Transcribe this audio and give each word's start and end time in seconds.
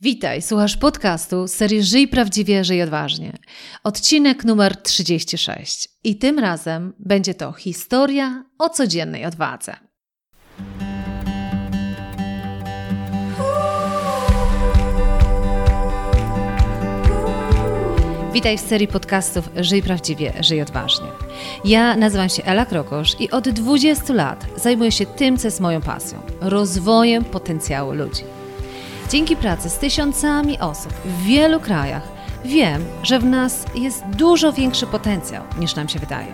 Witaj, 0.00 0.42
słuchasz 0.42 0.76
podcastu 0.76 1.48
serii 1.48 1.82
Żyj 1.82 2.08
Prawdziwie, 2.08 2.64
Żyj 2.64 2.82
Odważnie. 2.82 3.32
Odcinek 3.84 4.44
numer 4.44 4.76
36. 4.82 5.88
I 6.04 6.16
tym 6.16 6.38
razem 6.38 6.92
będzie 6.98 7.34
to 7.34 7.52
historia 7.52 8.44
o 8.58 8.68
codziennej 8.68 9.24
odwadze. 9.24 9.76
Witaj 18.32 18.58
w 18.58 18.60
serii 18.60 18.88
podcastów 18.88 19.48
Żyj 19.56 19.82
Prawdziwie, 19.82 20.32
Żyj 20.40 20.62
Odważnie. 20.62 21.06
Ja 21.64 21.96
nazywam 21.96 22.28
się 22.28 22.44
Ela 22.44 22.66
Krokosz 22.66 23.20
i 23.20 23.30
od 23.30 23.48
20 23.48 24.14
lat 24.14 24.46
zajmuję 24.56 24.92
się 24.92 25.06
tym, 25.06 25.38
co 25.38 25.46
jest 25.46 25.60
moją 25.60 25.80
pasją 25.80 26.20
rozwojem 26.40 27.24
potencjału 27.24 27.92
ludzi. 27.92 28.37
Dzięki 29.10 29.36
pracy 29.36 29.70
z 29.70 29.78
tysiącami 29.78 30.58
osób 30.58 30.92
w 30.92 31.22
wielu 31.22 31.60
krajach 31.60 32.02
wiem, 32.44 32.84
że 33.02 33.18
w 33.18 33.24
nas 33.24 33.64
jest 33.74 34.04
dużo 34.06 34.52
większy 34.52 34.86
potencjał 34.86 35.44
niż 35.58 35.74
nam 35.74 35.88
się 35.88 35.98
wydaje. 35.98 36.32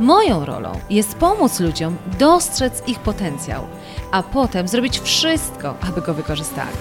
Moją 0.00 0.44
rolą 0.44 0.72
jest 0.90 1.14
pomóc 1.14 1.60
ludziom 1.60 1.96
dostrzec 2.18 2.88
ich 2.88 2.98
potencjał, 2.98 3.66
a 4.12 4.22
potem 4.22 4.68
zrobić 4.68 5.00
wszystko, 5.00 5.74
aby 5.88 6.00
go 6.00 6.14
wykorzystali. 6.14 6.76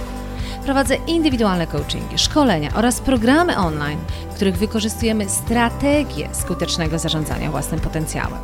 Prowadzę 0.66 0.96
indywidualne 0.96 1.68
coachingi, 1.68 2.18
szkolenia 2.18 2.70
oraz 2.76 3.00
programy 3.00 3.58
online, 3.58 4.00
w 4.32 4.36
których 4.36 4.58
wykorzystujemy 4.58 5.30
strategię 5.30 6.30
skutecznego 6.32 7.00
zarządzania 7.00 7.52
własnym 7.52 7.80
potencjałem. 7.80 8.40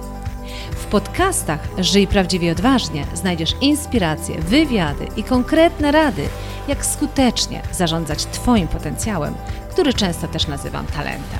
W 0.85 0.88
podcastach 0.88 1.59
Żyj 1.80 2.07
Prawdziwie 2.07 2.52
Odważnie 2.52 3.05
znajdziesz 3.13 3.53
inspiracje, 3.62 4.39
wywiady 4.39 5.07
i 5.17 5.23
konkretne 5.23 5.91
rady, 5.91 6.23
jak 6.67 6.85
skutecznie 6.85 7.62
zarządzać 7.71 8.26
Twoim 8.26 8.67
potencjałem, 8.67 9.35
który 9.71 9.93
często 9.93 10.27
też 10.27 10.48
nazywam 10.48 10.85
talentem. 10.85 11.40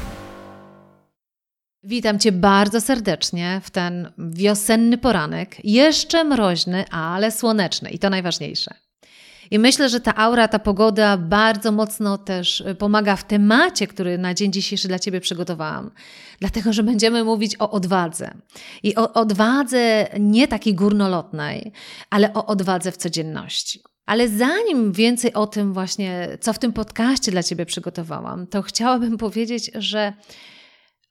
Witam 1.83 2.20
Cię 2.20 2.31
bardzo 2.31 2.81
serdecznie 2.81 3.61
w 3.64 3.70
ten 3.70 4.11
wiosenny 4.17 4.97
poranek, 4.97 5.66
jeszcze 5.66 6.23
mroźny, 6.23 6.86
ale 6.89 7.31
słoneczny 7.31 7.89
i 7.89 8.00
to 8.00 8.09
najważniejsze. 8.09 8.84
I 9.52 9.60
myślę, 9.60 9.90
że 9.90 10.00
ta 10.00 10.16
aura, 10.16 10.48
ta 10.48 10.60
pogoda 10.60 11.18
bardzo 11.18 11.72
mocno 11.72 12.18
też 12.18 12.64
pomaga 12.80 13.16
w 13.16 13.24
temacie, 13.24 13.88
który 13.88 14.18
na 14.18 14.34
dzień 14.34 14.52
dzisiejszy 14.52 14.88
dla 14.88 15.00
Ciebie 15.00 15.22
przygotowałam. 15.22 15.92
Dlatego, 16.40 16.74
że 16.74 16.84
będziemy 16.84 17.24
mówić 17.24 17.56
o 17.60 17.72
odwadze. 17.72 18.34
I 18.84 18.96
o 18.96 19.14
odwadze 19.14 20.08
nie 20.20 20.48
takiej 20.48 20.76
górnolotnej, 20.76 21.72
ale 22.10 22.34
o 22.34 22.46
odwadze 22.46 22.92
w 22.92 22.98
codzienności. 22.98 23.82
Ale 24.06 24.30
zanim 24.30 24.92
więcej 24.92 25.34
o 25.34 25.48
tym 25.48 25.73
właśnie, 25.73 26.28
co 26.42 26.54
w 26.54 26.60
tym 26.60 26.73
podcaście 26.73 27.32
dla 27.32 27.44
Ciebie 27.44 27.66
przygotowałam, 27.66 28.48
to 28.48 28.62
chciałabym 28.62 29.18
powiedzieć, 29.18 29.72
że 29.73 30.14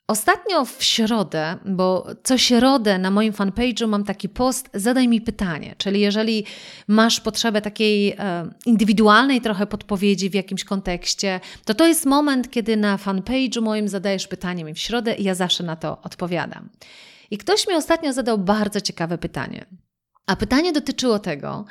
Ostatnio 0.09 0.65
w 0.65 0.83
środę, 0.83 1.57
bo 1.65 2.07
co 2.23 2.39
środę 2.39 2.99
na 2.99 3.11
moim 3.11 3.33
fanpage'u 3.33 3.89
mam 3.89 4.05
taki 4.05 4.29
post 4.29 4.71
Zadaj 4.75 5.09
mi 5.09 5.21
pytanie, 5.21 5.75
czyli 5.79 6.01
jeżeli 6.01 6.45
masz 6.89 7.21
potrzebę 7.21 7.63
takiej 7.63 8.13
e, 8.19 8.51
indywidualnej 8.67 9.41
trochę 9.41 9.67
podpowiedzi 9.67 10.31
w 10.31 10.35
jakimś 10.35 10.65
kontekście, 10.65 11.41
to 11.65 11.75
to 11.75 11.87
jest 11.87 12.07
moment, 12.07 12.51
kiedy 12.51 12.77
na 12.77 12.97
fanpage'u 12.97 13.63
moim 13.63 13.89
zadajesz 13.89 14.29
pytanie 14.29 14.65
mi 14.65 14.75
w 14.75 14.79
środę 14.79 15.15
i 15.15 15.25
ja 15.25 15.35
zawsze 15.35 15.65
na 15.65 15.77
to 15.77 16.03
odpowiadam. 16.03 16.69
I 17.31 17.39
ktoś 17.39 17.69
mi 17.69 17.75
ostatnio 17.75 18.13
zadał 18.13 18.39
bardzo 18.39 18.81
ciekawe 18.81 19.19
pytanie. 19.19 19.67
A 20.27 20.37
pytanie 20.37 20.73
dotyczyło 20.73 21.19
tego, 21.19 21.65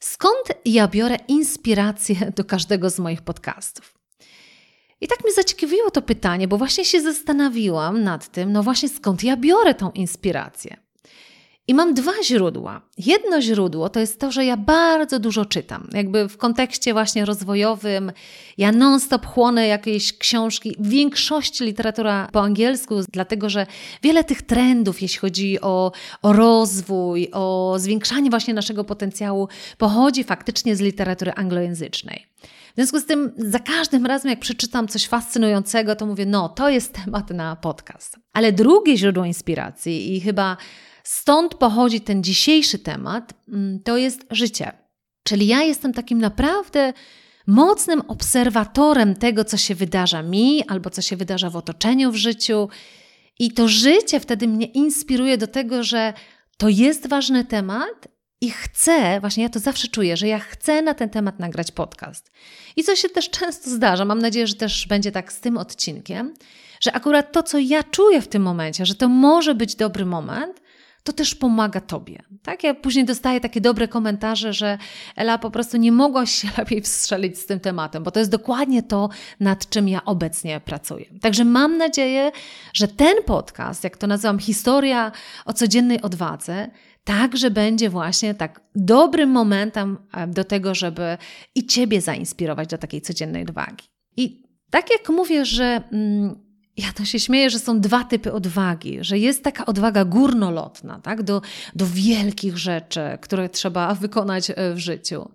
skąd 0.00 0.48
ja 0.64 0.88
biorę 0.88 1.16
inspirację 1.28 2.32
do 2.36 2.44
każdego 2.44 2.90
z 2.90 2.98
moich 2.98 3.22
podcastów. 3.22 3.93
I 5.00 5.08
tak 5.08 5.24
mnie 5.24 5.32
zaciekawiło 5.32 5.90
to 5.90 6.02
pytanie, 6.02 6.48
bo 6.48 6.58
właśnie 6.58 6.84
się 6.84 7.00
zastanawiałam 7.00 8.02
nad 8.02 8.28
tym, 8.28 8.52
no 8.52 8.62
właśnie 8.62 8.88
skąd 8.88 9.24
ja 9.24 9.36
biorę 9.36 9.74
tą 9.74 9.90
inspirację. 9.90 10.84
I 11.68 11.74
mam 11.74 11.94
dwa 11.94 12.12
źródła. 12.24 12.80
Jedno 12.98 13.40
źródło 13.40 13.88
to 13.88 14.00
jest 14.00 14.20
to, 14.20 14.32
że 14.32 14.44
ja 14.44 14.56
bardzo 14.56 15.18
dużo 15.18 15.44
czytam. 15.44 15.88
Jakby 15.92 16.28
w 16.28 16.36
kontekście 16.36 16.92
właśnie 16.92 17.24
rozwojowym, 17.24 18.12
ja 18.58 18.72
non-stop 18.72 19.26
chłonę 19.26 19.66
jakieś 19.66 20.18
książki, 20.18 20.76
w 20.78 20.88
większości 20.88 21.64
literatura 21.64 22.28
po 22.32 22.42
angielsku, 22.42 22.94
dlatego 23.12 23.50
że 23.50 23.66
wiele 24.02 24.24
tych 24.24 24.42
trendów, 24.42 25.02
jeśli 25.02 25.18
chodzi 25.18 25.60
o, 25.60 25.92
o 26.22 26.32
rozwój, 26.32 27.28
o 27.32 27.74
zwiększanie 27.78 28.30
właśnie 28.30 28.54
naszego 28.54 28.84
potencjału, 28.84 29.48
pochodzi 29.78 30.24
faktycznie 30.24 30.76
z 30.76 30.80
literatury 30.80 31.32
anglojęzycznej. 31.32 32.26
W 32.74 32.76
związku 32.76 33.00
z 33.00 33.06
tym, 33.06 33.32
za 33.36 33.58
każdym 33.58 34.06
razem, 34.06 34.30
jak 34.30 34.40
przeczytam 34.40 34.88
coś 34.88 35.06
fascynującego, 35.06 35.96
to 35.96 36.06
mówię, 36.06 36.26
no, 36.26 36.48
to 36.48 36.68
jest 36.68 36.92
temat 37.04 37.30
na 37.30 37.56
podcast. 37.56 38.16
Ale 38.32 38.52
drugie 38.52 38.96
źródło 38.96 39.24
inspiracji 39.24 40.16
i 40.16 40.20
chyba 40.20 40.56
stąd 41.04 41.54
pochodzi 41.54 42.00
ten 42.00 42.22
dzisiejszy 42.22 42.78
temat, 42.78 43.34
mm, 43.48 43.82
to 43.82 43.96
jest 43.96 44.26
życie. 44.30 44.72
Czyli 45.24 45.46
ja 45.46 45.62
jestem 45.62 45.92
takim 45.92 46.18
naprawdę 46.18 46.92
mocnym 47.46 48.00
obserwatorem 48.00 49.14
tego, 49.14 49.44
co 49.44 49.56
się 49.56 49.74
wydarza 49.74 50.22
mi 50.22 50.64
albo 50.68 50.90
co 50.90 51.02
się 51.02 51.16
wydarza 51.16 51.50
w 51.50 51.56
otoczeniu 51.56 52.12
w 52.12 52.16
życiu. 52.16 52.68
I 53.38 53.52
to 53.52 53.68
życie 53.68 54.20
wtedy 54.20 54.48
mnie 54.48 54.66
inspiruje 54.66 55.38
do 55.38 55.46
tego, 55.46 55.82
że 55.82 56.12
to 56.56 56.68
jest 56.68 57.08
ważny 57.08 57.44
temat 57.44 58.08
i 58.44 58.50
chcę, 58.50 59.20
właśnie 59.20 59.42
ja 59.42 59.48
to 59.48 59.58
zawsze 59.58 59.88
czuję, 59.88 60.16
że 60.16 60.28
ja 60.28 60.38
chcę 60.38 60.82
na 60.82 60.94
ten 60.94 61.10
temat 61.10 61.38
nagrać 61.38 61.72
podcast. 61.72 62.30
I 62.76 62.84
co 62.84 62.96
się 62.96 63.08
też 63.08 63.30
często 63.30 63.70
zdarza, 63.70 64.04
mam 64.04 64.18
nadzieję, 64.18 64.46
że 64.46 64.54
też 64.54 64.86
będzie 64.86 65.12
tak 65.12 65.32
z 65.32 65.40
tym 65.40 65.56
odcinkiem, 65.56 66.34
że 66.80 66.92
akurat 66.92 67.32
to, 67.32 67.42
co 67.42 67.58
ja 67.58 67.82
czuję 67.82 68.22
w 68.22 68.28
tym 68.28 68.42
momencie, 68.42 68.86
że 68.86 68.94
to 68.94 69.08
może 69.08 69.54
być 69.54 69.74
dobry 69.74 70.06
moment, 70.06 70.60
to 71.02 71.12
też 71.12 71.34
pomaga 71.34 71.80
Tobie. 71.80 72.22
Tak? 72.42 72.64
Ja 72.64 72.74
później 72.74 73.04
dostaję 73.04 73.40
takie 73.40 73.60
dobre 73.60 73.88
komentarze, 73.88 74.52
że 74.52 74.78
Ela 75.16 75.38
po 75.38 75.50
prostu 75.50 75.76
nie 75.76 75.92
mogłaś 75.92 76.30
się 76.30 76.48
lepiej 76.58 76.80
wstrzelić 76.80 77.38
z 77.38 77.46
tym 77.46 77.60
tematem, 77.60 78.02
bo 78.02 78.10
to 78.10 78.18
jest 78.18 78.30
dokładnie 78.30 78.82
to, 78.82 79.08
nad 79.40 79.68
czym 79.68 79.88
ja 79.88 80.04
obecnie 80.04 80.60
pracuję. 80.60 81.06
Także 81.20 81.44
mam 81.44 81.76
nadzieję, 81.76 82.32
że 82.74 82.88
ten 82.88 83.16
podcast, 83.26 83.84
jak 83.84 83.96
to 83.96 84.06
nazywam, 84.06 84.38
historia 84.38 85.12
o 85.44 85.52
codziennej 85.52 86.02
odwadze, 86.02 86.70
także 87.04 87.50
będzie 87.50 87.90
właśnie 87.90 88.34
tak 88.34 88.60
dobrym 88.74 89.30
momentem 89.30 89.98
e, 90.12 90.26
do 90.26 90.44
tego, 90.44 90.74
żeby 90.74 91.18
i 91.54 91.66
Ciebie 91.66 92.00
zainspirować 92.00 92.68
do 92.68 92.78
takiej 92.78 93.00
codziennej 93.00 93.42
odwagi. 93.42 93.84
I 94.16 94.42
tak 94.70 94.90
jak 94.90 95.08
mówię, 95.08 95.44
że 95.44 95.82
mm, 95.92 96.44
ja 96.76 96.92
to 96.92 97.04
się 97.04 97.20
śmieję, 97.20 97.50
że 97.50 97.58
są 97.58 97.80
dwa 97.80 98.04
typy 98.04 98.32
odwagi, 98.32 98.98
że 99.00 99.18
jest 99.18 99.44
taka 99.44 99.66
odwaga 99.66 100.04
górnolotna, 100.04 101.00
tak, 101.00 101.22
do, 101.22 101.42
do 101.74 101.86
wielkich 101.86 102.58
rzeczy, 102.58 103.00
które 103.20 103.48
trzeba 103.48 103.94
wykonać 103.94 104.50
e, 104.50 104.74
w 104.74 104.78
życiu, 104.78 105.30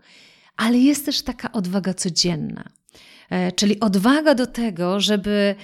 ale 0.56 0.78
jest 0.78 1.06
też 1.06 1.22
taka 1.22 1.52
odwaga 1.52 1.94
codzienna, 1.94 2.64
e, 3.30 3.52
czyli 3.52 3.80
odwaga 3.80 4.36
do 4.36 4.48
tego, 4.48 5.00
żeby 5.00 5.56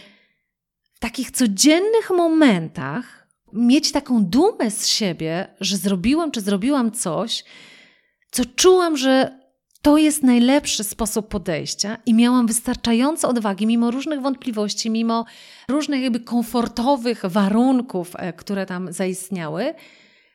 w 0.94 1.00
takich 1.00 1.32
codziennych 1.32 2.10
momentach 2.10 3.25
mieć 3.54 3.92
taką 3.92 4.26
dumę 4.26 4.72
z 4.72 4.88
siebie, 4.88 5.48
że 5.60 5.78
zrobiłam 5.78 6.32
czy 6.32 6.42
zrobiłam 6.42 6.92
coś, 6.92 7.44
co 8.32 8.46
czułam, 8.46 8.98
że 8.98 9.40
to 9.82 9.98
jest 9.98 10.24
najlepszy 10.24 10.84
sposób 10.84 11.28
podejścia 11.28 11.98
i 12.06 12.14
miałam 12.14 12.48
wystarczająco 12.48 13.30
odwagi, 13.30 13.68
mimo 13.68 13.92
różnych 13.92 14.22
wątpliwości, 14.22 14.90
mimo 14.90 15.26
różnych 15.70 16.02
jakby 16.02 16.20
komfortowych 16.20 17.26
warunków, 17.26 18.12
e, 18.16 18.34
które 18.34 18.66
tam 18.66 18.94
zaistniały, 18.94 19.74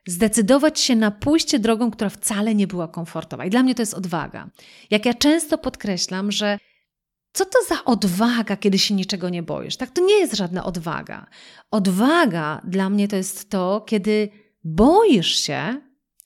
zdecydować 0.06 0.81
się 0.81 0.97
na 0.97 1.10
pójście 1.10 1.59
drogą, 1.59 1.91
która 1.91 2.10
wcale 2.10 2.54
nie 2.54 2.66
była 2.66 2.88
komfortowa. 2.88 3.44
I 3.44 3.50
dla 3.50 3.62
mnie 3.62 3.75
to 3.75 3.82
jest 3.82 3.94
odwaga. 3.94 4.50
Jak 4.91 5.06
ja 5.06 5.15
często 5.15 5.59
podkreślam, 5.59 6.32
że 6.32 6.59
co 7.33 7.45
to 7.45 7.59
za 7.69 7.84
odwaga, 7.84 8.57
kiedy 8.57 8.78
się 8.78 8.95
niczego 8.95 9.28
nie 9.28 9.43
boisz? 9.43 9.77
Tak, 9.77 9.91
to 9.91 10.04
nie 10.04 10.15
jest 10.15 10.37
żadna 10.37 10.65
odwaga. 10.65 11.27
Odwaga 11.71 12.60
dla 12.65 12.91
mnie 12.91 13.09
to 13.09 13.16
jest 13.16 13.51
to, 13.51 13.81
kiedy 13.87 14.28
boisz 14.65 15.34
się, 15.34 15.81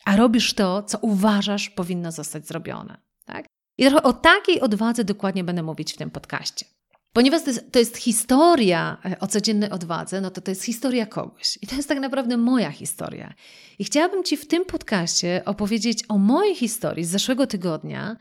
a 0.05 0.17
robisz 0.17 0.55
to, 0.55 0.83
co 0.83 0.99
uważasz 0.99 1.71
powinno 1.71 2.13
zostać 2.13 2.47
zrobione. 2.47 2.97
Tak? 3.25 3.47
I 3.79 3.87
o 3.87 4.13
takiej 4.13 4.61
odwadze 4.61 5.05
dokładnie 5.05 5.45
będę 5.45 5.63
mówić 5.63 5.93
w 5.93 5.97
tym 5.97 6.11
podcaście. 6.11 6.67
Ponieważ 7.13 7.43
to 7.43 7.51
jest, 7.51 7.73
to 7.73 7.79
jest, 7.79 7.97
historia 7.97 8.99
e, 9.05 9.21
o 9.21 9.27
codziennej 9.27 9.71
odwadze, 9.71 10.21
no 10.21 10.31
to 10.31 10.41
to 10.41 10.51
jest 10.51 10.65
historia 10.65 11.07
kogoś. 11.07 11.59
I 11.63 11.67
to 11.67 11.77
jest 11.77 11.89
tak 11.89 12.01
naprawdę 12.01 12.37
moja 12.37 12.71
historia. 12.71 13.35
I 13.79 13.85
chciałabym 13.85 14.25
Ci 14.25 14.37
w 14.37 14.47
tym 14.47 14.65
podcaście 14.65 15.43
opowiedzieć 15.45 16.05
o 16.09 16.19
mojej 16.19 16.55
historii 16.55 17.05
z 17.05 17.11
zeszłego 17.11 17.47
tygodnia, 17.47 18.17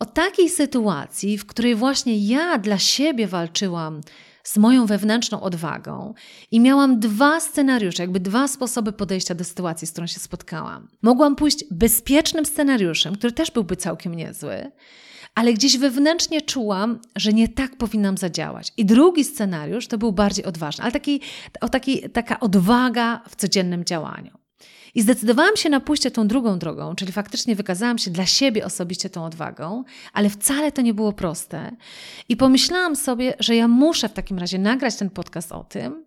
o 0.00 0.04
takiej 0.04 0.48
sytuacji, 0.48 1.38
w 1.38 1.46
której 1.46 1.74
właśnie 1.74 2.18
ja 2.18 2.58
dla 2.58 2.78
siebie 2.78 3.26
walczyłam 3.26 4.00
z 4.44 4.56
moją 4.56 4.86
wewnętrzną 4.86 5.40
odwagą 5.40 6.14
i 6.50 6.60
miałam 6.60 7.00
dwa 7.00 7.40
scenariusze, 7.40 8.02
jakby 8.02 8.20
dwa 8.20 8.48
sposoby 8.48 8.92
podejścia 8.92 9.34
do 9.34 9.44
sytuacji, 9.44 9.86
z 9.86 9.92
którą 9.92 10.06
się 10.06 10.20
spotkałam. 10.20 10.88
Mogłam 11.02 11.36
pójść 11.36 11.64
bezpiecznym 11.70 12.46
scenariuszem, 12.46 13.16
który 13.16 13.32
też 13.32 13.50
byłby 13.50 13.76
całkiem 13.76 14.14
niezły, 14.14 14.72
ale 15.34 15.52
gdzieś 15.52 15.78
wewnętrznie 15.78 16.40
czułam, 16.40 16.98
że 17.16 17.32
nie 17.32 17.48
tak 17.48 17.76
powinnam 17.76 18.18
zadziałać. 18.18 18.72
I 18.76 18.84
drugi 18.84 19.24
scenariusz 19.24 19.86
to 19.86 19.98
był 19.98 20.12
bardziej 20.12 20.44
odważny, 20.44 20.84
ale 20.84 20.92
taki, 20.92 21.20
o 21.60 21.68
taki, 21.68 22.10
taka 22.10 22.40
odwaga 22.40 23.22
w 23.28 23.36
codziennym 23.36 23.84
działaniu. 23.84 24.39
I 24.94 25.02
zdecydowałam 25.02 25.56
się 25.56 25.68
na 25.68 25.80
pójście 25.80 26.10
tą 26.10 26.28
drugą 26.28 26.58
drogą, 26.58 26.94
czyli 26.94 27.12
faktycznie 27.12 27.56
wykazałam 27.56 27.98
się 27.98 28.10
dla 28.10 28.26
siebie 28.26 28.64
osobiście 28.64 29.10
tą 29.10 29.24
odwagą, 29.24 29.84
ale 30.12 30.30
wcale 30.30 30.72
to 30.72 30.82
nie 30.82 30.94
było 30.94 31.12
proste. 31.12 31.76
I 32.28 32.36
pomyślałam 32.36 32.96
sobie, 32.96 33.34
że 33.38 33.56
ja 33.56 33.68
muszę 33.68 34.08
w 34.08 34.12
takim 34.12 34.38
razie 34.38 34.58
nagrać 34.58 34.96
ten 34.96 35.10
podcast 35.10 35.52
o 35.52 35.64
tym, 35.64 36.04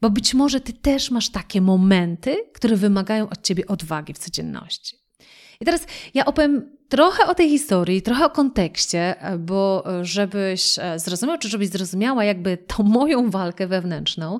bo 0.00 0.10
być 0.10 0.34
może 0.34 0.60
ty 0.60 0.72
też 0.72 1.10
masz 1.10 1.28
takie 1.28 1.60
momenty, 1.60 2.36
które 2.54 2.76
wymagają 2.76 3.28
od 3.28 3.42
ciebie 3.42 3.66
odwagi 3.66 4.14
w 4.14 4.18
codzienności. 4.18 4.96
I 5.60 5.64
teraz 5.64 5.86
ja 6.14 6.24
opowiem 6.24 6.76
trochę 6.88 7.26
o 7.26 7.34
tej 7.34 7.50
historii, 7.50 8.02
trochę 8.02 8.24
o 8.24 8.30
kontekście, 8.30 9.14
bo 9.38 9.84
żebyś 10.02 10.78
e, 10.78 10.98
zrozumiał, 10.98 11.38
czy 11.38 11.48
żebyś 11.48 11.68
zrozumiała 11.68 12.24
jakby 12.24 12.56
tą 12.56 12.82
moją 12.82 13.30
walkę 13.30 13.66
wewnętrzną, 13.66 14.38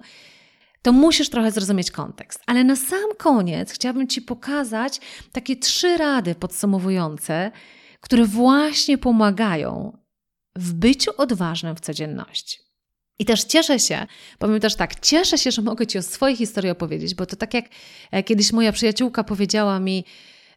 to 0.82 0.92
musisz 0.92 1.30
trochę 1.30 1.50
zrozumieć 1.50 1.90
kontekst. 1.90 2.40
Ale 2.46 2.64
na 2.64 2.76
sam 2.76 3.10
koniec 3.18 3.72
chciałabym 3.72 4.08
Ci 4.08 4.22
pokazać 4.22 5.00
takie 5.32 5.56
trzy 5.56 5.96
rady 5.96 6.34
podsumowujące, 6.34 7.50
które 8.00 8.24
właśnie 8.24 8.98
pomagają 8.98 9.98
w 10.56 10.72
byciu 10.72 11.10
odważnym 11.16 11.76
w 11.76 11.80
codzienności. 11.80 12.58
I 13.18 13.24
też 13.24 13.44
cieszę 13.44 13.78
się, 13.78 14.06
powiem 14.38 14.60
też 14.60 14.76
tak, 14.76 15.00
cieszę 15.00 15.38
się, 15.38 15.50
że 15.50 15.62
mogę 15.62 15.86
Ci 15.86 15.98
o 15.98 16.02
swojej 16.02 16.36
historii 16.36 16.70
opowiedzieć, 16.70 17.14
bo 17.14 17.26
to 17.26 17.36
tak 17.36 17.54
jak 17.54 17.64
e, 18.10 18.22
kiedyś 18.22 18.52
moja 18.52 18.72
przyjaciółka 18.72 19.24
powiedziała 19.24 19.80
mi, 19.80 20.04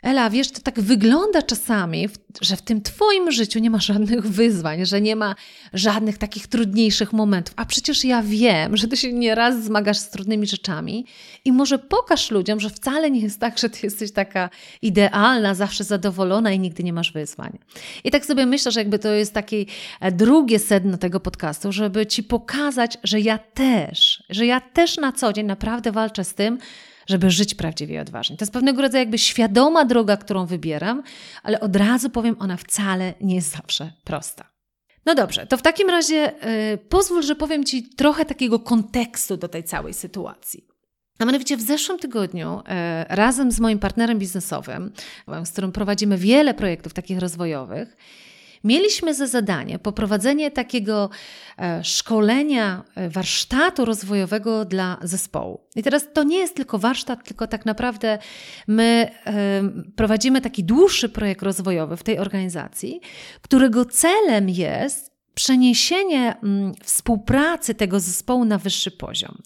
Ela, 0.06 0.30
wiesz, 0.30 0.52
to 0.52 0.62
tak 0.62 0.80
wygląda 0.80 1.42
czasami, 1.42 2.10
że 2.42 2.56
w 2.56 2.62
tym 2.62 2.82
Twoim 2.82 3.32
życiu 3.32 3.60
nie 3.60 3.70
ma 3.70 3.80
żadnych 3.80 4.28
wyzwań, 4.28 4.86
że 4.86 5.02
nie 5.02 5.16
ma 5.16 5.36
żadnych 5.74 6.18
takich 6.18 6.48
trudniejszych 6.48 7.14
momentów. 7.14 7.54
A 7.58 7.66
przecież 7.66 8.06
ja 8.06 8.24
wiem, 8.24 8.78
że 8.78 8.88
Ty 8.88 8.98
się 8.98 9.14
nieraz 9.14 9.64
zmagasz 9.64 9.98
z 9.98 10.10
trudnymi 10.10 10.48
rzeczami 10.48 11.06
i 11.46 11.52
może 11.52 11.80
pokaż 11.80 12.32
ludziom, 12.32 12.60
że 12.60 12.70
wcale 12.70 13.12
nie 13.12 13.20
jest 13.20 13.40
tak, 13.40 13.58
że 13.58 13.70
Ty 13.70 13.80
jesteś 13.84 14.12
taka 14.12 14.50
idealna, 14.82 15.54
zawsze 15.54 15.84
zadowolona 15.84 16.52
i 16.52 16.60
nigdy 16.60 16.84
nie 16.84 16.94
masz 16.94 17.12
wyzwań. 17.12 17.58
I 18.04 18.12
tak 18.12 18.26
sobie 18.26 18.46
myślę, 18.46 18.72
że 18.72 18.80
jakby 18.80 19.00
to 19.00 19.10
jest 19.14 19.34
takie 19.34 19.66
e, 20.02 20.12
drugie 20.12 20.60
sedno 20.60 20.98
tego 20.98 21.20
podcastu, 21.20 21.72
żeby 21.72 22.06
Ci 22.06 22.24
pokazać, 22.24 22.98
że 23.04 23.20
ja 23.20 23.38
też, 23.38 24.24
że 24.30 24.46
ja 24.46 24.62
też 24.62 24.98
na 24.98 25.12
co 25.12 25.34
dzień 25.34 25.46
naprawdę 25.46 25.92
walczę 25.92 26.24
z 26.24 26.34
tym, 26.34 26.58
żeby 27.08 27.32
żyć 27.32 27.56
prawdziwie 27.56 28.02
odważnie. 28.02 28.38
To 28.38 28.44
jest 28.44 28.54
pewnego 28.54 28.82
rodzaju 28.82 29.02
jakby 29.02 29.18
świadoma 29.18 29.86
droga, 29.86 30.18
którą 30.18 30.46
wybieram, 30.46 31.04
ale 31.44 31.60
od 31.60 31.76
razu 31.76 32.10
powiem, 32.10 32.36
ona 32.40 32.58
wcale 32.58 33.14
nie 33.22 33.36
jest 33.36 33.56
zawsze 33.56 33.92
prosta. 34.04 34.50
No 35.06 35.16
dobrze, 35.16 35.48
to 35.48 35.58
w 35.58 35.62
takim 35.62 35.90
razie 35.90 36.16
yy, 36.16 36.78
pozwól, 36.78 37.24
że 37.24 37.36
powiem 37.36 37.64
Ci 37.64 37.90
trochę 37.90 38.26
takiego 38.26 38.60
kontekstu 38.60 39.38
do 39.38 39.48
tej 39.48 39.64
całej 39.64 39.94
sytuacji. 39.94 40.68
A 41.20 41.26
mianowicie 41.26 41.58
w 41.58 41.62
zeszłym 41.62 42.00
tygodniu 42.00 42.62
e, 42.68 43.06
razem 43.10 43.52
z 43.52 43.60
moim 43.60 43.80
partnerem 43.80 44.20
biznesowym, 44.20 44.92
z 45.46 45.52
którym 45.52 45.72
prowadzimy 45.72 46.18
wiele 46.18 46.54
projektów 46.54 46.94
takich 46.94 47.20
rozwojowych, 47.20 47.98
mieliśmy 48.66 49.14
za 49.14 49.28
zadanie 49.28 49.80
poprowadzenie 49.80 50.52
takiego 50.52 51.10
e, 51.58 51.84
szkolenia, 51.84 52.84
e, 52.96 53.10
warsztatu 53.10 53.86
rozwojowego 53.86 54.66
dla 54.66 54.98
zespołu. 55.02 55.60
I 55.76 55.84
teraz 55.84 56.08
to 56.14 56.24
nie 56.24 56.38
jest 56.38 56.56
tylko 56.56 56.80
warsztat, 56.80 57.24
tylko 57.24 57.48
tak 57.48 57.66
naprawdę 57.66 58.18
my 58.68 59.12
prowadzimy 59.96 60.42
taki 60.42 60.64
dłuższy 60.64 61.10
projekt 61.10 61.42
rozwojowy 61.44 61.98
w 61.98 62.04
tej 62.04 62.20
organizacji, 62.20 63.02
którego 63.42 63.86
celem 63.86 64.50
jest 64.50 65.15
przeniesienie 65.36 66.36
mm, 66.44 66.74
współpracy 66.84 67.76
tego 67.76 68.00
zespołu 68.00 68.46
na 68.46 68.58
wyższy 68.58 68.92
poziom. 68.92 69.38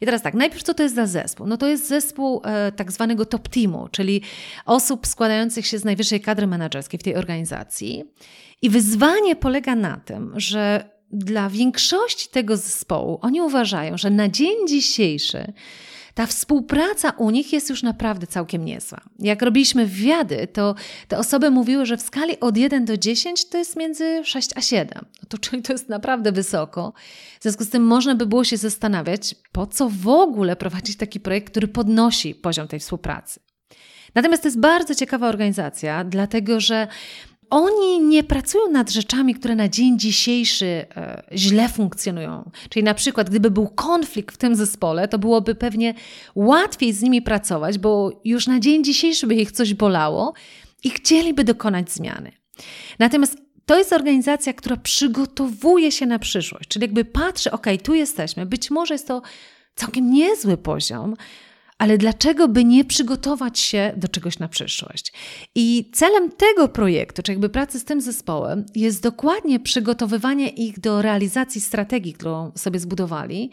I 0.00 0.04
teraz 0.04 0.22
tak, 0.22 0.34
najpierw 0.34 0.62
co 0.62 0.74
to 0.74 0.82
jest 0.82 0.94
za 0.94 1.06
zespół? 1.06 1.46
No 1.46 1.56
to 1.56 1.66
jest 1.66 1.88
zespół 1.88 2.42
e, 2.44 2.72
tak 2.72 2.92
zwanego 2.92 3.26
top 3.26 3.48
teamu, 3.48 3.88
czyli 3.90 4.22
osób 4.66 5.06
składających 5.06 5.66
się 5.66 5.78
z 5.78 5.84
najwyższej 5.84 6.20
kadry 6.20 6.46
menedżerskiej 6.46 7.00
w 7.00 7.02
tej 7.02 7.16
organizacji. 7.16 8.04
I 8.62 8.70
wyzwanie 8.70 9.36
polega 9.36 9.74
na 9.74 9.96
tym, 9.96 10.32
że 10.36 10.90
dla 11.12 11.50
większości 11.50 12.28
tego 12.28 12.56
zespołu 12.56 13.18
oni 13.22 13.40
uważają, 13.40 13.98
że 13.98 14.10
na 14.10 14.28
dzień 14.28 14.68
dzisiejszy 14.68 15.52
ta 16.18 16.26
współpraca 16.26 17.10
u 17.10 17.30
nich 17.30 17.52
jest 17.52 17.70
już 17.70 17.82
naprawdę 17.82 18.26
całkiem 18.26 18.64
niezła. 18.64 19.00
Jak 19.18 19.42
robiliśmy 19.42 19.86
wywiady, 19.86 20.48
to 20.52 20.74
te 21.08 21.18
osoby 21.18 21.50
mówiły, 21.50 21.86
że 21.86 21.96
w 21.96 22.02
skali 22.02 22.40
od 22.40 22.56
1 22.56 22.84
do 22.84 22.96
10 22.96 23.48
to 23.48 23.58
jest 23.58 23.76
między 23.76 24.20
6 24.24 24.50
a 24.56 24.60
7. 24.60 24.88
No 24.94 25.28
to 25.28 25.38
czyli 25.38 25.62
to 25.62 25.72
jest 25.72 25.88
naprawdę 25.88 26.32
wysoko. 26.32 26.92
W 27.40 27.42
związku 27.42 27.64
z 27.64 27.70
tym 27.70 27.82
można 27.82 28.14
by 28.14 28.26
było 28.26 28.44
się 28.44 28.56
zastanawiać, 28.56 29.34
po 29.52 29.66
co 29.66 29.88
w 29.88 30.08
ogóle 30.08 30.56
prowadzić 30.56 30.96
taki 30.96 31.20
projekt, 31.20 31.50
który 31.50 31.68
podnosi 31.68 32.34
poziom 32.34 32.68
tej 32.68 32.80
współpracy. 32.80 33.40
Natomiast 34.14 34.42
to 34.42 34.48
jest 34.48 34.60
bardzo 34.60 34.94
ciekawa 34.94 35.28
organizacja, 35.28 36.04
dlatego 36.04 36.60
że 36.60 36.88
oni 37.50 38.00
nie 38.00 38.24
pracują 38.24 38.70
nad 38.70 38.90
rzeczami, 38.90 39.34
które 39.34 39.54
na 39.54 39.68
dzień 39.68 39.98
dzisiejszy 39.98 40.66
e, 40.66 41.22
źle 41.32 41.68
funkcjonują. 41.68 42.50
Czyli 42.68 42.84
na 42.84 42.94
przykład, 42.94 43.30
gdyby 43.30 43.50
był 43.50 43.68
konflikt 43.68 44.34
w 44.34 44.38
tym 44.38 44.56
zespole, 44.56 45.08
to 45.08 45.18
byłoby 45.18 45.54
pewnie 45.54 45.94
łatwiej 46.34 46.92
z 46.92 47.02
nimi 47.02 47.22
pracować, 47.22 47.78
bo 47.78 48.20
już 48.24 48.46
na 48.46 48.60
dzień 48.60 48.84
dzisiejszy 48.84 49.26
by 49.26 49.34
ich 49.34 49.52
coś 49.52 49.74
bolało 49.74 50.34
i 50.84 50.90
chcieliby 50.90 51.44
dokonać 51.44 51.92
zmiany. 51.92 52.32
Natomiast 52.98 53.38
to 53.66 53.78
jest 53.78 53.92
organizacja, 53.92 54.52
która 54.52 54.76
przygotowuje 54.76 55.92
się 55.92 56.06
na 56.06 56.18
przyszłość, 56.18 56.68
czyli 56.68 56.82
jakby 56.82 57.04
patrzy, 57.04 57.50
ok, 57.50 57.66
tu 57.82 57.94
jesteśmy, 57.94 58.46
być 58.46 58.70
może 58.70 58.94
jest 58.94 59.08
to 59.08 59.22
całkiem 59.74 60.10
niezły 60.10 60.56
poziom, 60.56 61.14
ale 61.78 61.98
dlaczego 61.98 62.48
by 62.48 62.64
nie 62.64 62.84
przygotować 62.84 63.58
się 63.58 63.92
do 63.96 64.08
czegoś 64.08 64.38
na 64.38 64.48
przyszłość? 64.48 65.12
I 65.54 65.90
celem 65.94 66.30
tego 66.30 66.68
projektu, 66.68 67.22
czy 67.22 67.32
jakby 67.32 67.48
pracy 67.48 67.80
z 67.80 67.84
tym 67.84 68.00
zespołem, 68.00 68.66
jest 68.74 69.02
dokładnie 69.02 69.60
przygotowywanie 69.60 70.48
ich 70.48 70.80
do 70.80 71.02
realizacji 71.02 71.60
strategii, 71.60 72.12
którą 72.12 72.52
sobie 72.56 72.78
zbudowali, 72.78 73.50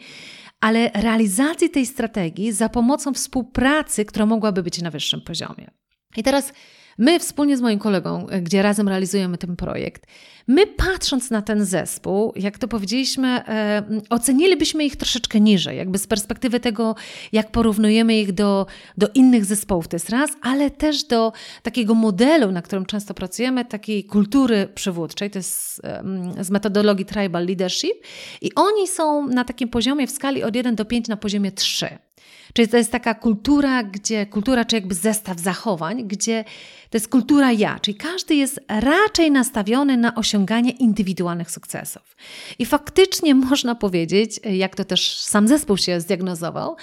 ale 0.60 0.90
realizacji 0.94 1.70
tej 1.70 1.86
strategii 1.86 2.52
za 2.52 2.68
pomocą 2.68 3.14
współpracy, 3.14 4.04
która 4.04 4.26
mogłaby 4.26 4.62
być 4.62 4.82
na 4.82 4.90
wyższym 4.90 5.20
poziomie. 5.20 5.70
I 6.16 6.22
teraz 6.22 6.52
My 6.98 7.18
wspólnie 7.18 7.56
z 7.56 7.60
moim 7.60 7.78
kolegą, 7.78 8.28
e, 8.28 8.40
gdzie 8.40 8.62
razem 8.62 8.88
realizujemy 8.88 9.38
ten 9.38 9.56
projekt, 9.56 10.06
my 10.48 10.66
patrząc 10.66 11.30
na 11.30 11.42
ten 11.42 11.64
zespół, 11.64 12.32
jak 12.36 12.58
to 12.58 12.68
powiedzieliśmy, 12.68 13.28
e, 13.28 13.82
ocenilibyśmy 14.10 14.84
ich 14.84 14.96
troszeczkę 14.96 15.40
niżej, 15.40 15.76
jakby 15.76 15.98
z 15.98 16.06
perspektywy 16.06 16.60
tego, 16.60 16.94
jak 17.32 17.50
porównujemy 17.50 18.20
ich 18.20 18.32
do, 18.32 18.66
do 18.98 19.08
innych 19.14 19.44
zespołów, 19.44 19.88
to 19.88 19.96
jest 19.96 20.10
raz, 20.10 20.30
ale 20.42 20.70
też 20.70 21.04
do 21.04 21.32
takiego 21.62 21.94
modelu, 21.94 22.52
na 22.52 22.62
którym 22.62 22.86
często 22.86 23.14
pracujemy, 23.14 23.64
takiej 23.64 24.04
kultury 24.04 24.68
przywódczej, 24.74 25.30
to 25.30 25.38
jest 25.38 25.80
e, 25.84 26.04
z 26.40 26.50
metodologii 26.50 27.06
Tribal 27.06 27.46
Leadership 27.46 27.94
i 28.42 28.54
oni 28.54 28.88
są 28.88 29.28
na 29.28 29.44
takim 29.44 29.68
poziomie 29.68 30.06
w 30.06 30.10
skali 30.10 30.42
od 30.42 30.56
1 30.56 30.74
do 30.74 30.84
5 30.84 31.08
na 31.08 31.16
poziomie 31.16 31.52
3. 31.52 31.98
Czyli 32.56 32.68
to 32.68 32.76
jest 32.76 32.92
taka 32.92 33.14
kultura, 33.14 33.82
gdzie 33.82 34.26
kultura, 34.26 34.64
czy 34.64 34.76
jakby 34.76 34.94
zestaw 34.94 35.38
zachowań, 35.38 36.08
gdzie 36.08 36.44
to 36.90 36.96
jest 36.96 37.08
kultura 37.08 37.52
ja, 37.52 37.78
czyli 37.78 37.96
każdy 37.96 38.34
jest 38.34 38.60
raczej 38.68 39.30
nastawiony 39.30 39.96
na 39.96 40.14
osiąganie 40.14 40.70
indywidualnych 40.70 41.50
sukcesów. 41.50 42.16
I 42.58 42.66
faktycznie 42.66 43.34
można 43.50 43.74
powiedzieć, 43.74 44.40
jak 44.44 44.76
to 44.76 44.84
też 44.84 45.18
sam 45.18 45.48
zespół 45.48 45.76
się 45.76 46.00
zdiagnozował, 46.00 46.76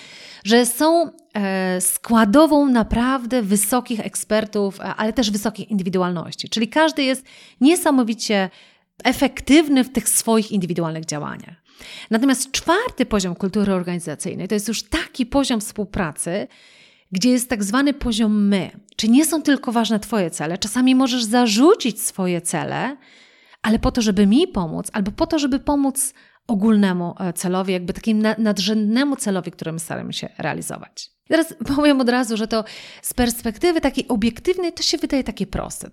że 0.43 0.65
są 0.65 1.11
e, 1.33 1.81
składową 1.81 2.67
naprawdę 2.67 3.41
wysokich 3.41 3.99
ekspertów, 3.99 4.79
ale 4.97 5.13
też 5.13 5.31
wysokich 5.31 5.71
indywidualności. 5.71 6.49
Czyli 6.49 6.67
każdy 6.67 7.03
jest 7.03 7.25
niesamowicie 7.61 8.49
efektywny 9.03 9.83
w 9.83 9.91
tych 9.91 10.09
swoich 10.09 10.51
indywidualnych 10.51 11.05
działaniach. 11.05 11.62
Natomiast 12.11 12.51
czwarty 12.51 13.05
poziom 13.05 13.35
kultury 13.35 13.73
organizacyjnej 13.73 14.47
to 14.47 14.55
jest 14.55 14.67
już 14.67 14.83
taki 14.83 15.25
poziom 15.25 15.61
współpracy, 15.61 16.47
gdzie 17.11 17.29
jest 17.29 17.49
tak 17.49 17.63
zwany 17.63 17.93
poziom 17.93 18.47
my. 18.47 18.71
Czyli 18.95 19.13
nie 19.13 19.25
są 19.25 19.41
tylko 19.41 19.71
ważne 19.71 19.99
Twoje 19.99 20.31
cele. 20.31 20.57
Czasami 20.57 20.95
możesz 20.95 21.23
zarzucić 21.23 22.01
swoje 22.01 22.41
cele, 22.41 22.97
ale 23.61 23.79
po 23.79 23.91
to, 23.91 24.01
żeby 24.01 24.27
mi 24.27 24.47
pomóc, 24.47 24.87
albo 24.93 25.11
po 25.11 25.27
to, 25.27 25.39
żeby 25.39 25.59
pomóc 25.59 26.13
ogólnemu 26.47 27.15
e, 27.19 27.33
celowi, 27.33 27.73
jakby 27.73 27.93
takim 27.93 28.23
nadrzędnemu 28.37 29.15
celowi, 29.15 29.51
który 29.51 29.71
my 29.71 29.79
staramy 29.79 30.13
się 30.13 30.29
realizować. 30.37 31.11
Teraz 31.27 31.53
powiem 31.75 32.01
od 32.01 32.09
razu, 32.09 32.37
że 32.37 32.47
to 32.47 32.63
z 33.01 33.13
perspektywy 33.13 33.81
takiej 33.81 34.07
obiektywnej 34.07 34.73
to 34.73 34.83
się 34.83 34.97
wydaje 34.97 35.23
takie 35.23 35.47
proste. 35.47 35.89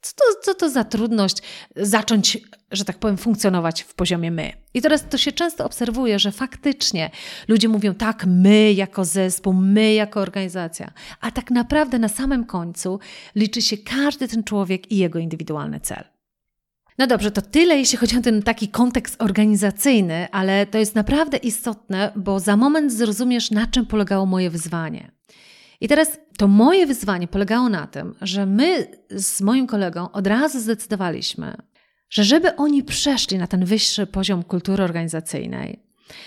Co 0.00 0.12
to, 0.16 0.40
co 0.42 0.54
to 0.54 0.70
za 0.70 0.84
trudność 0.84 1.36
zacząć, 1.76 2.38
że 2.70 2.84
tak 2.84 2.98
powiem, 2.98 3.16
funkcjonować 3.16 3.82
w 3.82 3.94
poziomie 3.94 4.30
my? 4.30 4.52
I 4.74 4.82
teraz 4.82 5.08
to 5.08 5.18
się 5.18 5.32
często 5.32 5.64
obserwuje, 5.64 6.18
że 6.18 6.32
faktycznie 6.32 7.10
ludzie 7.48 7.68
mówią 7.68 7.94
tak, 7.94 8.26
my 8.26 8.72
jako 8.72 9.04
zespół, 9.04 9.52
my 9.52 9.94
jako 9.94 10.20
organizacja, 10.20 10.92
a 11.20 11.30
tak 11.30 11.50
naprawdę 11.50 11.98
na 11.98 12.08
samym 12.08 12.44
końcu 12.44 12.98
liczy 13.34 13.62
się 13.62 13.76
każdy 13.78 14.28
ten 14.28 14.44
człowiek 14.44 14.92
i 14.92 14.96
jego 14.96 15.18
indywidualny 15.18 15.80
cel. 15.80 16.04
No 16.98 17.06
dobrze, 17.06 17.30
to 17.30 17.42
tyle, 17.42 17.78
jeśli 17.78 17.98
chodzi 17.98 18.18
o 18.18 18.20
ten 18.20 18.42
taki 18.42 18.68
kontekst 18.68 19.22
organizacyjny, 19.22 20.28
ale 20.32 20.66
to 20.66 20.78
jest 20.78 20.94
naprawdę 20.94 21.36
istotne, 21.36 22.12
bo 22.16 22.40
za 22.40 22.56
moment 22.56 22.92
zrozumiesz, 22.92 23.50
na 23.50 23.66
czym 23.66 23.86
polegało 23.86 24.26
moje 24.26 24.50
wyzwanie. 24.50 25.10
I 25.80 25.88
teraz 25.88 26.18
to 26.36 26.48
moje 26.48 26.86
wyzwanie 26.86 27.28
polegało 27.28 27.68
na 27.68 27.86
tym, 27.86 28.14
że 28.20 28.46
my 28.46 28.86
z 29.10 29.40
moim 29.40 29.66
kolegą 29.66 30.10
od 30.10 30.26
razu 30.26 30.60
zdecydowaliśmy, 30.60 31.56
że 32.10 32.24
żeby 32.24 32.56
oni 32.56 32.82
przeszli 32.82 33.38
na 33.38 33.46
ten 33.46 33.64
wyższy 33.64 34.06
poziom 34.06 34.42
kultury 34.42 34.84
organizacyjnej, 34.84 35.82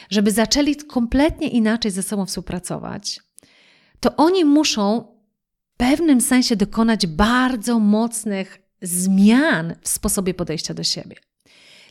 żeby 0.10 0.31
zaczęli 0.31 0.75
kompletnie 0.75 1.48
inaczej 1.48 1.91
ze 1.91 2.03
sobą 2.03 2.25
współpracować, 2.25 3.19
to 4.00 4.15
oni 4.15 4.45
muszą 4.45 5.13
w 5.74 5.77
pewnym 5.77 6.22
sensie 6.22 6.55
dokonać 6.55 7.07
bardzo 7.07 7.79
mocnych 7.79 8.62
zmian 8.81 9.75
w 9.81 9.89
sposobie 9.89 10.33
podejścia 10.33 10.74
do 10.74 10.83
siebie. 10.83 11.15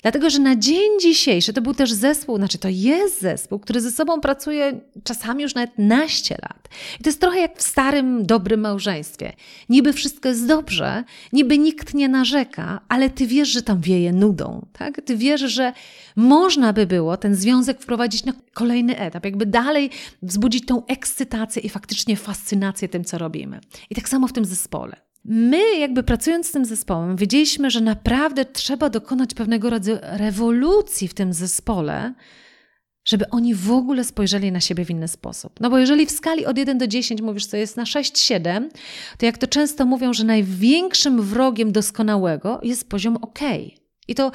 Dlatego, 0.02 0.30
że 0.30 0.38
na 0.38 0.56
dzień 0.56 1.00
dzisiejszy 1.00 1.52
to 1.52 1.62
był 1.62 1.74
też 1.74 1.92
zespół, 1.92 2.36
znaczy 2.36 2.58
to 2.58 2.68
jest 2.68 3.20
zespół, 3.20 3.58
który 3.58 3.80
ze 3.80 3.90
sobą 3.90 4.20
pracuje 4.20 4.80
czasami 5.04 5.42
już 5.42 5.54
nawet 5.54 5.70
naście 5.78 6.36
lat. 6.42 6.68
I 7.00 7.02
to 7.02 7.08
jest 7.08 7.20
trochę 7.20 7.40
jak 7.40 7.58
w 7.58 7.62
starym, 7.62 8.26
dobrym 8.26 8.60
małżeństwie. 8.60 9.32
Niby 9.68 9.92
wszystko 9.92 10.28
jest 10.28 10.46
dobrze, 10.46 11.04
niby 11.32 11.58
nikt 11.58 11.94
nie 11.94 12.08
narzeka, 12.08 12.80
ale 12.88 13.10
ty 13.10 13.26
wiesz, 13.26 13.48
że 13.48 13.62
tam 13.62 13.80
wieje 13.80 14.12
nudą, 14.12 14.66
tak? 14.72 15.00
Ty 15.04 15.16
wiesz, 15.16 15.40
że 15.40 15.72
można 16.16 16.72
by 16.72 16.86
było 16.86 17.16
ten 17.16 17.34
związek 17.34 17.82
wprowadzić 17.82 18.24
na 18.24 18.32
kolejny 18.54 18.98
etap, 18.98 19.24
jakby 19.24 19.46
dalej 19.46 19.90
wzbudzić 20.22 20.66
tą 20.66 20.86
ekscytację 20.86 21.62
i 21.62 21.68
faktycznie 21.68 22.16
fascynację 22.16 22.88
tym, 22.88 23.04
co 23.04 23.18
robimy. 23.18 23.60
I 23.90 23.94
tak 23.94 24.08
samo 24.08 24.28
w 24.28 24.32
tym 24.32 24.44
zespole. 24.44 25.11
My, 25.24 25.78
jakby 25.78 26.02
pracując 26.02 26.46
z 26.46 26.52
tym 26.52 26.64
zespołem, 26.64 27.16
wiedzieliśmy, 27.16 27.70
że 27.70 27.80
naprawdę 27.80 28.44
trzeba 28.44 28.90
dokonać 28.90 29.34
pewnego 29.34 29.70
rodzaju 29.70 29.98
rewolucji 30.02 31.08
w 31.08 31.14
tym 31.14 31.32
zespole, 31.32 32.14
żeby 33.04 33.30
oni 33.30 33.54
w 33.54 33.70
ogóle 33.70 34.04
spojrzeli 34.04 34.52
na 34.52 34.60
siebie 34.60 34.84
w 34.84 34.90
inny 34.90 35.08
sposób. 35.08 35.60
No 35.60 35.70
bo 35.70 35.78
jeżeli 35.78 36.06
w 36.06 36.10
skali 36.10 36.46
od 36.46 36.58
1 36.58 36.78
do 36.78 36.86
10 36.86 37.22
mówisz, 37.22 37.46
co 37.46 37.56
jest 37.56 37.76
na 37.76 37.84
6-7, 37.84 38.68
to 39.18 39.26
jak 39.26 39.38
to 39.38 39.46
często 39.46 39.86
mówią, 39.86 40.12
że 40.12 40.24
największym 40.24 41.22
wrogiem 41.22 41.72
doskonałego 41.72 42.60
jest 42.62 42.88
poziom 42.88 43.16
OK. 43.16 43.40
I 44.08 44.14
to 44.14 44.32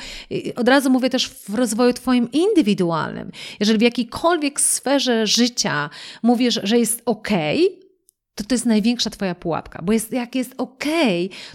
od 0.56 0.68
razu 0.68 0.90
mówię 0.90 1.10
też 1.10 1.30
w 1.30 1.56
rozwoju 1.56 1.94
Twoim 1.94 2.32
indywidualnym. 2.32 3.32
Jeżeli 3.60 3.80
w 3.80 3.82
jakiejkolwiek 3.82 4.62
sferze 4.62 5.28
życia 5.28 5.90
mówisz, 6.24 6.60
że 6.64 6.80
jest 6.80 7.02
OK, 7.06 7.30
to 8.38 8.44
to 8.44 8.56
jest 8.56 8.66
największa 8.66 9.10
Twoja 9.10 9.36
pułapka, 9.36 9.82
bo 9.84 9.94
jest, 9.94 10.14
jak 10.14 10.36
jest 10.36 10.54
ok, 10.58 10.84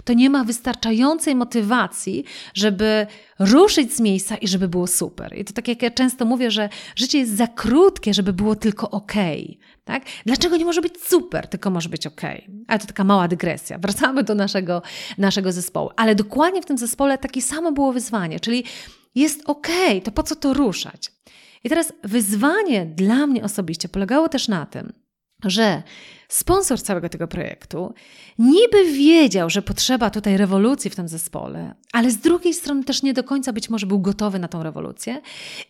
to 0.03 0.13
nie 0.13 0.29
ma 0.29 0.43
wystarczającej 0.43 1.35
motywacji, 1.35 2.23
żeby 2.53 3.07
ruszyć 3.39 3.93
z 3.93 3.99
miejsca 3.99 4.37
i 4.37 4.47
żeby 4.47 4.67
było 4.67 4.87
super. 4.87 5.37
I 5.37 5.45
to 5.45 5.53
tak 5.53 5.67
jak 5.67 5.81
ja 5.81 5.91
często 5.91 6.25
mówię, 6.25 6.51
że 6.51 6.69
życie 6.95 7.19
jest 7.19 7.35
za 7.35 7.47
krótkie, 7.47 8.13
żeby 8.13 8.33
było 8.33 8.55
tylko 8.55 8.89
ok. 8.89 9.13
Tak? 9.85 10.03
Dlaczego 10.25 10.57
nie 10.57 10.65
może 10.65 10.81
być 10.81 10.93
super, 11.03 11.47
tylko 11.47 11.69
może 11.69 11.89
być 11.89 12.07
ok? 12.07 12.21
Ale 12.67 12.79
to 12.79 12.87
taka 12.87 13.03
mała 13.03 13.27
dygresja. 13.27 13.77
Wracamy 13.77 14.23
do 14.23 14.35
naszego, 14.35 14.81
naszego 15.17 15.51
zespołu. 15.51 15.89
Ale 15.95 16.15
dokładnie 16.15 16.61
w 16.61 16.65
tym 16.65 16.77
zespole 16.77 17.17
takie 17.17 17.41
samo 17.41 17.71
było 17.71 17.93
wyzwanie, 17.93 18.39
czyli 18.39 18.63
jest 19.15 19.41
ok, 19.45 19.67
to 20.03 20.11
po 20.11 20.23
co 20.23 20.35
to 20.35 20.53
ruszać? 20.53 21.11
I 21.63 21.69
teraz 21.69 21.93
wyzwanie 22.03 22.85
dla 22.85 23.27
mnie 23.27 23.43
osobiście 23.43 23.89
polegało 23.89 24.29
też 24.29 24.47
na 24.47 24.65
tym, 24.65 24.93
że 25.45 25.83
sponsor 26.27 26.81
całego 26.81 27.09
tego 27.09 27.27
projektu 27.27 27.93
niby 28.39 28.91
wiedział, 28.91 29.49
że 29.49 29.61
potrzeba 29.61 30.09
tutaj 30.09 30.37
rewolucji 30.37 30.89
w 30.89 30.95
tym 30.95 31.07
zespole, 31.07 31.75
ale 31.91 32.11
z 32.11 32.17
drugiej 32.17 32.53
strony 32.53 32.83
też 32.83 33.03
nie 33.03 33.13
do 33.13 33.23
końca 33.23 33.53
być 33.53 33.69
może 33.69 33.85
był 33.85 33.99
gotowy 33.99 34.39
na 34.39 34.47
tą 34.47 34.63
rewolucję 34.63 35.21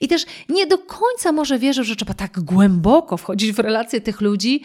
i 0.01 0.07
też 0.07 0.25
nie 0.49 0.67
do 0.67 0.77
końca 0.77 1.31
może 1.31 1.59
wierzył, 1.59 1.83
że 1.83 1.95
trzeba 1.95 2.13
tak 2.13 2.39
głęboko 2.39 3.17
wchodzić 3.17 3.51
w 3.51 3.59
relacje 3.59 4.01
tych 4.01 4.21
ludzi, 4.21 4.63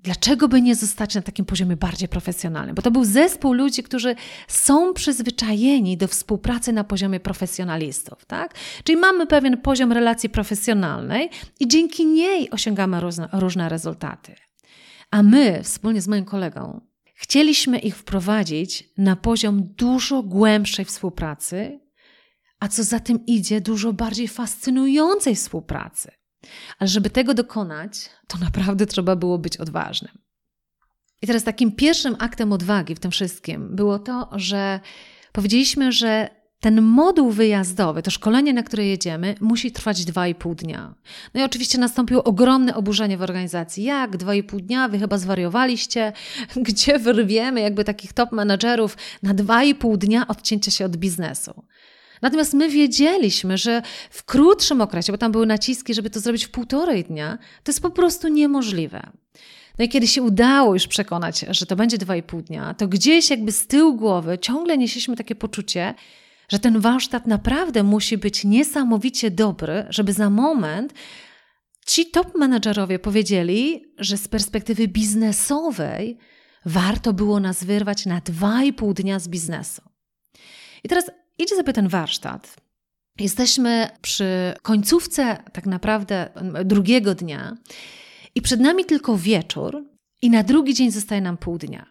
Dlaczego 0.00 0.48
by 0.48 0.62
nie 0.62 0.74
zostać 0.74 1.14
na 1.14 1.22
takim 1.22 1.44
poziomie 1.44 1.76
bardziej 1.76 2.08
profesjonalnym? 2.08 2.74
Bo 2.74 2.82
to 2.82 2.90
był 2.90 3.04
zespół 3.04 3.52
ludzi, 3.52 3.82
którzy 3.82 4.14
są 4.48 4.94
przyzwyczajeni 4.94 5.96
do 5.96 6.08
współpracy 6.08 6.72
na 6.72 6.84
poziomie 6.84 7.20
profesjonalistów, 7.20 8.24
tak? 8.24 8.54
Czyli 8.84 8.98
mamy 8.98 9.26
pewien 9.26 9.56
poziom 9.56 9.92
relacji 9.92 10.28
profesjonalnej 10.28 11.30
i 11.60 11.68
dzięki 11.68 12.06
niej 12.06 12.50
osiągamy 12.50 13.00
różne, 13.00 13.28
różne 13.32 13.68
rezultaty. 13.68 14.34
A 15.10 15.22
my, 15.22 15.60
wspólnie 15.62 16.02
z 16.02 16.08
moim 16.08 16.24
kolegą, 16.24 16.80
chcieliśmy 17.14 17.78
ich 17.78 17.96
wprowadzić 17.96 18.90
na 18.98 19.16
poziom 19.16 19.62
dużo 19.76 20.22
głębszej 20.22 20.84
współpracy, 20.84 21.80
a 22.60 22.68
co 22.68 22.84
za 22.84 23.00
tym 23.00 23.26
idzie, 23.26 23.60
dużo 23.60 23.92
bardziej 23.92 24.28
fascynującej 24.28 25.34
współpracy. 25.34 26.17
Ale 26.78 26.88
żeby 26.88 27.10
tego 27.10 27.34
dokonać, 27.34 28.10
to 28.26 28.38
naprawdę 28.38 28.86
trzeba 28.86 29.16
było 29.16 29.38
być 29.38 29.56
odważnym. 29.56 30.18
I 31.22 31.26
teraz 31.26 31.44
takim 31.44 31.72
pierwszym 31.72 32.16
aktem 32.18 32.52
odwagi 32.52 32.94
w 32.94 33.00
tym 33.00 33.10
wszystkim 33.10 33.76
było 33.76 33.98
to, 33.98 34.28
że 34.32 34.80
powiedzieliśmy, 35.32 35.92
że 35.92 36.38
ten 36.60 36.82
moduł 36.82 37.30
wyjazdowy, 37.30 38.02
to 38.02 38.10
szkolenie, 38.10 38.54
na 38.54 38.62
które 38.62 38.86
jedziemy, 38.86 39.34
musi 39.40 39.72
trwać 39.72 39.98
2,5 39.98 40.54
dnia. 40.54 40.94
No 41.34 41.40
i 41.40 41.44
oczywiście 41.44 41.78
nastąpiło 41.78 42.24
ogromne 42.24 42.74
oburzenie 42.74 43.18
w 43.18 43.22
organizacji. 43.22 43.84
Jak 43.84 44.16
2,5 44.16 44.60
dnia? 44.60 44.88
Wy 44.88 44.98
chyba 44.98 45.18
zwariowaliście? 45.18 46.12
Gdzie 46.56 46.98
wyrwiemy 46.98 47.60
jakby 47.60 47.84
takich 47.84 48.12
top 48.12 48.32
menadżerów 48.32 48.96
na 49.22 49.34
2,5 49.34 49.96
dnia 49.96 50.28
odcięcia 50.28 50.70
się 50.70 50.84
od 50.84 50.96
biznesu? 50.96 51.64
Natomiast 52.22 52.54
my 52.54 52.68
wiedzieliśmy, 52.68 53.58
że 53.58 53.82
w 54.10 54.24
krótszym 54.24 54.80
okresie, 54.80 55.12
bo 55.12 55.18
tam 55.18 55.32
były 55.32 55.46
naciski, 55.46 55.94
żeby 55.94 56.10
to 56.10 56.20
zrobić 56.20 56.44
w 56.44 56.50
półtorej 56.50 57.04
dnia, 57.04 57.38
to 57.64 57.72
jest 57.72 57.82
po 57.82 57.90
prostu 57.90 58.28
niemożliwe. 58.28 59.10
No 59.78 59.84
i 59.84 59.88
kiedy 59.88 60.06
się 60.06 60.22
udało 60.22 60.74
już 60.74 60.86
przekonać, 60.86 61.44
że 61.50 61.66
to 61.66 61.76
będzie 61.76 61.98
dwa 61.98 62.16
i 62.16 62.22
pół 62.22 62.42
dnia, 62.42 62.74
to 62.74 62.88
gdzieś 62.88 63.30
jakby 63.30 63.52
z 63.52 63.66
tyłu 63.66 63.94
głowy 63.96 64.38
ciągle 64.38 64.78
nieśliśmy 64.78 65.16
takie 65.16 65.34
poczucie, 65.34 65.94
że 66.48 66.58
ten 66.58 66.80
warsztat 66.80 67.26
naprawdę 67.26 67.82
musi 67.82 68.18
być 68.18 68.44
niesamowicie 68.44 69.30
dobry, 69.30 69.86
żeby 69.88 70.12
za 70.12 70.30
moment 70.30 70.94
ci 71.86 72.10
top 72.10 72.34
menedżerowie 72.34 72.98
powiedzieli, 72.98 73.84
że 73.98 74.16
z 74.16 74.28
perspektywy 74.28 74.88
biznesowej 74.88 76.18
warto 76.64 77.12
było 77.12 77.40
nas 77.40 77.64
wyrwać 77.64 78.06
na 78.06 78.20
dwa 78.20 78.62
i 78.62 78.72
pół 78.72 78.94
dnia 78.94 79.18
z 79.18 79.28
biznesu. 79.28 79.82
I 80.84 80.88
teraz 80.88 81.10
idzie 81.38 81.56
sobie 81.56 81.72
ten 81.72 81.88
warsztat. 81.88 82.56
Jesteśmy 83.18 83.88
przy 84.02 84.54
końcówce 84.62 85.36
tak 85.52 85.66
naprawdę 85.66 86.28
drugiego 86.64 87.14
dnia 87.14 87.56
i 88.34 88.42
przed 88.42 88.60
nami 88.60 88.84
tylko 88.84 89.16
wieczór 89.16 89.84
i 90.22 90.30
na 90.30 90.42
drugi 90.42 90.74
dzień 90.74 90.90
zostaje 90.90 91.20
nam 91.20 91.36
pół 91.36 91.58
dnia. 91.58 91.86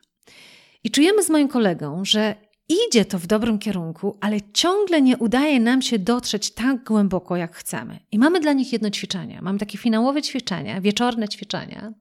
I 0.84 0.92
czujemy 0.92 1.24
z 1.24 1.30
moim 1.30 1.48
kolegą, 1.48 2.06
że 2.06 2.36
idzie 2.70 3.06
to 3.06 3.20
w 3.20 3.28
dobrym 3.28 3.60
kierunku, 3.60 4.18
ale 4.22 4.38
ciągle 4.54 5.02
nie 5.02 5.18
udaje 5.18 5.60
nam 5.60 5.82
się 5.82 6.00
dotrzeć 6.00 6.52
tak 6.52 6.84
głęboko, 6.84 7.36
jak 7.36 7.56
chcemy. 7.56 8.00
I 8.12 8.20
mamy 8.20 8.40
dla 8.40 8.54
nich 8.54 8.74
jedno 8.74 8.90
ćwiczenie. 8.90 9.40
Mamy 9.42 9.60
takie 9.60 9.78
finałowe 9.78 10.22
ćwiczenie, 10.22 10.82
wieczorne 10.82 11.28
ćwiczenie, 11.28 11.94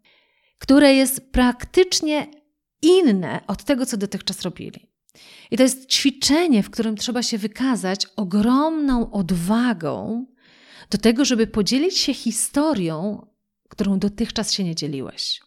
które 0.58 0.94
jest 0.94 1.32
praktycznie 1.32 2.26
inne 2.82 3.40
od 3.46 3.64
tego, 3.64 3.86
co 3.86 3.96
dotychczas 3.96 4.42
robili. 4.42 4.95
I 5.50 5.56
to 5.56 5.62
jest 5.62 5.90
ćwiczenie, 5.90 6.62
w 6.62 6.70
którym 6.70 6.96
trzeba 6.96 7.23
się 7.23 7.38
wykazać 7.38 8.06
ogromną 8.16 9.11
odwagą 9.11 10.26
do 10.90 10.99
tego, 10.99 11.25
żeby 11.25 11.46
podzielić 11.46 11.99
się 11.99 12.14
historią, 12.14 13.26
którą 13.68 13.99
dotychczas 13.99 14.52
się 14.52 14.64
nie 14.64 14.75
dzieliłeś. 14.75 15.40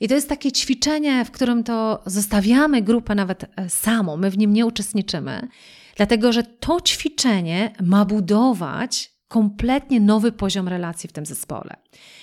I 0.00 0.08
to 0.08 0.14
jest 0.14 0.28
takie 0.28 0.52
ćwiczenie, 0.52 1.24
w 1.24 1.30
którym 1.30 1.64
to 1.64 2.02
zostawiamy 2.06 2.82
grupę 2.82 3.14
nawet 3.14 3.44
e, 3.44 3.70
samą, 3.70 4.16
my 4.16 4.30
w 4.30 4.38
nim 4.38 4.52
nie 4.52 4.66
uczestniczymy, 4.66 5.48
dlatego 5.96 6.32
że 6.32 6.42
to 6.42 6.80
ćwiczenie 6.80 7.72
ma 7.82 8.04
budować 8.04 9.14
kompletnie 9.28 10.00
nowy 10.00 10.32
poziom 10.32 10.68
relacji 10.68 11.08
w 11.08 11.12
tym 11.12 11.26
zespole. 11.26 11.76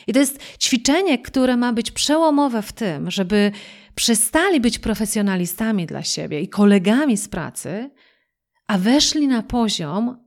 I 0.07 0.13
to 0.13 0.19
jest 0.19 0.39
ćwiczenie, 0.57 1.19
które 1.19 1.57
ma 1.57 1.73
być 1.73 1.91
przełomowe 1.91 2.61
w 2.61 2.73
tym, 2.73 3.11
żeby 3.11 3.51
przestali 3.95 4.61
być 4.61 4.79
profesjonalistami 4.79 5.85
dla 5.85 6.03
siebie 6.03 6.41
i 6.41 6.49
kolegami 6.49 7.17
z 7.17 7.27
pracy, 7.27 7.89
a 8.67 8.77
weszli 8.77 9.27
na 9.27 9.43
poziom 9.43 10.17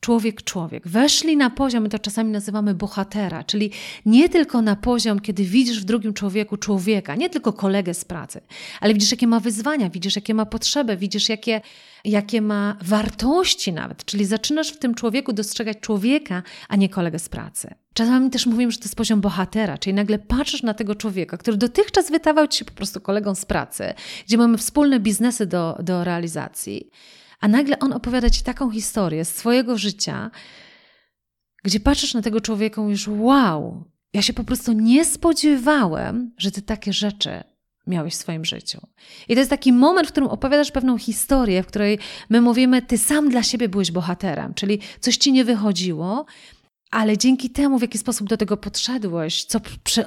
człowiek-człowiek. 0.00 0.88
Weszli 0.88 1.36
na 1.36 1.50
poziom, 1.50 1.82
my 1.82 1.88
to 1.88 1.98
czasami 1.98 2.30
nazywamy 2.30 2.74
bohatera, 2.74 3.44
czyli 3.44 3.70
nie 4.06 4.28
tylko 4.28 4.62
na 4.62 4.76
poziom, 4.76 5.20
kiedy 5.20 5.44
widzisz 5.44 5.80
w 5.80 5.84
drugim 5.84 6.14
człowieku 6.14 6.56
człowieka, 6.56 7.14
nie 7.14 7.30
tylko 7.30 7.52
kolegę 7.52 7.94
z 7.94 8.04
pracy, 8.04 8.40
ale 8.80 8.94
widzisz, 8.94 9.10
jakie 9.10 9.26
ma 9.26 9.40
wyzwania, 9.40 9.90
widzisz, 9.90 10.16
jakie 10.16 10.34
ma 10.34 10.46
potrzeby, 10.46 10.96
widzisz, 10.96 11.28
jakie, 11.28 11.60
jakie 12.04 12.42
ma 12.42 12.76
wartości 12.82 13.72
nawet, 13.72 14.04
czyli 14.04 14.24
zaczynasz 14.24 14.72
w 14.72 14.78
tym 14.78 14.94
człowieku 14.94 15.32
dostrzegać 15.32 15.78
człowieka, 15.80 16.42
a 16.68 16.76
nie 16.76 16.88
kolegę 16.88 17.18
z 17.18 17.28
pracy. 17.28 17.74
Czasami 17.94 18.30
też 18.30 18.46
mówimy, 18.46 18.72
że 18.72 18.78
to 18.78 18.84
jest 18.84 18.96
poziom 18.96 19.20
bohatera, 19.20 19.78
czyli 19.78 19.94
nagle 19.94 20.18
patrzysz 20.18 20.62
na 20.62 20.74
tego 20.74 20.94
człowieka, 20.94 21.36
który 21.36 21.56
dotychczas 21.56 22.10
wydawał 22.10 22.48
ci 22.48 22.58
się 22.58 22.64
po 22.64 22.72
prostu 22.72 23.00
kolegą 23.00 23.34
z 23.34 23.44
pracy, 23.44 23.94
gdzie 24.26 24.38
mamy 24.38 24.58
wspólne 24.58 25.00
biznesy 25.00 25.46
do, 25.46 25.78
do 25.82 26.04
realizacji 26.04 26.90
a 27.42 27.48
nagle 27.48 27.78
on 27.78 27.92
opowiada 27.92 28.30
ci 28.30 28.42
taką 28.42 28.70
historię 28.70 29.24
z 29.24 29.34
swojego 29.34 29.78
życia, 29.78 30.30
gdzie 31.64 31.80
patrzysz 31.80 32.14
na 32.14 32.22
tego 32.22 32.40
człowieka 32.40 32.80
i 32.80 32.84
mówisz, 32.84 33.08
wow, 33.08 33.84
ja 34.12 34.22
się 34.22 34.32
po 34.32 34.44
prostu 34.44 34.72
nie 34.72 35.04
spodziewałem, 35.04 36.34
że 36.38 36.50
ty 36.50 36.62
takie 36.62 36.92
rzeczy 36.92 37.44
miałeś 37.86 38.14
w 38.14 38.16
swoim 38.16 38.44
życiu. 38.44 38.80
I 39.28 39.34
to 39.34 39.38
jest 39.40 39.50
taki 39.50 39.72
moment, 39.72 40.08
w 40.08 40.12
którym 40.12 40.28
opowiadasz 40.28 40.70
pewną 40.70 40.98
historię, 40.98 41.62
w 41.62 41.66
której 41.66 41.98
my 42.30 42.40
mówimy, 42.40 42.82
ty 42.82 42.98
sam 42.98 43.28
dla 43.28 43.42
siebie 43.42 43.68
byłeś 43.68 43.90
bohaterem, 43.90 44.54
czyli 44.54 44.78
coś 45.00 45.16
ci 45.16 45.32
nie 45.32 45.44
wychodziło, 45.44 46.26
ale 46.92 47.18
dzięki 47.18 47.50
temu, 47.50 47.78
w 47.78 47.82
jaki 47.82 47.98
sposób 47.98 48.28
do 48.28 48.36
tego 48.36 48.56
podszedłeś, 48.56 49.44
co, 49.44 49.60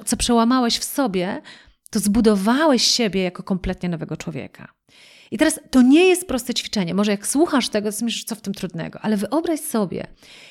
co 0.06 0.18
przełamałeś 0.18 0.78
w 0.78 0.84
sobie, 0.84 1.42
to 1.90 2.00
zbudowałeś 2.00 2.84
siebie 2.84 3.24
jako 3.24 3.44
kompletnie 3.44 3.90
nowego 3.90 4.18
człowieka. 4.18 4.74
I 5.32 5.38
teraz 5.38 5.60
to 5.72 5.82
nie 5.82 6.06
jest 6.06 6.28
proste 6.28 6.54
ćwiczenie. 6.54 6.94
Może 6.94 7.12
jak 7.12 7.28
słuchasz 7.28 7.70
tego, 7.70 7.92
to 7.92 8.06
myślisz, 8.06 8.24
co 8.24 8.36
w 8.36 8.42
tym 8.42 8.54
trudnego, 8.54 9.00
ale 9.02 9.18
wyobraź 9.18 9.60
sobie, 9.60 10.08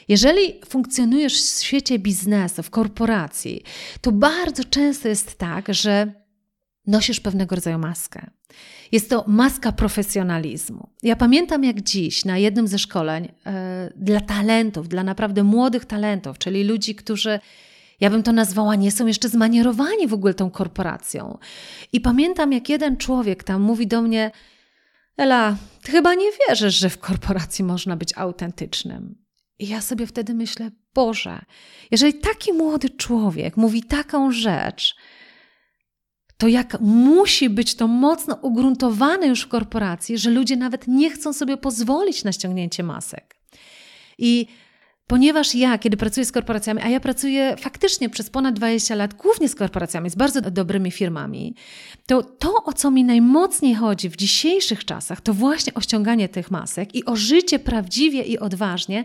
jeżeli 0.08 0.60
funkcjonujesz 0.66 1.42
w 1.42 1.62
świecie 1.62 1.98
biznesu, 1.98 2.62
w 2.62 2.70
korporacji, 2.70 3.62
to 4.00 4.12
bardzo 4.12 4.64
często 4.64 5.08
jest 5.08 5.38
tak, 5.38 5.74
że 5.74 6.23
nosisz 6.86 7.20
pewnego 7.20 7.54
rodzaju 7.54 7.78
maskę. 7.78 8.30
Jest 8.92 9.10
to 9.10 9.24
maska 9.26 9.72
profesjonalizmu. 9.72 10.88
Ja 11.02 11.16
pamiętam 11.16 11.64
jak 11.64 11.80
dziś 11.80 12.24
na 12.24 12.38
jednym 12.38 12.68
ze 12.68 12.78
szkoleń 12.78 13.24
yy, 13.24 13.52
dla 13.96 14.20
talentów, 14.20 14.88
dla 14.88 15.02
naprawdę 15.02 15.44
młodych 15.44 15.84
talentów, 15.84 16.38
czyli 16.38 16.64
ludzi, 16.64 16.94
którzy 16.94 17.40
ja 18.00 18.10
bym 18.10 18.22
to 18.22 18.32
nazwała, 18.32 18.74
nie 18.74 18.92
są 18.92 19.06
jeszcze 19.06 19.28
zmanierowani 19.28 20.06
w 20.06 20.14
ogóle 20.14 20.34
tą 20.34 20.50
korporacją. 20.50 21.38
I 21.92 22.00
pamiętam, 22.00 22.52
jak 22.52 22.68
jeden 22.68 22.96
człowiek 22.96 23.44
tam 23.44 23.62
mówi 23.62 23.86
do 23.86 24.02
mnie: 24.02 24.30
Ela, 25.16 25.56
ty 25.82 25.92
chyba 25.92 26.14
nie 26.14 26.30
wierzysz, 26.48 26.74
że 26.74 26.90
w 26.90 26.98
korporacji 26.98 27.64
można 27.64 27.96
być 27.96 28.18
autentycznym. 28.18 29.24
I 29.58 29.68
ja 29.68 29.80
sobie 29.80 30.06
wtedy 30.06 30.34
myślę: 30.34 30.70
Boże, 30.94 31.44
jeżeli 31.90 32.14
taki 32.14 32.52
młody 32.52 32.90
człowiek 32.90 33.56
mówi 33.56 33.82
taką 33.82 34.32
rzecz, 34.32 34.96
to 36.36 36.48
jak 36.48 36.80
musi 36.80 37.50
być 37.50 37.74
to 37.74 37.88
mocno 37.88 38.34
ugruntowane 38.34 39.26
już 39.26 39.42
w 39.42 39.48
korporacji, 39.48 40.18
że 40.18 40.30
ludzie 40.30 40.56
nawet 40.56 40.88
nie 40.88 41.10
chcą 41.10 41.32
sobie 41.32 41.56
pozwolić 41.56 42.24
na 42.24 42.32
ściągnięcie 42.32 42.82
masek. 42.82 43.36
I 44.18 44.46
Ponieważ 45.06 45.54
ja, 45.54 45.78
kiedy 45.78 45.96
pracuję 45.96 46.26
z 46.26 46.32
korporacjami, 46.32 46.80
a 46.82 46.88
ja 46.88 47.00
pracuję 47.00 47.56
faktycznie 47.58 48.10
przez 48.10 48.30
ponad 48.30 48.54
20 48.54 48.94
lat 48.94 49.14
głównie 49.14 49.48
z 49.48 49.54
korporacjami, 49.54 50.10
z 50.10 50.14
bardzo 50.14 50.40
dobrymi 50.40 50.90
firmami, 50.90 51.54
to 52.06 52.22
to, 52.22 52.54
o 52.64 52.72
co 52.72 52.90
mi 52.90 53.04
najmocniej 53.04 53.74
chodzi 53.74 54.10
w 54.10 54.16
dzisiejszych 54.16 54.84
czasach, 54.84 55.20
to 55.20 55.34
właśnie 55.34 55.74
o 55.74 55.80
ściąganie 55.80 56.28
tych 56.28 56.50
masek 56.50 56.94
i 56.94 57.04
o 57.04 57.16
życie 57.16 57.58
prawdziwie 57.58 58.22
i 58.22 58.38
odważnie, 58.38 59.04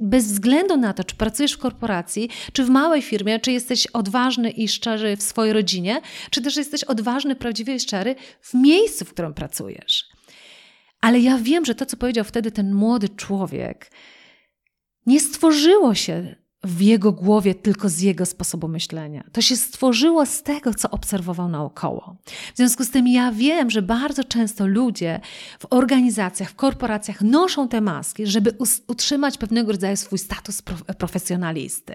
bez 0.00 0.26
względu 0.26 0.76
na 0.76 0.92
to, 0.92 1.04
czy 1.04 1.16
pracujesz 1.16 1.52
w 1.52 1.58
korporacji, 1.58 2.28
czy 2.52 2.64
w 2.64 2.70
małej 2.70 3.02
firmie, 3.02 3.40
czy 3.40 3.52
jesteś 3.52 3.86
odważny 3.86 4.50
i 4.50 4.68
szczery 4.68 5.16
w 5.16 5.22
swojej 5.22 5.52
rodzinie, 5.52 6.00
czy 6.30 6.42
też 6.42 6.56
jesteś 6.56 6.84
odważny, 6.84 7.36
prawdziwie 7.36 7.74
i 7.74 7.80
szczery 7.80 8.14
w 8.40 8.54
miejscu, 8.54 9.04
w 9.04 9.12
którym 9.12 9.34
pracujesz. 9.34 10.08
Ale 11.00 11.20
ja 11.20 11.38
wiem, 11.38 11.64
że 11.64 11.74
to, 11.74 11.86
co 11.86 11.96
powiedział 11.96 12.24
wtedy 12.24 12.50
ten 12.50 12.74
młody 12.74 13.08
człowiek, 13.08 13.90
nie 15.06 15.20
stworzyło 15.20 15.94
się 15.94 16.36
w 16.64 16.80
jego 16.80 17.12
głowie 17.12 17.54
tylko 17.54 17.88
z 17.88 18.00
jego 18.00 18.26
sposobu 18.26 18.68
myślenia. 18.68 19.24
To 19.32 19.42
się 19.42 19.56
stworzyło 19.56 20.26
z 20.26 20.42
tego, 20.42 20.74
co 20.74 20.90
obserwował 20.90 21.48
naokoło. 21.48 22.16
W 22.54 22.56
związku 22.56 22.84
z 22.84 22.90
tym 22.90 23.08
ja 23.08 23.32
wiem, 23.32 23.70
że 23.70 23.82
bardzo 23.82 24.24
często 24.24 24.66
ludzie 24.66 25.20
w 25.58 25.66
organizacjach, 25.70 26.50
w 26.50 26.54
korporacjach 26.54 27.22
noszą 27.22 27.68
te 27.68 27.80
maski, 27.80 28.26
żeby 28.26 28.56
utrzymać 28.86 29.38
pewnego 29.38 29.72
rodzaju 29.72 29.96
swój 29.96 30.18
status 30.18 30.62
profesjonalisty. 30.98 31.94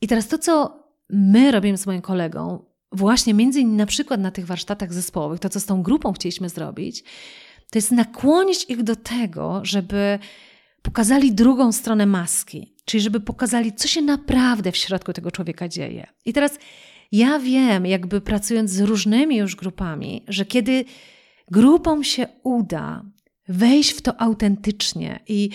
I 0.00 0.06
teraz 0.06 0.28
to, 0.28 0.38
co 0.38 0.84
my 1.10 1.50
robimy 1.50 1.78
z 1.78 1.86
moim 1.86 2.02
kolegą, 2.02 2.64
właśnie 2.92 3.34
między 3.34 3.60
innymi 3.60 3.76
na 3.76 3.86
przykład 3.86 4.20
na 4.20 4.30
tych 4.30 4.46
warsztatach 4.46 4.92
zespołowych, 4.92 5.40
to 5.40 5.48
co 5.48 5.60
z 5.60 5.66
tą 5.66 5.82
grupą 5.82 6.12
chcieliśmy 6.12 6.48
zrobić, 6.48 7.04
to 7.70 7.78
jest 7.78 7.90
nakłonić 7.90 8.64
ich 8.68 8.82
do 8.82 8.96
tego, 8.96 9.60
żeby 9.62 10.18
pokazali 10.82 11.32
drugą 11.32 11.72
stronę 11.72 12.06
maski, 12.06 12.73
czyli 12.84 13.00
żeby 13.00 13.20
pokazali, 13.20 13.72
co 13.72 13.88
się 13.88 14.02
naprawdę 14.02 14.72
w 14.72 14.76
środku 14.76 15.12
tego 15.12 15.30
człowieka 15.30 15.68
dzieje. 15.68 16.06
I 16.24 16.32
teraz 16.32 16.58
ja 17.12 17.38
wiem, 17.38 17.86
jakby 17.86 18.20
pracując 18.20 18.70
z 18.70 18.80
różnymi 18.80 19.36
już 19.36 19.56
grupami, 19.56 20.24
że 20.28 20.44
kiedy 20.44 20.84
grupom 21.50 22.04
się 22.04 22.26
uda 22.42 23.04
wejść 23.48 23.90
w 23.90 24.02
to 24.02 24.20
autentycznie 24.20 25.20
i 25.28 25.50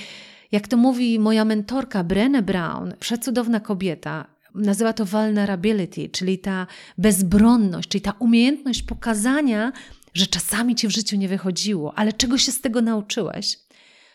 jak 0.52 0.68
to 0.68 0.78
mówi 0.78 1.20
moja 1.20 1.46
mentorka 1.46 2.04
Brené 2.04 2.42
Brown, 2.42 2.94
przecudowna 3.00 3.60
kobieta, 3.60 4.28
nazywa 4.56 4.94
to 4.94 5.06
vulnerability, 5.06 6.10
czyli 6.10 6.39
ta 6.39 6.68
bezbronność, 6.98 7.89
czyli 7.89 8.02
ta 8.02 8.12
umiejętność 8.20 8.84
pokazania, 8.84 9.72
że 10.13 10.28
czasami 10.28 10.76
ci 10.76 10.88
w 10.88 10.92
życiu 10.92 11.18
nie 11.18 11.28
wychodziło, 11.28 11.98
ale 11.98 12.13
czego 12.13 12.38
się 12.38 12.52
z 12.52 12.62
tego 12.62 12.82
nauczyłeś 12.82 13.58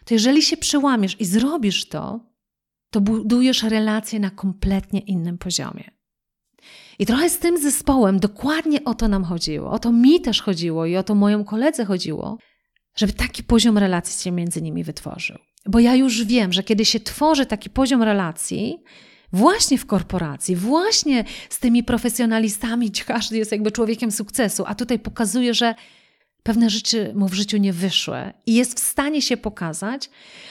to 0.05 0.14
jeżeli 0.14 0.42
się 0.42 0.57
przełamiesz 0.57 1.20
i 1.20 1.24
zrobisz 1.24 1.88
to, 1.88 2.20
to 2.94 3.00
budujesz 3.00 3.62
relacje 3.62 4.20
na 4.20 4.30
kompletnie 4.30 5.00
innym 5.00 5.38
poziomie. 5.38 5.90
I 6.98 7.07
trochę 7.07 7.30
z 7.30 7.38
tym 7.38 7.59
zespołem 7.59 8.20
dokładnie 8.20 8.85
o 8.85 8.94
to 8.94 9.09
nam 9.09 9.24
chodziło. 9.24 9.70
O 9.70 9.78
to 9.78 9.92
mi 9.92 10.20
też 10.20 10.42
chodziło 10.42 10.87
i 10.87 10.96
o 10.96 11.02
to 11.02 11.14
mojemu 11.14 11.44
koledze 11.44 11.85
chodziło, 11.85 12.38
żeby 12.96 13.12
taki 13.12 13.42
poziom 13.42 13.78
relacji 13.78 14.22
się 14.22 14.33
między 14.33 14.62
nimi 14.62 14.85
wytworzył. 14.85 15.38
Bo 15.66 15.78
ja 15.78 15.94
już 15.94 16.24
wiem, 16.24 16.52
że 16.52 16.62
kiedy 16.62 16.85
się 16.85 17.00
tworzy 17.00 17.46
taki 17.46 17.70
poziom 17.70 18.02
relacji, 18.02 18.83
właśnie 19.33 19.78
w 19.78 19.87
korporacji, 19.87 20.57
właśnie 20.57 21.24
z 21.50 21.59
tymi 21.59 21.85
profesjonalistami, 21.85 22.90
gdzie 22.90 23.04
każdy 23.04 23.37
jest 23.37 23.52
jakby 23.52 23.72
człowiekiem 23.72 24.11
sukcesu, 24.11 24.64
a 24.66 24.74
tutaj 24.74 24.98
pokazuje, 24.98 25.54
że 25.54 25.74
pewne 26.42 26.70
rzeczy 26.70 27.12
mu 27.14 27.28
w 27.28 27.35
życiu 27.35 27.57
nie 27.57 27.72
wyszły 27.72 28.33
i 28.46 28.54
jest 28.54 28.80
w 28.80 28.83
stanie 28.83 29.22
się 29.22 29.37
pokazać, 29.37 30.11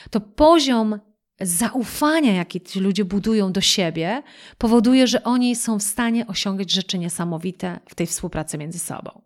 to 0.10 0.22
poziom 0.22 1.00
zaufania, 1.42 2.34
jaki 2.34 2.62
ci 2.62 2.80
ludzie 2.80 3.06
budują 3.06 3.52
do 3.52 3.62
siebie, 3.62 4.24
powoduje, 4.58 5.08
że 5.08 5.24
oni 5.24 5.56
są 5.56 5.80
w 5.80 5.84
stanie 5.84 6.28
osiągać 6.28 6.72
rzeczy 6.72 7.00
niesamowite 7.00 7.80
w 7.90 7.96
tej 7.96 8.08
współpracy 8.08 8.58
między 8.58 8.80
sobą. 8.80 9.22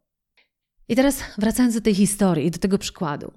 I 0.89 0.95
teraz 0.95 1.19
wracając 1.37 1.75
do 1.75 1.81
tej 1.81 1.95
historii 1.95 2.51
do 2.51 2.57
tego 2.57 2.77
przykładu. 2.77 3.31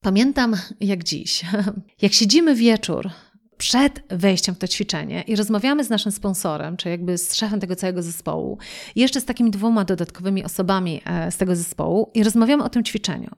Pamiętam 0.00 0.56
jak 0.80 1.04
dziś, 1.04 1.42
jak 2.02 2.12
siedzimy 2.12 2.54
wieczór 2.54 3.10
przed 3.58 4.02
wejściem 4.08 4.54
w 4.54 4.58
to 4.58 4.68
ćwiczenie 4.68 5.22
i 5.26 5.36
rozmawiamy 5.36 5.84
z 5.84 5.90
naszym 5.90 6.12
sponsorem, 6.12 6.76
czy 6.76 6.88
jakby 6.88 7.18
z 7.18 7.34
szefem 7.34 7.60
tego 7.60 7.76
całego 7.76 8.02
zespołu, 8.02 8.58
jeszcze 8.96 9.20
z 9.20 9.24
takimi 9.24 9.50
dwoma 9.50 9.84
dodatkowymi 9.84 10.44
osobami 10.44 11.00
e, 11.04 11.30
z 11.30 11.36
tego 11.36 11.56
zespołu, 11.56 12.10
i 12.14 12.24
rozmawiamy 12.24 12.64
o 12.64 12.68
tym 12.68 12.84
ćwiczeniu. 12.84 13.30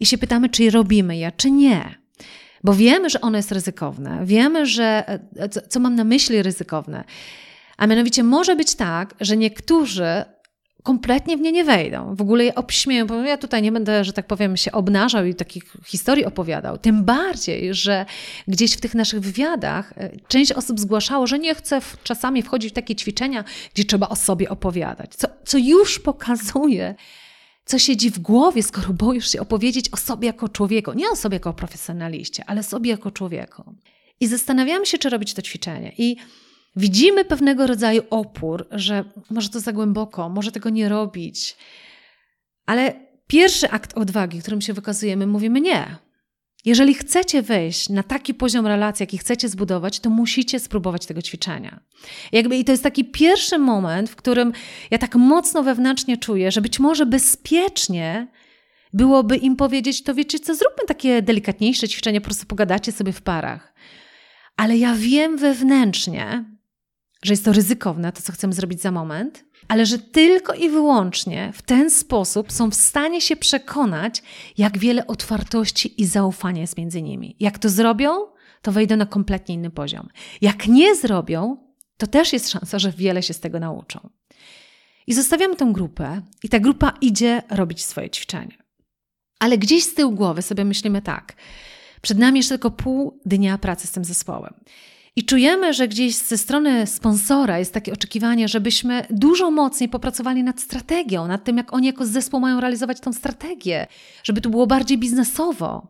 I 0.00 0.06
się 0.06 0.18
pytamy, 0.18 0.48
czy 0.48 0.70
robimy 0.70 1.16
je, 1.16 1.32
czy 1.36 1.50
nie. 1.50 2.05
Bo 2.64 2.74
wiemy, 2.74 3.10
że 3.10 3.20
ono 3.20 3.36
jest 3.36 3.52
ryzykowne, 3.52 4.20
wiemy, 4.24 4.66
że 4.66 5.04
e, 5.36 5.48
co, 5.48 5.60
co 5.68 5.80
mam 5.80 5.94
na 5.94 6.04
myśli 6.04 6.42
ryzykowne. 6.42 7.04
A 7.76 7.86
mianowicie 7.86 8.22
może 8.22 8.56
być 8.56 8.74
tak, 8.74 9.14
że 9.20 9.36
niektórzy 9.36 10.24
kompletnie 10.86 11.36
w 11.36 11.40
nie 11.40 11.52
nie 11.52 11.64
wejdą. 11.64 12.14
W 12.14 12.20
ogóle 12.20 12.44
je 12.44 12.54
obśmieją, 12.54 13.06
bo 13.06 13.14
ja 13.14 13.36
tutaj 13.36 13.62
nie 13.62 13.72
będę, 13.72 14.04
że 14.04 14.12
tak 14.12 14.26
powiem, 14.26 14.56
się 14.56 14.72
obnażał 14.72 15.24
i 15.24 15.34
takich 15.34 15.64
historii 15.86 16.24
opowiadał. 16.24 16.78
Tym 16.78 17.04
bardziej, 17.04 17.74
że 17.74 18.06
gdzieś 18.48 18.72
w 18.72 18.80
tych 18.80 18.94
naszych 18.94 19.20
wywiadach 19.20 19.92
e, 19.96 20.10
część 20.28 20.52
osób 20.52 20.80
zgłaszało, 20.80 21.26
że 21.26 21.38
nie 21.38 21.54
chce 21.54 21.80
czasami 22.02 22.42
wchodzić 22.42 22.70
w 22.70 22.74
takie 22.74 22.94
ćwiczenia, 22.94 23.44
gdzie 23.74 23.84
trzeba 23.84 24.08
o 24.08 24.16
sobie 24.16 24.48
opowiadać. 24.48 25.14
Co, 25.14 25.28
co 25.44 25.58
już 25.58 25.98
pokazuje, 25.98 26.94
co 27.66 27.78
siedzi 27.78 28.10
w 28.10 28.18
głowie, 28.18 28.62
skoro 28.62 28.92
boisz 28.92 29.32
się 29.32 29.40
opowiedzieć 29.40 29.88
o 29.92 29.96
sobie 29.96 30.26
jako 30.26 30.48
człowieku. 30.48 30.92
Nie 30.92 31.10
o 31.10 31.16
sobie 31.16 31.36
jako 31.36 31.52
profesjonaliście, 31.52 32.44
ale 32.46 32.62
sobie 32.62 32.90
jako 32.90 33.10
człowieku. 33.10 33.74
I 34.20 34.26
zastanawiałam 34.26 34.84
się, 34.84 34.98
czy 34.98 35.10
robić 35.10 35.34
to 35.34 35.42
ćwiczenie. 35.42 35.92
I 35.98 36.16
widzimy 36.76 37.24
pewnego 37.24 37.66
rodzaju 37.66 38.02
opór, 38.10 38.66
że 38.70 39.04
może 39.30 39.48
to 39.48 39.60
za 39.60 39.72
głęboko, 39.72 40.28
może 40.28 40.52
tego 40.52 40.70
nie 40.70 40.88
robić. 40.88 41.56
Ale 42.66 42.94
pierwszy 43.26 43.70
akt 43.70 43.98
odwagi, 43.98 44.40
którym 44.40 44.60
się 44.60 44.72
wykazujemy, 44.72 45.26
mówimy 45.26 45.60
nie. 45.60 46.05
Jeżeli 46.66 46.94
chcecie 46.94 47.42
wejść 47.42 47.88
na 47.88 48.02
taki 48.02 48.34
poziom 48.34 48.66
relacji, 48.66 49.02
jaki 49.02 49.18
chcecie 49.18 49.48
zbudować, 49.48 50.00
to 50.00 50.10
musicie 50.10 50.60
spróbować 50.60 51.06
tego 51.06 51.22
ćwiczenia. 51.22 51.80
Jakby, 52.32 52.56
I 52.56 52.64
to 52.64 52.72
jest 52.72 52.82
taki 52.82 53.04
pierwszy 53.04 53.58
moment, 53.58 54.10
w 54.10 54.16
którym 54.16 54.52
ja 54.90 54.98
tak 54.98 55.14
mocno 55.14 55.62
wewnętrznie 55.62 56.16
czuję, 56.16 56.50
że 56.50 56.60
być 56.60 56.78
może 56.78 57.06
bezpiecznie 57.06 58.28
byłoby 58.92 59.36
im 59.36 59.56
powiedzieć, 59.56 60.02
to 60.02 60.14
wiecie 60.14 60.38
co, 60.38 60.54
zróbmy 60.54 60.84
takie 60.86 61.22
delikatniejsze 61.22 61.88
ćwiczenie, 61.88 62.20
po 62.20 62.24
prostu 62.24 62.46
pogadacie 62.46 62.92
sobie 62.92 63.12
w 63.12 63.22
parach. 63.22 63.74
Ale 64.56 64.76
ja 64.76 64.94
wiem 64.94 65.36
wewnętrznie, 65.36 66.44
że 67.22 67.32
jest 67.32 67.44
to 67.44 67.52
ryzykowne, 67.52 68.12
to 68.12 68.22
co 68.22 68.32
chcemy 68.32 68.52
zrobić 68.52 68.80
za 68.80 68.90
moment, 68.90 69.44
ale 69.68 69.86
że 69.86 69.98
tylko 69.98 70.54
i 70.54 70.68
wyłącznie 70.68 71.52
w 71.54 71.62
ten 71.62 71.90
sposób 71.90 72.52
są 72.52 72.70
w 72.70 72.74
stanie 72.74 73.20
się 73.20 73.36
przekonać, 73.36 74.22
jak 74.58 74.78
wiele 74.78 75.06
otwartości 75.06 76.02
i 76.02 76.06
zaufania 76.06 76.60
jest 76.60 76.78
między 76.78 77.02
nimi. 77.02 77.36
Jak 77.40 77.58
to 77.58 77.68
zrobią, 77.68 78.10
to 78.62 78.72
wejdą 78.72 78.96
na 78.96 79.06
kompletnie 79.06 79.54
inny 79.54 79.70
poziom. 79.70 80.08
Jak 80.40 80.66
nie 80.66 80.94
zrobią, 80.94 81.56
to 81.96 82.06
też 82.06 82.32
jest 82.32 82.50
szansa, 82.50 82.78
że 82.78 82.92
wiele 82.92 83.22
się 83.22 83.34
z 83.34 83.40
tego 83.40 83.60
nauczą. 83.60 84.10
I 85.06 85.14
zostawiamy 85.14 85.56
tę 85.56 85.68
grupę, 85.72 86.22
i 86.42 86.48
ta 86.48 86.60
grupa 86.60 86.92
idzie 87.00 87.42
robić 87.50 87.84
swoje 87.84 88.10
ćwiczenie. 88.10 88.58
Ale 89.38 89.58
gdzieś 89.58 89.84
z 89.84 89.94
tyłu 89.94 90.12
głowy 90.12 90.42
sobie 90.42 90.64
myślimy 90.64 91.02
tak: 91.02 91.36
przed 92.02 92.18
nami 92.18 92.38
jeszcze 92.38 92.54
tylko 92.54 92.70
pół 92.70 93.20
dnia 93.26 93.58
pracy 93.58 93.86
z 93.86 93.90
tym 93.90 94.04
zespołem. 94.04 94.54
I 95.16 95.24
czujemy, 95.24 95.74
że 95.74 95.88
gdzieś 95.88 96.16
ze 96.16 96.38
strony 96.38 96.86
sponsora 96.86 97.58
jest 97.58 97.74
takie 97.74 97.92
oczekiwanie, 97.92 98.48
żebyśmy 98.48 99.06
dużo 99.10 99.50
mocniej 99.50 99.88
popracowali 99.88 100.42
nad 100.42 100.60
strategią, 100.60 101.28
nad 101.28 101.44
tym, 101.44 101.56
jak 101.56 101.72
oni 101.72 101.86
jako 101.86 102.06
zespół 102.06 102.40
mają 102.40 102.60
realizować 102.60 103.00
tą 103.00 103.12
strategię, 103.12 103.86
żeby 104.22 104.40
to 104.40 104.50
było 104.50 104.66
bardziej 104.66 104.98
biznesowo. 104.98 105.88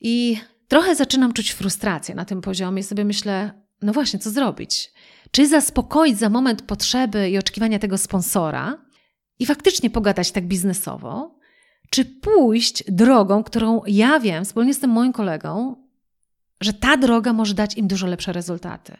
I 0.00 0.36
trochę 0.68 0.94
zaczynam 0.94 1.32
czuć 1.32 1.50
frustrację 1.50 2.14
na 2.14 2.24
tym 2.24 2.40
poziomie 2.40 2.80
i 2.80 2.84
sobie 2.84 3.04
myślę, 3.04 3.62
no 3.82 3.92
właśnie, 3.92 4.18
co 4.18 4.30
zrobić? 4.30 4.92
Czy 5.30 5.48
zaspokoić 5.48 6.18
za 6.18 6.28
moment 6.28 6.62
potrzeby 6.62 7.30
i 7.30 7.38
oczekiwania 7.38 7.78
tego 7.78 7.98
sponsora 7.98 8.78
i 9.38 9.46
faktycznie 9.46 9.90
pogadać 9.90 10.32
tak 10.32 10.46
biznesowo, 10.46 11.38
czy 11.90 12.04
pójść 12.04 12.84
drogą, 12.88 13.44
którą 13.44 13.80
ja 13.86 14.20
wiem 14.20 14.44
wspólnie 14.44 14.74
z 14.74 14.78
tym 14.78 14.90
moim 14.90 15.12
kolegą, 15.12 15.76
że 16.62 16.72
ta 16.72 16.96
droga 16.96 17.32
może 17.32 17.54
dać 17.54 17.76
im 17.76 17.88
dużo 17.88 18.06
lepsze 18.06 18.32
rezultaty. 18.32 18.96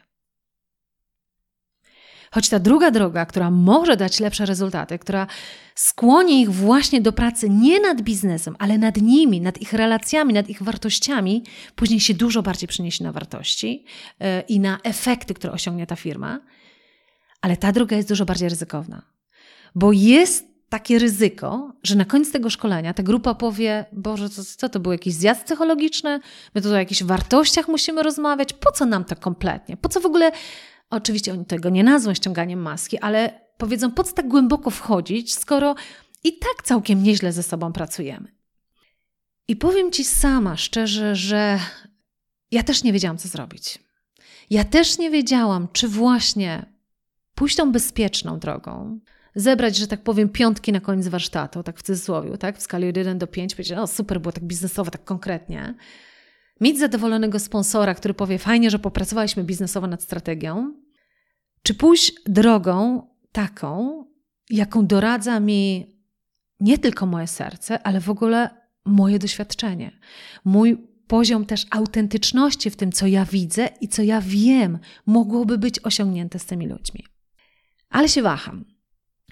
Choć 2.33 2.49
ta 2.49 2.59
druga 2.59 2.91
droga, 2.91 3.25
która 3.25 3.51
może 3.51 3.97
dać 3.97 4.19
lepsze 4.19 4.45
rezultaty, 4.45 4.99
która 4.99 5.27
skłoni 5.75 6.41
ich 6.41 6.51
właśnie 6.51 7.01
do 7.01 7.13
pracy 7.13 7.49
nie 7.49 7.79
nad 7.79 8.01
biznesem, 8.01 8.55
ale 8.59 8.77
nad 8.77 8.97
nimi, 8.97 9.41
nad 9.41 9.61
ich 9.61 9.73
relacjami, 9.73 10.33
nad 10.33 10.49
ich 10.49 10.63
wartościami, 10.63 11.43
później 11.75 11.99
się 11.99 12.13
dużo 12.13 12.41
bardziej 12.43 12.67
przyniesie 12.67 13.03
na 13.03 13.11
wartości 13.11 13.85
yy, 14.19 14.27
i 14.47 14.59
na 14.59 14.79
efekty, 14.83 15.33
które 15.33 15.53
osiągnie 15.53 15.87
ta 15.87 15.95
firma. 15.95 16.39
Ale 17.41 17.57
ta 17.57 17.71
droga 17.71 17.97
jest 17.97 18.09
dużo 18.09 18.25
bardziej 18.25 18.49
ryzykowna, 18.49 19.01
bo 19.75 19.91
jest 19.91 20.52
takie 20.73 20.99
ryzyko, 20.99 21.73
że 21.83 21.95
na 21.95 22.05
koniec 22.05 22.31
tego 22.31 22.49
szkolenia 22.49 22.93
ta 22.93 23.03
grupa 23.03 23.35
powie: 23.35 23.85
Boże, 23.91 24.29
co, 24.29 24.43
co 24.45 24.69
to 24.69 24.79
był 24.79 24.91
jakiś 24.91 25.13
zjazd 25.13 25.43
psychologiczny? 25.43 26.19
My 26.55 26.61
tu 26.61 26.69
o 26.69 26.75
jakichś 26.75 27.03
wartościach 27.03 27.67
musimy 27.67 28.03
rozmawiać. 28.03 28.53
Po 28.53 28.71
co 28.71 28.85
nam 28.85 29.05
to 29.05 29.15
kompletnie? 29.15 29.77
Po 29.77 29.89
co 29.89 29.99
w 29.99 30.05
ogóle. 30.05 30.31
Oczywiście 30.89 31.33
oni 31.33 31.45
tego 31.45 31.69
nie 31.69 31.83
nazwą 31.83 32.13
ściąganiem 32.13 32.61
maski, 32.61 32.99
ale 32.99 33.39
powiedzą, 33.57 33.91
po 33.91 34.03
co 34.03 34.13
tak 34.13 34.27
głęboko 34.27 34.69
wchodzić, 34.69 35.35
skoro 35.35 35.75
i 36.23 36.37
tak 36.37 36.63
całkiem 36.63 37.03
nieźle 37.03 37.31
ze 37.31 37.43
sobą 37.43 37.73
pracujemy. 37.73 38.27
I 39.47 39.55
powiem 39.55 39.91
Ci 39.91 40.05
sama 40.05 40.57
szczerze, 40.57 41.15
że 41.15 41.59
ja 42.51 42.63
też 42.63 42.83
nie 42.83 42.93
wiedziałam, 42.93 43.17
co 43.17 43.27
zrobić. 43.27 43.79
Ja 44.49 44.63
też 44.63 44.97
nie 44.97 45.11
wiedziałam, 45.11 45.67
czy 45.73 45.87
właśnie 45.87 46.65
pójść 47.35 47.55
tą 47.55 47.71
bezpieczną 47.71 48.39
drogą, 48.39 48.99
zebrać, 49.35 49.77
że 49.77 49.87
tak 49.87 50.01
powiem, 50.01 50.29
piątki 50.29 50.71
na 50.71 50.79
koniec 50.79 51.07
warsztatu, 51.07 51.63
tak 51.63 51.79
w 51.79 51.83
cudzysłowie, 51.83 52.37
tak? 52.37 52.57
w 52.57 52.61
skali 52.61 52.89
od 52.89 52.97
1 52.97 53.17
do 53.17 53.27
5, 53.27 53.55
powiedzieć, 53.55 53.77
o 53.77 53.87
super, 53.87 54.21
było 54.21 54.31
tak 54.31 54.43
biznesowo, 54.43 54.91
tak 54.91 55.03
konkretnie. 55.03 55.75
Mieć 56.61 56.79
zadowolonego 56.79 57.39
sponsora, 57.39 57.95
który 57.95 58.13
powie, 58.13 58.39
fajnie, 58.39 58.69
że 58.69 58.79
popracowaliśmy 58.79 59.43
biznesowo 59.43 59.87
nad 59.87 60.03
strategią, 60.03 60.73
czy 61.63 61.73
pójść 61.73 62.13
drogą 62.25 63.07
taką, 63.31 64.03
jaką 64.49 64.87
doradza 64.87 65.39
mi 65.39 65.93
nie 66.59 66.77
tylko 66.77 67.05
moje 67.05 67.27
serce, 67.27 67.83
ale 67.83 67.99
w 67.99 68.09
ogóle 68.09 68.49
moje 68.85 69.19
doświadczenie, 69.19 69.99
mój 70.45 70.87
poziom 71.07 71.45
też 71.45 71.65
autentyczności 71.69 72.69
w 72.69 72.75
tym, 72.75 72.91
co 72.91 73.07
ja 73.07 73.25
widzę 73.25 73.69
i 73.81 73.87
co 73.87 74.03
ja 74.03 74.21
wiem, 74.21 74.79
mogłoby 75.05 75.57
być 75.57 75.79
osiągnięte 75.79 76.39
z 76.39 76.45
tymi 76.45 76.67
ludźmi. 76.67 77.05
Ale 77.89 78.09
się 78.09 78.21
waham. 78.21 78.72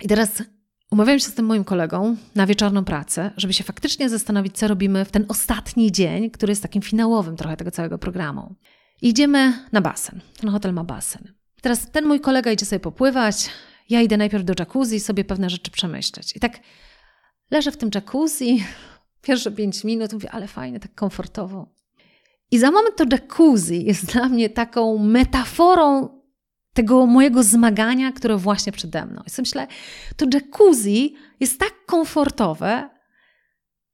I 0.02 0.08
teraz 0.08 0.44
umawiam 0.92 1.20
się 1.20 1.26
z 1.26 1.34
tym 1.34 1.46
moim 1.46 1.64
kolegą 1.64 2.16
na 2.36 2.46
wieczorną 2.46 2.86
pracę, 2.86 3.32
żeby 3.38 3.54
się 3.54 3.64
faktycznie 3.64 4.10
zastanowić, 4.10 4.58
co 4.58 4.68
robimy 4.68 5.06
w 5.06 5.12
ten 5.12 5.26
ostatni 5.28 5.92
dzień, 5.92 6.30
który 6.30 6.52
jest 6.52 6.62
takim 6.62 6.82
finałowym 6.82 7.38
trochę 7.38 7.58
tego 7.58 7.72
całego 7.72 7.98
programu. 7.98 8.56
idziemy 9.02 9.54
na 9.72 9.82
basen. 9.82 10.22
Ten 10.40 10.50
hotel 10.50 10.74
ma 10.74 10.84
basen. 10.84 11.34
Teraz 11.62 11.92
ten 11.92 12.06
mój 12.06 12.20
kolega 12.20 12.52
idzie 12.52 12.66
sobie 12.66 12.80
popływać, 12.80 13.50
ja 13.90 14.02
idę 14.02 14.18
najpierw 14.18 14.46
do 14.46 14.54
jacuzzi 14.60 14.96
i 14.96 15.00
sobie 15.00 15.24
pewne 15.24 15.50
rzeczy 15.50 15.72
przemyśleć. 15.72 16.36
I 16.36 16.40
tak 16.40 16.60
leżę 17.52 17.72
w 17.72 17.78
tym 17.78 17.90
jacuzzi, 17.96 18.64
pierwsze 19.28 19.52
pięć 19.52 19.84
minut, 19.84 20.14
mówię, 20.14 20.32
ale 20.32 20.48
fajnie, 20.48 20.80
tak 20.80 20.96
komfortowo. 20.96 21.70
I 22.52 22.60
za 22.60 22.72
moment 22.72 22.96
to 22.96 23.06
jacuzzi 23.12 23.84
jest 23.84 24.06
dla 24.06 24.30
mnie 24.30 24.50
taką 24.50 24.98
metaforą 24.98 26.21
tego 26.74 27.06
mojego 27.06 27.44
zmagania, 27.44 28.12
które 28.12 28.38
właśnie 28.38 28.72
przede 28.72 29.06
mną. 29.06 29.22
I 29.28 29.30
sobie 29.30 29.44
myślę, 29.44 29.68
to 30.16 30.26
jacuzzi 30.34 31.16
jest 31.40 31.60
tak 31.60 31.86
komfortowe, 31.86 32.90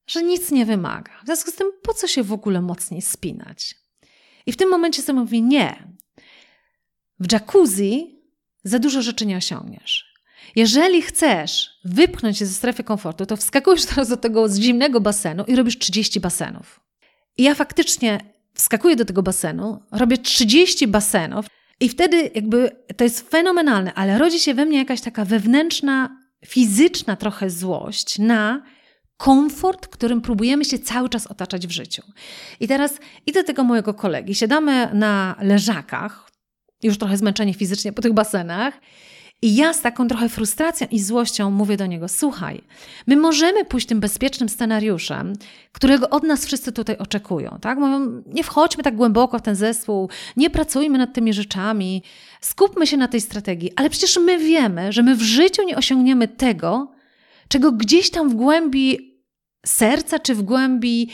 że 0.08 0.24
nic 0.24 0.52
nie 0.52 0.66
wymaga. 0.66 1.12
W 1.24 1.26
związku 1.26 1.52
z 1.52 1.56
tym, 1.56 1.72
po 1.82 1.94
co 1.94 2.08
się 2.08 2.24
w 2.24 2.34
ogóle 2.34 2.62
mocniej 2.62 3.02
spinać? 3.02 3.76
I 4.46 4.52
w 4.52 4.58
tym 4.58 4.70
momencie 4.70 5.02
sobie 5.02 5.20
mówię, 5.20 5.42
nie. 5.42 5.88
W 7.20 7.32
jacuzzi 7.32 8.22
za 8.64 8.80
dużo 8.80 9.02
rzeczy 9.02 9.26
nie 9.26 9.38
osiągniesz. 9.38 10.08
Jeżeli 10.56 11.02
chcesz 11.02 11.80
wypchnąć 11.86 12.38
się 12.38 12.46
ze 12.46 12.54
strefy 12.54 12.84
komfortu, 12.84 13.26
to 13.26 13.38
wskakujesz 13.38 13.86
teraz 13.86 14.10
do 14.10 14.18
tego 14.18 14.50
zimnego 14.50 15.02
basenu 15.02 15.44
i 15.48 15.56
robisz 15.56 15.78
30 15.78 16.20
basenów. 16.20 16.80
I 17.38 17.44
ja 17.44 17.56
faktycznie 17.56 18.20
wskakuję 18.54 18.96
do 18.96 19.06
tego 19.06 19.24
basenu, 19.24 19.84
robię 19.92 20.18
30 20.18 20.88
basenów, 20.88 21.46
i 21.80 21.90
wtedy 21.90 22.32
jakby 22.36 22.72
to 22.98 23.04
jest 23.04 23.30
fenomenalne, 23.30 23.94
ale 23.94 24.18
rodzi 24.18 24.40
się 24.40 24.54
we 24.54 24.66
mnie 24.66 24.78
jakaś 24.78 25.02
taka 25.02 25.26
wewnętrzna, 25.26 26.18
fizyczna 26.46 27.16
trochę 27.16 27.50
złość 27.50 28.20
na 28.20 28.64
komfort, 29.18 29.88
którym 29.88 30.22
próbujemy 30.22 30.66
się 30.66 30.80
cały 30.80 31.10
czas 31.10 31.28
otaczać 31.28 31.68
w 31.68 31.72
życiu. 31.72 32.04
I 32.60 32.68
teraz 32.68 33.00
idę 33.26 33.42
do 33.42 33.48
tego 33.48 33.64
mojego 33.64 33.94
kolegi, 33.94 34.36
siadamy 34.36 34.90
na 34.94 35.36
leżakach, 35.42 36.30
już 36.84 36.98
trochę 36.98 37.18
zmęczeni 37.18 37.54
fizycznie 37.54 37.94
po 37.94 38.02
tych 38.02 38.14
basenach 38.14 38.74
i 39.42 39.56
ja 39.56 39.74
z 39.74 39.82
taką 39.82 40.08
trochę 40.08 40.30
frustracją 40.30 40.88
i 40.92 41.00
złością 41.00 41.52
mówię 41.52 41.78
do 41.78 41.86
niego: 41.86 42.08
Słuchaj, 42.08 42.62
my 43.08 43.16
możemy 43.16 43.66
pójść 43.66 43.88
tym 43.88 44.00
bezpiecznym 44.00 44.50
scenariuszem, 44.50 45.34
którego 45.72 46.10
od 46.10 46.24
nas 46.24 46.46
wszyscy 46.46 46.72
tutaj 46.72 46.98
oczekują. 46.98 47.58
Tak? 47.62 47.78
Mówią, 47.78 48.24
nie 48.28 48.44
wchodźmy 48.44 48.84
tak 48.84 48.96
głęboko 48.96 49.40
w 49.40 49.42
ten 49.42 49.56
zespół, 49.56 50.10
nie 50.38 50.50
pracujmy 50.50 50.98
nad 50.98 51.14
tymi 51.14 51.34
rzeczami, 51.34 52.04
skupmy 52.42 52.88
się 52.88 52.98
na 52.98 53.08
tej 53.08 53.22
strategii, 53.22 53.72
ale 53.76 53.90
przecież 53.90 54.18
my 54.18 54.38
wiemy, 54.38 54.92
że 54.92 55.04
my 55.04 55.16
w 55.16 55.22
życiu 55.22 55.64
nie 55.64 55.78
osiągniemy 55.78 56.28
tego, 56.28 56.92
czego 57.48 57.72
gdzieś 57.72 58.10
tam 58.10 58.30
w 58.30 58.36
głębi 58.36 59.18
serca 59.66 60.20
czy 60.20 60.36
w 60.36 60.42
głębi 60.42 61.10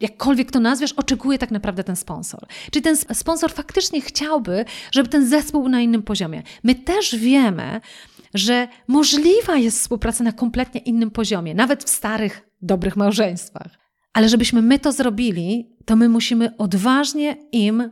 jakkolwiek 0.00 0.50
to 0.50 0.60
nazwiesz, 0.60 0.92
oczekuje 0.92 1.38
tak 1.38 1.50
naprawdę 1.50 1.84
ten 1.84 1.96
sponsor. 1.96 2.46
Czyli 2.70 2.82
ten 2.82 2.96
sponsor 2.96 3.52
faktycznie 3.52 4.00
chciałby, 4.00 4.64
żeby 4.92 5.08
ten 5.08 5.28
zespół 5.28 5.60
był 5.60 5.70
na 5.70 5.80
innym 5.80 6.02
poziomie. 6.02 6.42
My 6.62 6.74
też 6.74 7.16
wiemy, 7.16 7.80
że 8.34 8.68
możliwa 8.88 9.56
jest 9.56 9.80
współpraca 9.80 10.24
na 10.24 10.32
kompletnie 10.32 10.80
innym 10.80 11.10
poziomie, 11.10 11.54
nawet 11.54 11.84
w 11.84 11.88
starych, 11.88 12.48
dobrych 12.62 12.96
małżeństwach. 12.96 13.78
Ale 14.12 14.28
żebyśmy 14.28 14.62
my 14.62 14.78
to 14.78 14.92
zrobili, 14.92 15.76
to 15.84 15.96
my 15.96 16.08
musimy 16.08 16.56
odważnie 16.56 17.36
im 17.52 17.90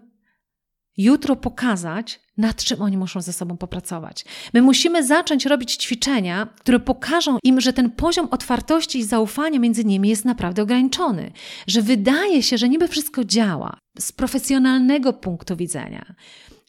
jutro 0.97 1.37
pokazać, 1.37 2.21
nad 2.37 2.65
czym 2.65 2.83
oni 2.83 2.97
muszą 2.97 3.21
ze 3.21 3.33
sobą 3.33 3.57
popracować. 3.57 4.25
My 4.55 4.63
musimy 4.63 5.07
zacząć 5.07 5.47
robić 5.47 5.77
ćwiczenia, 5.77 6.49
które 6.61 6.81
pokażą 6.81 7.39
im, 7.45 7.61
że 7.61 7.73
ten 7.73 7.91
poziom 7.91 8.29
otwartości 8.31 8.99
i 8.99 9.05
zaufania 9.05 9.59
między 9.59 9.85
nimi 9.85 10.09
jest 10.09 10.25
naprawdę 10.25 10.63
ograniczony, 10.63 11.33
że 11.67 11.83
wydaje 11.83 12.43
się, 12.43 12.59
że 12.59 12.69
niby 12.69 12.89
wszystko 12.89 13.25
działa 13.25 13.77
z 13.99 14.13
profesjonalnego 14.13 15.13
punktu 15.13 15.57
widzenia, 15.57 16.15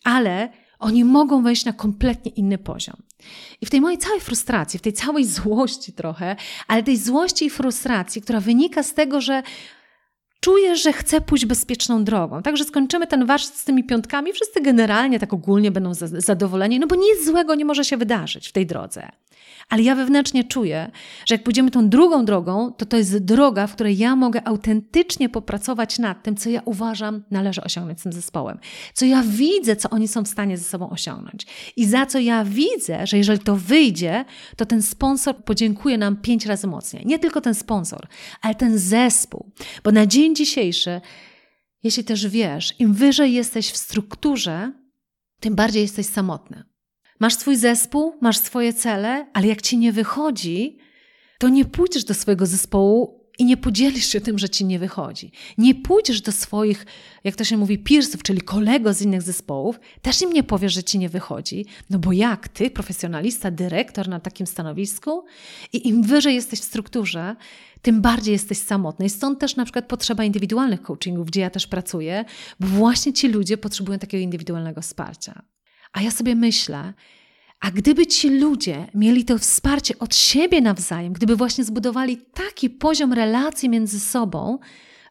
ale 0.04 0.50
oni 0.80 1.06
mogą 1.06 1.44
wejść 1.44 1.66
na 1.66 1.74
kompletnie 1.74 2.32
inny 2.32 2.58
poziom. 2.58 2.96
I 3.62 3.66
w 3.66 3.70
tej 3.70 3.82
mojej 3.82 3.98
całej 3.98 4.20
frustracji, 4.20 4.80
w 4.80 4.82
tej 4.82 4.94
całej 4.94 5.26
złości 5.26 5.94
trochę, 5.94 6.36
ale 6.68 6.84
tej 6.84 6.98
złości 6.98 7.46
i 7.46 7.50
frustracji, 7.50 8.22
która 8.22 8.40
wynika 8.40 8.84
z 8.84 8.94
tego, 8.94 9.22
że 9.22 9.44
czuję, 10.44 10.76
że 10.76 10.94
chcę 10.94 11.22
pójść 11.22 11.46
bezpieczną 11.46 12.04
drogą. 12.04 12.42
Także 12.42 12.64
skończymy 12.64 13.08
ten 13.08 13.26
warsztat 13.26 13.58
z 13.58 13.64
tymi 13.64 13.84
piątkami. 13.84 14.34
Wszyscy 14.34 14.62
generalnie 14.62 15.20
tak 15.20 15.34
ogólnie 15.34 15.72
będą 15.72 15.92
zadowoleni, 16.18 16.80
no 16.80 16.88
bo 16.88 16.96
nic 16.96 17.26
złego 17.26 17.56
nie 17.56 17.66
może 17.66 17.86
się 17.86 17.98
wydarzyć 17.98 18.50
w 18.50 18.52
tej 18.52 18.66
drodze. 18.66 19.10
Ale 19.70 19.84
ja 19.84 19.96
wewnętrznie 19.96 20.44
czuję, 20.44 20.92
że 21.26 21.36
jak 21.36 21.44
pójdziemy 21.44 21.72
tą 21.72 21.90
drugą 21.90 22.26
drogą, 22.26 22.72
to 22.72 22.86
to 22.86 22.98
jest 22.98 23.18
droga, 23.18 23.68
w 23.68 23.74
której 23.74 23.98
ja 23.98 24.16
mogę 24.16 24.48
autentycznie 24.48 25.30
popracować 25.30 26.00
nad 26.00 26.24
tym, 26.24 26.36
co 26.36 26.50
ja 26.50 26.62
uważam 26.66 27.24
należy 27.32 27.64
osiągnąć 27.64 28.00
z 28.00 28.04
tym 28.04 28.14
zespołem. 28.14 28.60
Co 28.94 29.06
ja 29.06 29.24
widzę, 29.28 29.76
co 29.76 29.90
oni 29.90 30.08
są 30.08 30.24
w 30.24 30.28
stanie 30.28 30.58
ze 30.58 30.64
sobą 30.64 30.90
osiągnąć. 30.90 31.46
I 31.76 31.86
za 31.86 32.06
co 32.06 32.20
ja 32.20 32.46
widzę, 32.46 33.08
że 33.08 33.18
jeżeli 33.18 33.40
to 33.40 33.56
wyjdzie, 33.56 34.26
to 34.56 34.66
ten 34.66 34.82
sponsor 34.82 35.44
podziękuje 35.44 35.98
nam 35.98 36.18
pięć 36.18 36.46
razy 36.46 36.68
mocniej. 36.68 37.06
Nie 37.06 37.20
tylko 37.20 37.42
ten 37.42 37.54
sponsor, 37.56 38.08
ale 38.42 38.56
ten 38.56 38.78
zespół. 38.78 39.52
Bo 39.84 39.92
na 39.92 40.06
dzień 40.06 40.36
dzisiejszy, 40.36 41.02
jeśli 41.84 42.04
też 42.04 42.28
wiesz, 42.28 42.80
im 42.80 42.94
wyżej 42.94 43.34
jesteś 43.34 43.72
w 43.72 43.78
strukturze, 43.78 44.74
tym 45.40 45.56
bardziej 45.56 45.82
jesteś 45.82 46.06
samotny. 46.06 46.73
Masz 47.24 47.36
swój 47.36 47.56
zespół, 47.56 48.14
masz 48.22 48.38
swoje 48.38 48.74
cele, 48.74 49.28
ale 49.34 49.48
jak 49.48 49.62
ci 49.62 49.78
nie 49.78 49.92
wychodzi, 49.92 50.78
to 51.40 51.50
nie 51.50 51.66
pójdziesz 51.66 52.04
do 52.04 52.14
swojego 52.14 52.46
zespołu 52.46 53.20
i 53.40 53.46
nie 53.46 53.58
podzielisz 53.58 54.08
się 54.08 54.22
tym, 54.22 54.40
że 54.40 54.50
ci 54.50 54.66
nie 54.66 54.80
wychodzi. 54.80 55.32
Nie 55.58 55.76
pójdziesz 55.76 56.22
do 56.22 56.32
swoich, 56.32 56.86
jak 57.24 57.36
to 57.36 57.44
się 57.44 57.58
mówi, 57.58 57.78
peersów, 57.78 58.24
czyli 58.24 58.42
kolego 58.42 58.94
z 58.94 59.02
innych 59.02 59.22
zespołów, 59.22 59.80
też 60.02 60.22
im 60.22 60.34
nie 60.34 60.44
powiesz, 60.44 60.74
że 60.74 60.84
ci 60.84 61.00
nie 61.00 61.10
wychodzi. 61.10 61.66
No 61.90 62.00
bo 62.00 62.12
jak 62.12 62.48
ty, 62.48 62.70
profesjonalista, 62.70 63.52
dyrektor 63.52 64.08
na 64.08 64.20
takim 64.20 64.48
stanowisku 64.48 65.26
i 65.74 65.88
im 65.88 66.04
wyżej 66.04 66.36
jesteś 66.36 66.60
w 66.60 66.64
strukturze, 66.64 67.36
tym 67.82 68.02
bardziej 68.02 68.32
jesteś 68.32 68.58
samotny. 68.58 69.06
I 69.06 69.10
stąd 69.10 69.40
też 69.40 69.56
na 69.56 69.66
przykład 69.66 69.86
potrzeba 69.86 70.24
indywidualnych 70.24 70.82
coachingów, 70.82 71.28
gdzie 71.28 71.42
ja 71.42 71.50
też 71.50 71.68
pracuję, 71.68 72.26
bo 72.60 72.68
właśnie 72.68 73.14
ci 73.14 73.28
ludzie 73.28 73.58
potrzebują 73.58 74.00
takiego 74.00 74.24
indywidualnego 74.24 74.82
wsparcia. 74.82 75.53
A 75.94 76.02
ja 76.02 76.12
sobie 76.12 76.36
myślę, 76.36 76.94
a 77.60 77.72
gdyby 77.72 78.08
ci 78.08 78.30
ludzie 78.30 78.88
mieli 78.94 79.26
to 79.26 79.38
wsparcie 79.38 80.00
od 80.00 80.16
siebie 80.16 80.62
nawzajem, 80.62 81.14
gdyby 81.14 81.36
właśnie 81.36 81.64
zbudowali 81.64 82.18
taki 82.18 82.70
poziom 82.70 83.14
relacji 83.14 83.70
między 83.70 84.00
sobą, 84.00 84.60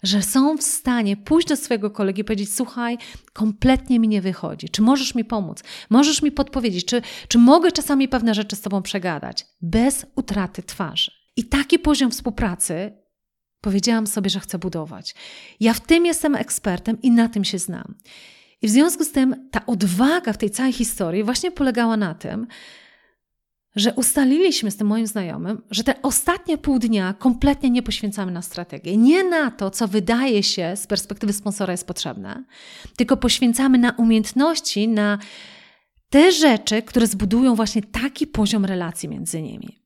że 0.02 0.22
są 0.22 0.56
w 0.56 0.62
stanie 0.62 1.16
pójść 1.16 1.48
do 1.48 1.56
swojego 1.56 1.90
kolegi 1.90 2.20
i 2.20 2.24
powiedzieć: 2.24 2.54
Słuchaj, 2.54 2.98
kompletnie 3.32 3.98
mi 3.98 4.08
nie 4.08 4.22
wychodzi. 4.22 4.68
Czy 4.68 4.82
możesz 4.82 5.14
mi 5.14 5.24
pomóc? 5.24 5.62
Możesz 5.90 6.22
mi 6.22 6.32
podpowiedzieć? 6.32 6.84
Czy, 6.84 7.02
czy 7.28 7.38
mogę 7.38 7.72
czasami 7.72 8.08
pewne 8.08 8.34
rzeczy 8.34 8.56
z 8.56 8.60
Tobą 8.60 8.82
przegadać? 8.82 9.46
Bez 9.60 10.06
utraty 10.16 10.62
twarzy. 10.62 11.10
I 11.36 11.44
taki 11.44 11.78
poziom 11.78 12.10
współpracy 12.10 12.92
powiedziałam 13.60 14.06
sobie, 14.06 14.30
że 14.30 14.40
chcę 14.40 14.58
budować. 14.58 15.14
Ja 15.60 15.74
w 15.74 15.80
tym 15.80 16.06
jestem 16.06 16.34
ekspertem 16.34 17.02
i 17.02 17.10
na 17.10 17.28
tym 17.28 17.44
się 17.44 17.58
znam. 17.58 17.94
I 18.62 18.68
w 18.68 18.70
związku 18.70 19.04
z 19.04 19.12
tym 19.12 19.48
ta 19.50 19.66
odwaga 19.66 20.32
w 20.32 20.38
tej 20.38 20.50
całej 20.50 20.72
historii 20.72 21.24
właśnie 21.24 21.50
polegała 21.50 21.96
na 21.96 22.14
tym, 22.14 22.46
że 23.76 23.94
ustaliliśmy 23.94 24.70
z 24.70 24.76
tym 24.76 24.86
moim 24.86 25.06
znajomym, 25.06 25.62
że 25.70 25.84
te 25.84 26.02
ostatnie 26.02 26.58
pół 26.58 26.78
dnia 26.78 27.14
kompletnie 27.18 27.70
nie 27.70 27.82
poświęcamy 27.82 28.32
na 28.32 28.42
strategię. 28.42 28.96
Nie 28.96 29.24
na 29.24 29.50
to, 29.50 29.70
co 29.70 29.88
wydaje 29.88 30.42
się 30.42 30.76
z 30.76 30.86
perspektywy 30.86 31.32
sponsora 31.32 31.72
jest 31.72 31.86
potrzebne, 31.86 32.44
tylko 32.96 33.16
poświęcamy 33.16 33.78
na 33.78 33.90
umiejętności, 33.90 34.88
na 34.88 35.18
te 36.10 36.32
rzeczy, 36.32 36.82
które 36.82 37.06
zbudują 37.06 37.54
właśnie 37.54 37.82
taki 37.82 38.26
poziom 38.26 38.64
relacji 38.64 39.08
między 39.08 39.42
nimi. 39.42 39.78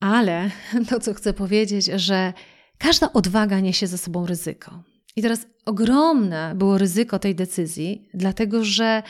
Ale 0.00 0.50
to, 0.88 1.00
co 1.00 1.14
chcę 1.14 1.32
powiedzieć, 1.32 1.86
że 1.86 2.32
każda 2.78 3.12
odwaga 3.12 3.60
niesie 3.60 3.86
ze 3.86 3.98
sobą 3.98 4.26
ryzyko. 4.26 4.91
I 5.16 5.22
teraz 5.22 5.46
ogromne 5.64 6.54
było 6.54 6.78
ryzyko 6.78 7.18
tej 7.18 7.34
decyzji, 7.34 8.08
dlatego 8.14 8.64
że, 8.64 9.02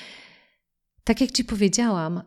tak 1.05 1.21
jak 1.21 1.31
Ci 1.31 1.45
powiedziałam, 1.45 2.23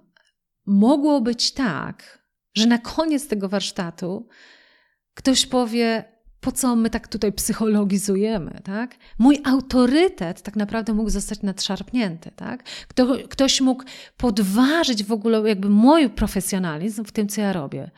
mogło 0.66 1.22
być 1.22 1.52
tak, 1.52 2.26
że 2.54 2.66
na 2.66 2.78
koniec 2.78 3.28
tego 3.28 3.50
warsztatu 3.50 4.28
ktoś 5.14 5.46
powie, 5.46 6.16
po 6.40 6.52
co 6.52 6.76
my 6.76 6.90
tak 6.90 7.08
tutaj 7.08 7.34
psychologizujemy, 7.34 8.62
tak? 8.64 8.96
Mój 9.20 9.42
autorytet 9.44 10.42
tak 10.42 10.56
naprawdę 10.56 10.94
mógł 10.94 11.10
zostać 11.10 11.42
nadszarpnięty, 11.42 12.32
tak? 12.36 12.64
Kto, 12.88 13.16
ktoś 13.30 13.62
mógł 13.62 13.84
podważyć 14.18 15.04
w 15.04 15.12
ogóle 15.12 15.50
jakby 15.50 15.70
mój 15.70 16.10
profesjonalizm 16.10 17.06
w 17.06 17.12
tym, 17.12 17.28
co 17.28 17.42
ja 17.42 17.54
robię. 17.54 17.92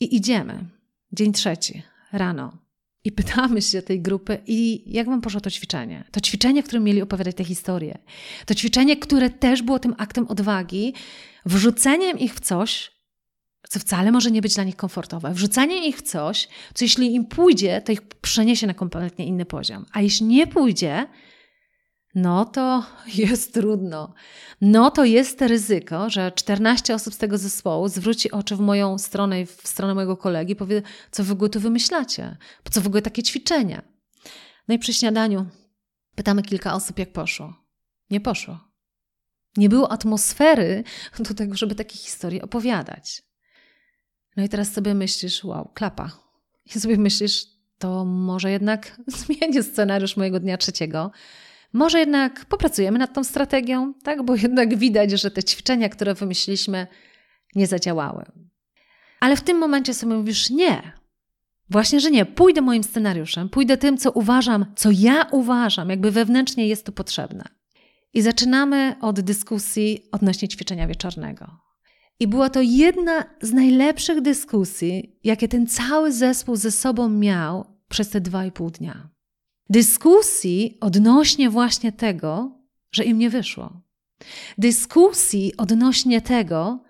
I 0.00 0.16
idziemy. 0.16 0.64
Dzień 1.12 1.32
trzeci, 1.32 1.82
rano. 2.12 2.61
I 3.04 3.12
pytamy 3.12 3.62
się 3.62 3.82
tej 3.82 4.00
grupy, 4.00 4.38
i 4.46 4.82
jak 4.86 5.06
wam 5.06 5.20
poszło 5.20 5.40
to 5.40 5.50
ćwiczenie? 5.50 6.04
To 6.10 6.20
ćwiczenie, 6.20 6.62
w 6.62 6.66
którym 6.66 6.84
mieli 6.84 7.02
opowiadać 7.02 7.36
te 7.36 7.44
historie. 7.44 7.98
To 8.46 8.54
ćwiczenie, 8.54 8.96
które 8.96 9.30
też 9.30 9.62
było 9.62 9.78
tym 9.78 9.94
aktem 9.98 10.26
odwagi, 10.28 10.94
wrzuceniem 11.46 12.18
ich 12.18 12.34
w 12.34 12.40
coś, 12.40 12.90
co 13.68 13.80
wcale 13.80 14.12
może 14.12 14.30
nie 14.30 14.42
być 14.42 14.54
dla 14.54 14.64
nich 14.64 14.76
komfortowe. 14.76 15.34
Wrzucanie 15.34 15.88
ich 15.88 15.96
w 15.96 16.02
coś, 16.02 16.48
co 16.74 16.84
jeśli 16.84 17.14
im 17.14 17.26
pójdzie, 17.26 17.82
to 17.84 17.92
ich 17.92 18.02
przeniesie 18.02 18.66
na 18.66 18.74
kompletnie 18.74 19.26
inny 19.26 19.44
poziom. 19.44 19.86
A 19.92 20.00
jeśli 20.00 20.26
nie 20.26 20.46
pójdzie, 20.46 21.06
no 22.14 22.44
to 22.44 22.86
jest 23.14 23.54
trudno. 23.54 24.14
No 24.60 24.90
to 24.90 25.04
jest 25.04 25.42
ryzyko, 25.42 26.10
że 26.10 26.32
14 26.32 26.94
osób 26.94 27.14
z 27.14 27.18
tego 27.18 27.38
zespołu 27.38 27.88
zwróci 27.88 28.30
oczy 28.30 28.56
w 28.56 28.60
moją 28.60 28.98
stronę 28.98 29.40
i 29.40 29.46
w 29.46 29.60
stronę 29.64 29.94
mojego 29.94 30.16
kolegi 30.16 30.52
i 30.52 30.56
powie, 30.56 30.82
co 31.10 31.24
w 31.24 31.32
ogóle 31.32 31.50
tu 31.50 31.60
wymyślacie? 31.60 32.36
Po 32.64 32.70
co 32.70 32.80
w 32.80 32.86
ogóle 32.86 33.02
takie 33.02 33.22
ćwiczenia? 33.22 33.82
No 34.68 34.74
i 34.74 34.78
przy 34.78 34.94
śniadaniu 34.94 35.46
pytamy 36.14 36.42
kilka 36.42 36.74
osób, 36.74 36.98
jak 36.98 37.12
poszło. 37.12 37.54
Nie 38.10 38.20
poszło. 38.20 38.58
Nie 39.56 39.68
było 39.68 39.92
atmosfery 39.92 40.84
do 41.28 41.34
tego, 41.34 41.56
żeby 41.56 41.74
takie 41.74 41.98
historie 41.98 42.42
opowiadać. 42.42 43.22
No 44.36 44.44
i 44.44 44.48
teraz 44.48 44.72
sobie 44.72 44.94
myślisz, 44.94 45.44
wow, 45.44 45.70
klapa. 45.74 46.10
I 46.76 46.80
sobie 46.80 46.96
myślisz, 46.96 47.46
to 47.78 48.04
może 48.04 48.50
jednak 48.50 49.00
zmienię 49.26 49.62
scenariusz 49.62 50.16
mojego 50.16 50.40
dnia 50.40 50.56
trzeciego 50.56 51.10
może 51.72 51.98
jednak 52.00 52.44
popracujemy 52.44 52.98
nad 52.98 53.12
tą 53.14 53.24
strategią, 53.24 53.94
tak? 54.02 54.22
Bo 54.22 54.36
jednak 54.36 54.76
widać, 54.76 55.10
że 55.10 55.30
te 55.30 55.42
ćwiczenia, 55.42 55.88
które 55.88 56.14
wymyśliliśmy, 56.14 56.86
nie 57.54 57.66
zadziałały. 57.66 58.24
Ale 59.20 59.36
w 59.36 59.40
tym 59.40 59.58
momencie 59.58 59.94
sobie 59.94 60.14
mówisz 60.14 60.50
nie. 60.50 60.92
Właśnie, 61.70 62.00
że 62.00 62.10
nie. 62.10 62.26
Pójdę 62.26 62.60
moim 62.60 62.84
scenariuszem, 62.84 63.48
pójdę 63.48 63.76
tym, 63.76 63.98
co 63.98 64.10
uważam, 64.10 64.66
co 64.76 64.90
ja 64.90 65.26
uważam, 65.30 65.90
jakby 65.90 66.10
wewnętrznie 66.10 66.68
jest 66.68 66.86
to 66.86 66.92
potrzebne. 66.92 67.44
I 68.14 68.22
zaczynamy 68.22 68.96
od 69.00 69.20
dyskusji 69.20 70.08
odnośnie 70.12 70.48
ćwiczenia 70.48 70.86
wieczornego. 70.86 71.46
I 72.20 72.26
była 72.26 72.50
to 72.50 72.60
jedna 72.62 73.24
z 73.42 73.52
najlepszych 73.52 74.20
dyskusji, 74.20 75.18
jakie 75.24 75.48
ten 75.48 75.66
cały 75.66 76.12
zespół 76.12 76.56
ze 76.56 76.70
sobą 76.70 77.08
miał 77.08 77.64
przez 77.88 78.10
te 78.10 78.20
dwa 78.20 78.44
i 78.44 78.52
pół 78.52 78.70
dnia 78.70 79.12
dyskusji 79.72 80.78
odnośnie 80.80 81.50
właśnie 81.50 81.92
tego, 81.92 82.58
że 82.92 83.04
im 83.04 83.18
nie 83.18 83.30
wyszło. 83.30 83.82
Dyskusji 84.58 85.56
odnośnie 85.56 86.20
tego, 86.20 86.84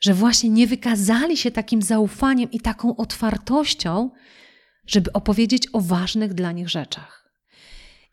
że 0.00 0.14
właśnie 0.14 0.50
nie 0.50 0.66
wykazali 0.66 1.36
się 1.36 1.50
takim 1.50 1.82
zaufaniem 1.82 2.50
i 2.50 2.60
taką 2.60 2.96
otwartością, 2.96 4.10
żeby 4.86 5.12
opowiedzieć 5.12 5.68
o 5.72 5.80
ważnych 5.80 6.34
dla 6.34 6.52
nich 6.52 6.68
rzeczach. 6.68 7.30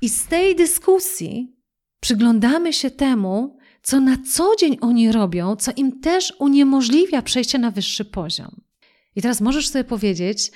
I 0.02 0.10
z 0.10 0.28
tej 0.28 0.56
dyskusji 0.56 1.56
przyglądamy 2.00 2.74
się 2.74 2.92
temu, 2.92 3.58
co 3.82 4.00
na 4.00 4.18
co 4.34 4.56
dzień 4.60 4.78
oni 4.82 5.12
robią, 5.12 5.56
co 5.56 5.72
im 5.76 6.00
też 6.00 6.34
uniemożliwia 6.40 7.22
przejście 7.22 7.60
na 7.60 7.72
wyższy 7.72 8.06
poziom. 8.06 8.62
I 9.16 9.22
teraz 9.22 9.42
możesz 9.42 9.70
sobie 9.70 9.84
powiedzieć, 9.84 10.52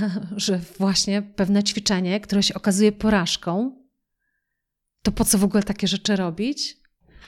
że 0.36 0.60
właśnie 0.78 1.22
pewne 1.22 1.62
ćwiczenie, 1.62 2.20
które 2.20 2.42
się 2.42 2.54
okazuje 2.54 2.92
porażką, 2.92 3.82
to 5.02 5.12
po 5.12 5.24
co 5.24 5.38
w 5.38 5.44
ogóle 5.44 5.62
takie 5.62 5.88
rzeczy 5.88 6.16
robić? 6.16 6.76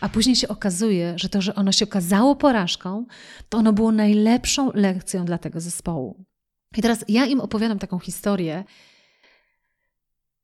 A 0.01 0.09
później 0.09 0.37
się 0.37 0.49
okazuje, 0.49 1.15
że 1.17 1.29
to, 1.29 1.43
że 1.43 1.55
ono 1.55 1.73
się 1.73 1.85
okazało 1.85 2.37
porażką, 2.37 3.07
to 3.49 3.59
ono 3.59 3.73
było 3.73 3.93
najlepszą 3.93 4.71
lekcją 4.75 5.25
dla 5.25 5.39
tego 5.39 5.61
zespołu. 5.61 6.25
I 6.77 6.83
teraz 6.83 7.05
ja 7.09 7.27
im 7.27 7.41
opowiadam 7.41 7.79
taką 7.79 7.99
historię, 7.99 8.65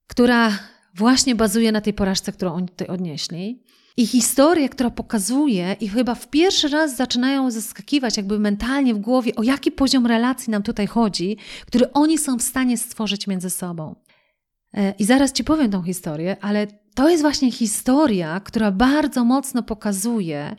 która 0.07 0.59
właśnie 0.95 1.35
bazuje 1.35 1.73
na 1.73 1.81
tej 1.81 1.93
porażce, 1.93 2.33
którą 2.33 2.53
oni 2.53 2.69
tutaj 2.69 2.89
odnieśli. 2.89 3.63
I 3.97 4.07
historia, 4.07 4.69
która 4.69 4.91
pokazuje, 4.91 5.77
i 5.81 5.89
chyba 5.89 6.15
w 6.15 6.29
pierwszy 6.29 6.69
raz 6.69 6.97
zaczynają 6.97 7.51
zaskakiwać, 7.51 8.17
jakby 8.17 8.39
mentalnie 8.39 8.95
w 8.95 8.99
głowie, 8.99 9.35
o 9.37 9.43
jaki 9.43 9.73
poziom 9.73 10.07
relacji 10.07 10.51
nam 10.51 10.63
tutaj 10.63 10.87
chodzi, 10.87 11.37
który 11.67 11.93
oni 11.93 12.19
są 12.19 12.39
w 12.39 12.43
stanie 12.43 12.79
stworzyć 12.79 13.27
między 13.27 13.51
sobą. 13.51 13.95
E, 14.75 14.95
I 14.99 15.05
zaraz 15.05 15.33
Ci 15.33 15.45
powiem 15.45 15.71
tą 15.71 15.83
historię, 15.83 16.37
ale 16.41 16.67
to 16.95 17.09
jest 17.09 17.23
właśnie 17.23 17.53
historia, 17.53 18.41
która 18.41 18.71
bardzo 18.71 19.25
mocno 19.25 19.63
pokazuje, 19.63 20.57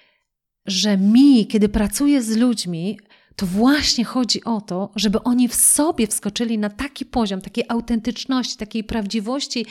że 0.66 0.98
mi, 0.98 1.48
kiedy 1.48 1.70
pracuję 1.70 2.22
z 2.22 2.38
ludźmi, 2.38 3.00
to 3.36 3.46
właśnie 3.46 4.06
chodzi 4.06 4.44
o 4.44 4.62
to, 4.62 4.92
żeby 4.96 5.24
oni 5.24 5.48
w 5.48 5.56
sobie 5.56 6.08
wskoczyli 6.08 6.58
na 6.58 6.70
taki 6.70 7.06
poziom 7.06 7.42
takiej 7.42 7.66
autentyczności, 7.68 8.58
takiej 8.58 8.84
prawdziwości 8.84 9.66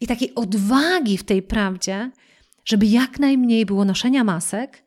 i 0.00 0.06
takiej 0.06 0.34
odwagi 0.34 1.18
w 1.18 1.24
tej 1.24 1.42
prawdzie, 1.42 2.10
żeby 2.66 2.86
jak 2.86 3.18
najmniej 3.18 3.66
było 3.66 3.84
noszenia 3.84 4.24
masek, 4.24 4.82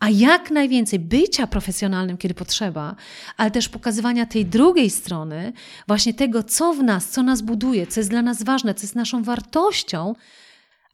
a 0.00 0.10
jak 0.10 0.50
najwięcej 0.50 0.98
bycia 0.98 1.46
profesjonalnym, 1.46 2.16
kiedy 2.16 2.34
potrzeba, 2.34 2.96
ale 3.36 3.50
też 3.50 3.68
pokazywania 3.68 4.26
tej 4.26 4.46
drugiej 4.46 4.90
strony, 4.90 5.52
właśnie 5.86 6.14
tego, 6.14 6.42
co 6.42 6.74
w 6.74 6.82
nas, 6.82 7.08
co 7.08 7.22
nas 7.22 7.42
buduje, 7.42 7.86
co 7.86 8.00
jest 8.00 8.10
dla 8.10 8.22
nas 8.22 8.42
ważne, 8.42 8.74
co 8.74 8.82
jest 8.82 8.94
naszą 8.94 9.22
wartością, 9.22 10.14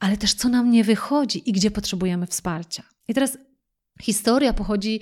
ale 0.00 0.16
też 0.16 0.34
co 0.34 0.48
nam 0.48 0.70
nie 0.70 0.84
wychodzi 0.84 1.50
i 1.50 1.52
gdzie 1.52 1.70
potrzebujemy 1.70 2.26
wsparcia. 2.26 2.82
I 3.08 3.14
teraz 3.14 3.38
Historia 4.02 4.52
pochodzi 4.52 5.00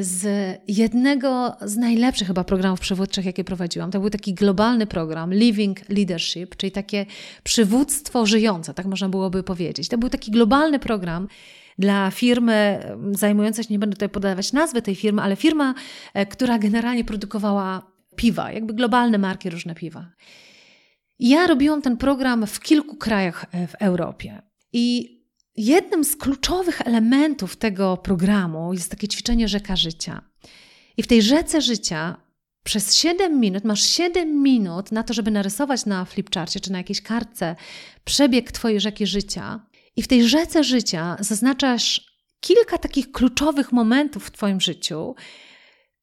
z 0.00 0.26
jednego 0.68 1.56
z 1.60 1.76
najlepszych 1.76 2.26
chyba 2.26 2.44
programów 2.44 2.80
przywódczych, 2.80 3.24
jakie 3.24 3.44
prowadziłam. 3.44 3.90
To 3.90 4.00
był 4.00 4.10
taki 4.10 4.34
globalny 4.34 4.86
program 4.86 5.34
Living 5.34 5.88
Leadership, 5.88 6.56
czyli 6.56 6.72
takie 6.72 7.06
przywództwo 7.42 8.26
żyjące, 8.26 8.74
tak 8.74 8.86
można 8.86 9.08
byłoby 9.08 9.42
powiedzieć. 9.42 9.88
To 9.88 9.98
był 9.98 10.08
taki 10.08 10.30
globalny 10.30 10.78
program 10.78 11.28
dla 11.78 12.10
firmy 12.10 12.80
zajmującej 13.12 13.64
się, 13.64 13.74
nie 13.74 13.78
będę 13.78 13.96
tutaj 13.96 14.08
podawać 14.08 14.52
nazwy 14.52 14.82
tej 14.82 14.94
firmy, 14.94 15.22
ale 15.22 15.36
firma, 15.36 15.74
e, 16.14 16.26
która 16.26 16.58
generalnie 16.58 17.04
produkowała 17.04 17.92
piwa, 18.16 18.52
jakby 18.52 18.74
globalne 18.74 19.18
marki, 19.18 19.50
różne 19.50 19.74
piwa. 19.74 20.10
Ja 21.18 21.46
robiłam 21.46 21.82
ten 21.82 21.96
program 21.96 22.46
w 22.46 22.60
kilku 22.60 22.96
krajach 22.96 23.46
e, 23.52 23.66
w 23.66 23.74
Europie. 23.74 24.42
I 24.72 25.17
jednym 25.58 26.04
z 26.04 26.16
kluczowych 26.16 26.80
elementów 26.80 27.56
tego 27.56 27.96
programu 27.96 28.72
jest 28.72 28.90
takie 28.90 29.08
ćwiczenie 29.08 29.48
rzeka 29.48 29.76
życia. 29.76 30.22
I 30.96 31.02
w 31.02 31.06
tej 31.06 31.22
rzece 31.22 31.60
życia 31.60 32.16
przez 32.64 32.94
7 32.94 33.40
minut, 33.40 33.64
masz 33.64 33.82
7 33.82 34.42
minut 34.42 34.92
na 34.92 35.02
to, 35.02 35.14
żeby 35.14 35.30
narysować 35.30 35.86
na 35.86 36.04
flipcharcie 36.04 36.60
czy 36.60 36.72
na 36.72 36.78
jakiejś 36.78 37.02
kartce 37.02 37.56
przebieg 38.04 38.52
Twojej 38.52 38.80
rzeki 38.80 39.06
życia. 39.06 39.60
I 39.96 40.02
w 40.02 40.08
tej 40.08 40.28
rzece 40.28 40.64
życia 40.64 41.16
zaznaczasz 41.20 42.08
kilka 42.40 42.78
takich 42.78 43.12
kluczowych 43.12 43.72
momentów 43.72 44.26
w 44.26 44.30
Twoim 44.30 44.60
życiu, 44.60 45.14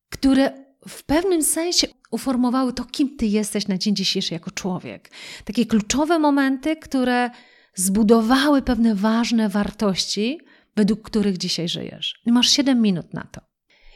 które 0.10 0.52
w 0.88 1.04
pewnym 1.04 1.44
sensie 1.44 1.88
uformowały 2.12 2.74
to, 2.74 2.86
kim 2.86 3.18
Ty 3.18 3.26
jesteś 3.26 3.68
na 3.68 3.78
dzień 3.78 3.96
dzisiejszy 3.96 4.34
jako 4.34 4.52
człowiek. 4.52 5.12
Takie 5.46 5.66
kluczowe 5.66 6.20
momenty, 6.20 6.76
które 6.76 7.30
zbudowały 7.76 8.62
pewne 8.62 8.96
ważne 8.96 9.50
wartości, 9.50 10.40
według 10.76 11.02
których 11.02 11.38
dzisiaj 11.38 11.70
żyjesz. 11.70 12.22
I 12.26 12.32
masz 12.32 12.50
7 12.50 12.82
minut 12.82 13.14
na 13.14 13.24
to. 13.32 13.42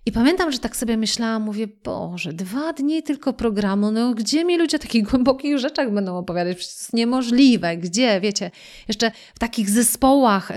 I 0.05 0.11
pamiętam, 0.11 0.51
że 0.51 0.59
tak 0.59 0.75
sobie 0.75 0.97
myślałam, 0.97 1.41
mówię, 1.41 1.67
Boże, 1.83 2.33
dwa 2.33 2.73
dni 2.73 3.03
tylko 3.03 3.33
programu, 3.33 3.91
no 3.91 4.13
gdzie 4.13 4.45
mi 4.45 4.57
ludzie 4.57 4.77
o 4.77 4.79
takich 4.79 5.03
głębokich 5.03 5.57
rzeczach 5.57 5.93
będą 5.93 6.17
opowiadać? 6.17 6.57
Przecież 6.57 6.75
to 6.75 6.81
jest 6.81 6.93
niemożliwe. 6.93 7.77
Gdzie, 7.77 8.21
wiecie, 8.21 8.51
jeszcze 8.87 9.11
w 9.35 9.39
takich 9.39 9.69
zespołach, 9.69 10.51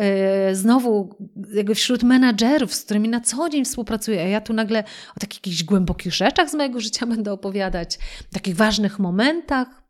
yy, 0.48 0.56
znowu 0.56 1.16
jakby 1.54 1.74
wśród 1.74 2.02
menadżerów, 2.02 2.74
z 2.74 2.84
którymi 2.84 3.08
na 3.08 3.20
co 3.20 3.48
dzień 3.48 3.64
współpracuję, 3.64 4.20
a 4.22 4.26
ja 4.26 4.40
tu 4.40 4.52
nagle 4.52 4.84
o 5.16 5.20
takich 5.20 5.38
jakichś 5.38 5.62
głębokich 5.62 6.14
rzeczach 6.14 6.50
z 6.50 6.54
mojego 6.54 6.80
życia 6.80 7.06
będę 7.06 7.32
opowiadać, 7.32 7.98
takich 8.32 8.56
ważnych 8.56 8.98
momentach. 8.98 9.82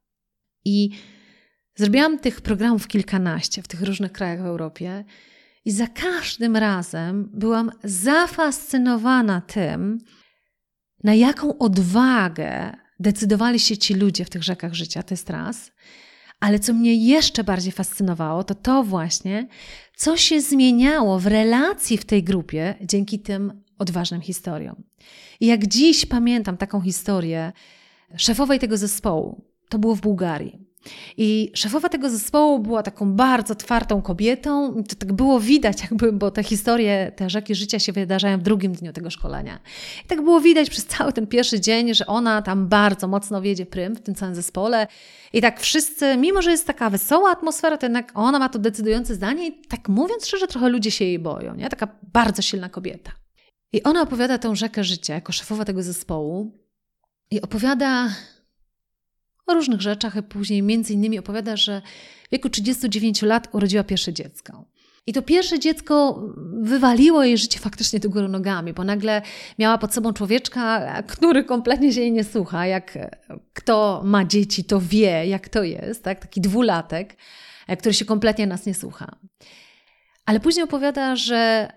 I 0.64 0.90
Zrobiłam 1.74 2.18
tych 2.18 2.40
programów 2.40 2.88
kilkanaście 2.88 3.62
w 3.62 3.68
tych 3.68 3.82
różnych 3.82 4.12
krajach 4.12 4.42
w 4.42 4.46
Europie 4.46 5.04
i 5.64 5.70
za 5.70 5.86
każdym 5.86 6.56
razem 6.56 7.30
byłam 7.34 7.70
zafascynowana 7.84 9.40
tym, 9.40 9.98
na 11.04 11.14
jaką 11.14 11.58
odwagę 11.58 12.72
decydowali 13.00 13.60
się 13.60 13.76
ci 13.76 13.94
ludzie 13.94 14.24
w 14.24 14.30
tych 14.30 14.42
rzekach 14.42 14.74
życia, 14.74 15.02
to 15.02 15.14
jest 15.14 15.30
raz. 15.30 15.72
Ale 16.40 16.58
co 16.58 16.72
mnie 16.72 16.94
jeszcze 16.94 17.44
bardziej 17.44 17.72
fascynowało, 17.72 18.44
to 18.44 18.54
to 18.54 18.82
właśnie, 18.82 19.48
co 19.96 20.16
się 20.16 20.40
zmieniało 20.40 21.18
w 21.18 21.26
relacji 21.26 21.98
w 21.98 22.04
tej 22.04 22.24
grupie 22.24 22.74
dzięki 22.80 23.18
tym 23.20 23.62
odważnym 23.78 24.20
historiom. 24.20 24.82
I 25.40 25.46
jak 25.46 25.66
dziś 25.66 26.06
pamiętam 26.06 26.56
taką 26.56 26.80
historię 26.80 27.52
szefowej 28.16 28.58
tego 28.58 28.76
zespołu, 28.76 29.44
to 29.68 29.78
było 29.78 29.94
w 29.94 30.00
Bułgarii. 30.00 30.71
I 31.16 31.52
szefowa 31.54 31.88
tego 31.88 32.10
zespołu 32.10 32.58
była 32.58 32.82
taką 32.82 33.12
bardzo 33.12 33.54
twardą 33.54 34.02
kobietą. 34.02 34.74
To 34.88 34.96
tak 34.96 35.12
było 35.12 35.40
widać, 35.40 35.82
jakby, 35.82 36.12
bo 36.12 36.30
te 36.30 36.42
historie, 36.42 37.12
te 37.16 37.30
rzeki 37.30 37.54
życia 37.54 37.78
się 37.78 37.92
wydarzają 37.92 38.38
w 38.38 38.42
drugim 38.42 38.72
dniu 38.72 38.92
tego 38.92 39.10
szkolenia. 39.10 39.58
I 40.04 40.08
tak 40.08 40.22
było 40.22 40.40
widać 40.40 40.70
przez 40.70 40.86
cały 40.86 41.12
ten 41.12 41.26
pierwszy 41.26 41.60
dzień, 41.60 41.94
że 41.94 42.06
ona 42.06 42.42
tam 42.42 42.68
bardzo 42.68 43.08
mocno 43.08 43.42
wiedzie 43.42 43.66
prym 43.66 43.94
w 43.94 44.00
tym 44.00 44.14
całym 44.14 44.34
zespole. 44.34 44.86
I 45.32 45.40
tak 45.40 45.60
wszyscy, 45.60 46.16
mimo 46.16 46.42
że 46.42 46.50
jest 46.50 46.66
taka 46.66 46.90
wesoła 46.90 47.30
atmosfera, 47.30 47.76
to 47.76 47.86
jednak 47.86 48.12
ona 48.14 48.38
ma 48.38 48.48
to 48.48 48.58
decydujące 48.58 49.14
zdanie 49.14 49.48
i 49.48 49.60
tak 49.68 49.88
mówiąc 49.88 50.26
szczerze, 50.26 50.46
trochę 50.46 50.68
ludzie 50.68 50.90
się 50.90 51.04
jej 51.04 51.18
boją. 51.18 51.54
Nie? 51.54 51.68
Taka 51.68 51.88
bardzo 52.12 52.42
silna 52.42 52.68
kobieta. 52.68 53.12
I 53.72 53.82
ona 53.82 54.02
opowiada 54.02 54.38
tę 54.38 54.56
rzekę 54.56 54.84
życia 54.84 55.14
jako 55.14 55.32
szefowa 55.32 55.64
tego 55.64 55.82
zespołu 55.82 56.58
i 57.30 57.42
opowiada 57.42 58.08
o 59.46 59.54
różnych 59.54 59.80
rzeczach 59.80 60.16
i 60.16 60.22
później 60.22 60.62
między 60.62 60.92
innymi 60.92 61.18
opowiada, 61.18 61.56
że 61.56 61.82
w 62.26 62.30
wieku 62.32 62.48
39 62.48 63.22
lat 63.22 63.48
urodziła 63.52 63.84
pierwsze 63.84 64.12
dziecko. 64.12 64.64
I 65.06 65.12
to 65.12 65.22
pierwsze 65.22 65.58
dziecko 65.58 66.22
wywaliło 66.62 67.24
jej 67.24 67.38
życie 67.38 67.58
faktycznie 67.58 68.00
do 68.00 68.10
góry 68.10 68.28
nogami, 68.28 68.72
bo 68.72 68.84
nagle 68.84 69.22
miała 69.58 69.78
pod 69.78 69.94
sobą 69.94 70.12
człowieczka, 70.12 71.02
który 71.02 71.44
kompletnie 71.44 71.92
się 71.92 72.00
jej 72.00 72.12
nie 72.12 72.24
słucha. 72.24 72.66
Jak 72.66 72.98
kto 73.52 74.02
ma 74.04 74.24
dzieci, 74.24 74.64
to 74.64 74.80
wie, 74.80 75.26
jak 75.26 75.48
to 75.48 75.62
jest, 75.62 76.02
tak? 76.02 76.20
taki 76.20 76.40
dwulatek, 76.40 77.16
który 77.78 77.94
się 77.94 78.04
kompletnie 78.04 78.46
nas 78.46 78.66
nie 78.66 78.74
słucha. 78.74 79.16
Ale 80.24 80.40
później 80.40 80.64
opowiada, 80.64 81.16
że 81.16 81.72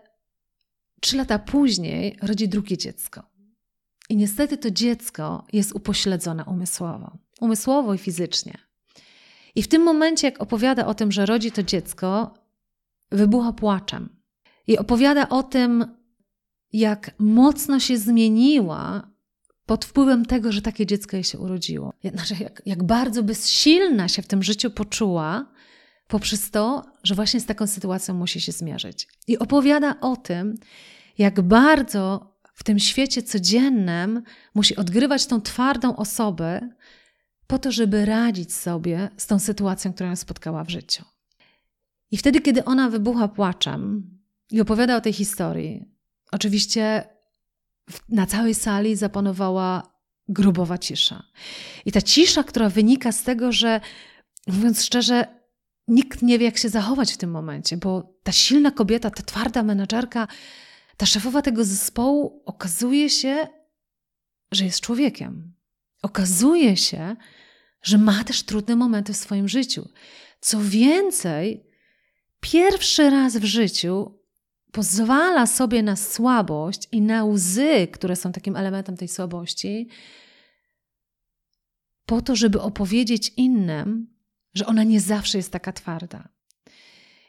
trzy 1.01 1.17
lata 1.17 1.39
później 1.39 2.17
rodzi 2.21 2.47
drugie 2.47 2.77
dziecko. 2.77 3.23
I 4.09 4.15
niestety 4.15 4.57
to 4.57 4.71
dziecko 4.71 5.45
jest 5.53 5.75
upośledzone 5.75 6.45
umysłowo 6.45 7.24
umysłowo 7.41 7.93
i 7.93 7.97
fizycznie. 7.97 8.57
I 9.55 9.63
w 9.63 9.67
tym 9.67 9.83
momencie, 9.83 10.27
jak 10.27 10.41
opowiada 10.41 10.85
o 10.85 10.93
tym, 10.93 11.11
że 11.11 11.25
rodzi 11.25 11.51
to 11.51 11.63
dziecko, 11.63 12.33
wybucha 13.11 13.53
płaczem. 13.53 14.09
I 14.67 14.77
opowiada 14.77 15.29
o 15.29 15.43
tym, 15.43 15.85
jak 16.73 17.11
mocno 17.19 17.79
się 17.79 17.97
zmieniła 17.97 19.11
pod 19.65 19.85
wpływem 19.85 20.25
tego, 20.25 20.51
że 20.51 20.61
takie 20.61 20.85
dziecko 20.85 21.17
jej 21.17 21.23
się 21.23 21.39
urodziło. 21.39 21.93
Znaczy, 22.13 22.35
jak, 22.39 22.61
jak 22.65 22.83
bardzo 22.83 23.23
bezsilna 23.23 24.07
się 24.07 24.21
w 24.21 24.27
tym 24.27 24.43
życiu 24.43 24.71
poczuła, 24.71 25.45
poprzez 26.07 26.51
to, 26.51 26.85
że 27.03 27.15
właśnie 27.15 27.39
z 27.39 27.45
taką 27.45 27.67
sytuacją 27.67 28.13
musi 28.13 28.41
się 28.41 28.51
zmierzyć. 28.51 29.07
I 29.27 29.37
opowiada 29.37 29.99
o 30.01 30.15
tym, 30.15 30.55
jak 31.17 31.41
bardzo 31.41 32.35
w 32.53 32.63
tym 32.63 32.79
świecie 32.79 33.23
codziennym 33.23 34.23
musi 34.55 34.75
odgrywać 34.75 35.25
tą 35.25 35.41
twardą 35.41 35.95
osobę, 35.95 36.69
po 37.47 37.59
to, 37.59 37.71
żeby 37.71 38.05
radzić 38.05 38.53
sobie 38.53 39.09
z 39.17 39.27
tą 39.27 39.39
sytuacją, 39.39 39.93
która 39.93 40.09
ją 40.09 40.15
spotkała 40.15 40.63
w 40.63 40.69
życiu. 40.69 41.03
I 42.11 42.17
wtedy, 42.17 42.41
kiedy 42.41 42.65
ona 42.65 42.89
wybucha 42.89 43.27
płaczem 43.27 44.09
i 44.51 44.61
opowiada 44.61 44.95
o 44.95 45.01
tej 45.01 45.13
historii, 45.13 45.85
oczywiście 46.31 47.03
na 48.09 48.25
całej 48.25 48.55
sali 48.55 48.95
zapanowała 48.95 49.95
grubowa 50.27 50.77
cisza. 50.77 51.23
I 51.85 51.91
ta 51.91 52.01
cisza, 52.01 52.43
która 52.43 52.69
wynika 52.69 53.11
z 53.11 53.23
tego, 53.23 53.51
że 53.51 53.81
mówiąc 54.47 54.83
szczerze, 54.83 55.27
nikt 55.87 56.21
nie 56.21 56.39
wie, 56.39 56.45
jak 56.45 56.57
się 56.57 56.69
zachować 56.69 57.13
w 57.13 57.17
tym 57.17 57.31
momencie, 57.31 57.77
bo 57.77 58.15
ta 58.23 58.31
silna 58.31 58.71
kobieta, 58.71 59.09
ta 59.09 59.23
twarda 59.23 59.63
menadżerka, 59.63 60.27
ta 60.97 61.05
szefowa 61.05 61.41
tego 61.41 61.65
zespołu 61.65 62.43
okazuje 62.45 63.09
się, 63.09 63.47
że 64.51 64.65
jest 64.65 64.81
człowiekiem. 64.81 65.54
Okazuje 66.05 66.77
się, 66.77 67.15
że 67.81 67.97
ma 67.97 68.23
też 68.23 68.43
trudne 68.43 68.75
momenty 68.75 69.13
w 69.13 69.17
swoim 69.17 69.47
życiu. 69.47 69.89
Co 70.39 70.59
więcej, 70.61 71.69
pierwszy 72.39 73.09
raz 73.09 73.37
w 73.37 73.43
życiu 73.43 74.19
pozwala 74.71 75.47
sobie 75.47 75.83
na 75.83 75.95
słabość 75.95 76.87
i 76.91 77.01
na 77.01 77.25
łzy, 77.25 77.87
które 77.91 78.15
są 78.15 78.31
takim 78.31 78.55
elementem 78.55 78.97
tej 78.97 79.07
słabości, 79.07 79.89
po 82.05 82.21
to, 82.21 82.35
żeby 82.35 82.61
opowiedzieć 82.61 83.33
innym, 83.37 84.07
że 84.53 84.65
ona 84.65 84.83
nie 84.83 85.01
zawsze 85.01 85.37
jest 85.37 85.51
taka 85.51 85.73
twarda. 85.73 86.29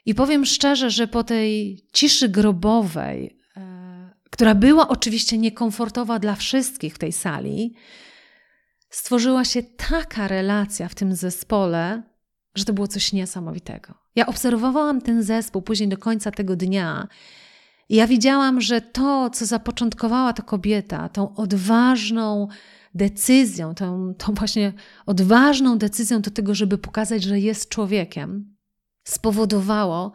I 0.05 0.15
powiem 0.15 0.45
szczerze, 0.45 0.89
że 0.91 1.07
po 1.07 1.23
tej 1.23 1.79
ciszy 1.93 2.29
grobowej, 2.29 3.39
e, 3.55 4.09
która 4.29 4.55
była 4.55 4.87
oczywiście 4.87 5.37
niekomfortowa 5.37 6.19
dla 6.19 6.35
wszystkich 6.35 6.95
w 6.95 6.99
tej 6.99 7.11
sali, 7.11 7.75
stworzyła 8.89 9.45
się 9.45 9.63
taka 9.63 10.27
relacja 10.27 10.87
w 10.87 10.95
tym 10.95 11.15
zespole, 11.15 12.03
że 12.55 12.65
to 12.65 12.73
było 12.73 12.87
coś 12.87 13.13
niesamowitego. 13.13 13.93
Ja 14.15 14.25
obserwowałam 14.25 15.01
ten 15.01 15.23
zespół 15.23 15.61
później 15.61 15.89
do 15.89 15.97
końca 15.97 16.31
tego 16.31 16.55
dnia 16.55 17.07
i 17.89 17.95
ja 17.95 18.07
widziałam, 18.07 18.61
że 18.61 18.81
to, 18.81 19.29
co 19.29 19.45
zapoczątkowała 19.45 20.33
ta 20.33 20.43
kobieta, 20.43 21.09
tą 21.09 21.35
odważną 21.35 22.47
decyzją, 22.95 23.75
tą, 23.75 24.13
tą 24.13 24.33
właśnie 24.33 24.73
odważną 25.05 25.77
decyzją 25.77 26.21
do 26.21 26.31
tego, 26.31 26.55
żeby 26.55 26.77
pokazać, 26.77 27.23
że 27.23 27.39
jest 27.39 27.69
człowiekiem, 27.69 28.55
spowodowało 29.03 30.11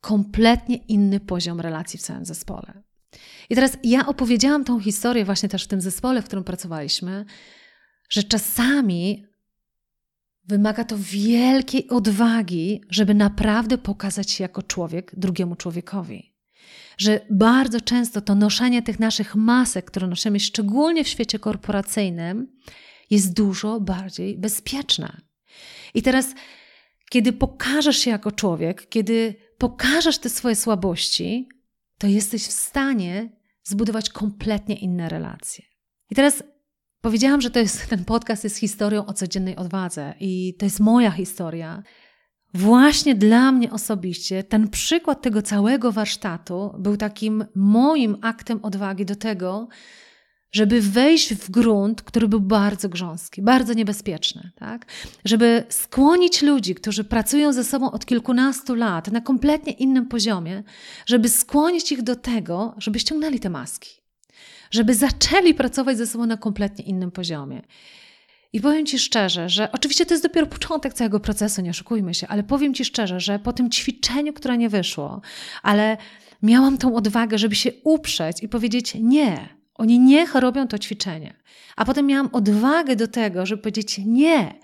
kompletnie 0.00 0.76
inny 0.76 1.20
poziom 1.20 1.60
relacji 1.60 1.98
w 1.98 2.02
całym 2.02 2.24
zespole. 2.24 2.82
I 3.50 3.54
teraz 3.54 3.76
ja 3.82 4.06
opowiedziałam 4.06 4.64
tą 4.64 4.80
historię 4.80 5.24
właśnie 5.24 5.48
też 5.48 5.64
w 5.64 5.68
tym 5.68 5.80
zespole, 5.80 6.22
w 6.22 6.24
którym 6.24 6.44
pracowaliśmy, 6.44 7.24
że 8.14 8.22
czasami 8.22 9.26
wymaga 10.44 10.84
to 10.84 10.96
wielkiej 10.98 11.88
odwagi, 11.88 12.80
żeby 12.90 13.14
naprawdę 13.14 13.78
pokazać 13.78 14.30
się 14.30 14.44
jako 14.44 14.62
człowiek 14.62 15.12
drugiemu 15.16 15.56
człowiekowi. 15.56 16.34
Że 16.98 17.20
bardzo 17.30 17.80
często 17.80 18.20
to 18.20 18.34
noszenie 18.34 18.82
tych 18.82 19.00
naszych 19.00 19.34
masek, 19.34 19.84
które 19.84 20.06
nosimy 20.06 20.40
szczególnie 20.40 21.04
w 21.04 21.08
świecie 21.08 21.38
korporacyjnym, 21.38 22.46
jest 23.10 23.32
dużo 23.32 23.80
bardziej 23.80 24.38
bezpieczne. 24.38 25.20
I 25.94 26.02
teraz, 26.02 26.34
kiedy 27.10 27.32
pokażesz 27.32 27.96
się 27.96 28.10
jako 28.10 28.32
człowiek, 28.32 28.88
kiedy 28.88 29.34
pokażesz 29.58 30.18
te 30.18 30.30
swoje 30.30 30.56
słabości, 30.56 31.48
to 31.98 32.06
jesteś 32.06 32.42
w 32.42 32.52
stanie 32.52 33.28
zbudować 33.64 34.10
kompletnie 34.10 34.74
inne 34.74 35.08
relacje. 35.08 35.64
I 36.10 36.14
teraz 36.14 36.42
powiedziałam, 37.04 37.40
że 37.40 37.50
to 37.50 37.58
jest, 37.58 37.86
ten 37.86 38.04
podcast 38.04 38.44
jest 38.44 38.56
historią 38.56 39.06
o 39.06 39.12
codziennej 39.12 39.56
odwadze 39.56 40.14
i 40.20 40.54
to 40.58 40.66
jest 40.66 40.80
moja 40.80 41.10
historia. 41.10 41.82
Właśnie 42.54 43.14
dla 43.14 43.52
mnie 43.52 43.70
osobiście 43.70 44.44
ten 44.44 44.68
przykład 44.68 45.22
tego 45.22 45.42
całego 45.42 45.92
warsztatu 45.92 46.74
był 46.78 46.96
takim 46.96 47.44
moim 47.54 48.16
aktem 48.22 48.60
odwagi 48.62 49.04
do 49.04 49.16
tego, 49.16 49.68
żeby 50.52 50.80
wejść 50.80 51.34
w 51.34 51.50
grunt, 51.50 52.02
który 52.02 52.28
był 52.28 52.40
bardzo 52.40 52.88
grząski, 52.88 53.42
bardzo 53.42 53.74
niebezpieczny, 53.74 54.50
tak? 54.56 54.86
Żeby 55.24 55.64
skłonić 55.68 56.42
ludzi, 56.42 56.74
którzy 56.74 57.04
pracują 57.04 57.52
ze 57.52 57.64
sobą 57.64 57.90
od 57.90 58.06
kilkunastu 58.06 58.74
lat 58.74 59.12
na 59.12 59.20
kompletnie 59.20 59.72
innym 59.72 60.06
poziomie, 60.06 60.62
żeby 61.06 61.28
skłonić 61.28 61.92
ich 61.92 62.02
do 62.02 62.16
tego, 62.16 62.74
żeby 62.78 62.98
ściągnęli 62.98 63.40
te 63.40 63.50
maski, 63.50 64.03
żeby 64.74 64.94
zaczęli 64.94 65.54
pracować 65.54 65.98
ze 65.98 66.06
sobą 66.06 66.26
na 66.26 66.36
kompletnie 66.36 66.84
innym 66.84 67.10
poziomie. 67.10 67.62
I 68.52 68.60
powiem 68.60 68.86
Ci 68.86 68.98
szczerze, 68.98 69.48
że 69.48 69.72
oczywiście 69.72 70.06
to 70.06 70.14
jest 70.14 70.24
dopiero 70.24 70.46
początek 70.46 70.94
całego 70.94 71.20
procesu, 71.20 71.62
nie 71.62 71.70
oszukujmy 71.70 72.14
się, 72.14 72.28
ale 72.28 72.42
powiem 72.42 72.74
Ci 72.74 72.84
szczerze, 72.84 73.20
że 73.20 73.38
po 73.38 73.52
tym 73.52 73.70
ćwiczeniu, 73.70 74.32
które 74.32 74.58
nie 74.58 74.68
wyszło, 74.68 75.20
ale 75.62 75.96
miałam 76.42 76.78
tą 76.78 76.94
odwagę, 76.94 77.38
żeby 77.38 77.54
się 77.54 77.70
uprzeć 77.84 78.42
i 78.42 78.48
powiedzieć 78.48 78.94
nie, 79.00 79.48
oni 79.74 79.98
niech 79.98 80.34
robią 80.34 80.68
to 80.68 80.78
ćwiczenie. 80.78 81.34
A 81.76 81.84
potem 81.84 82.06
miałam 82.06 82.28
odwagę 82.32 82.96
do 82.96 83.08
tego, 83.08 83.46
żeby 83.46 83.62
powiedzieć 83.62 84.00
nie. 84.06 84.54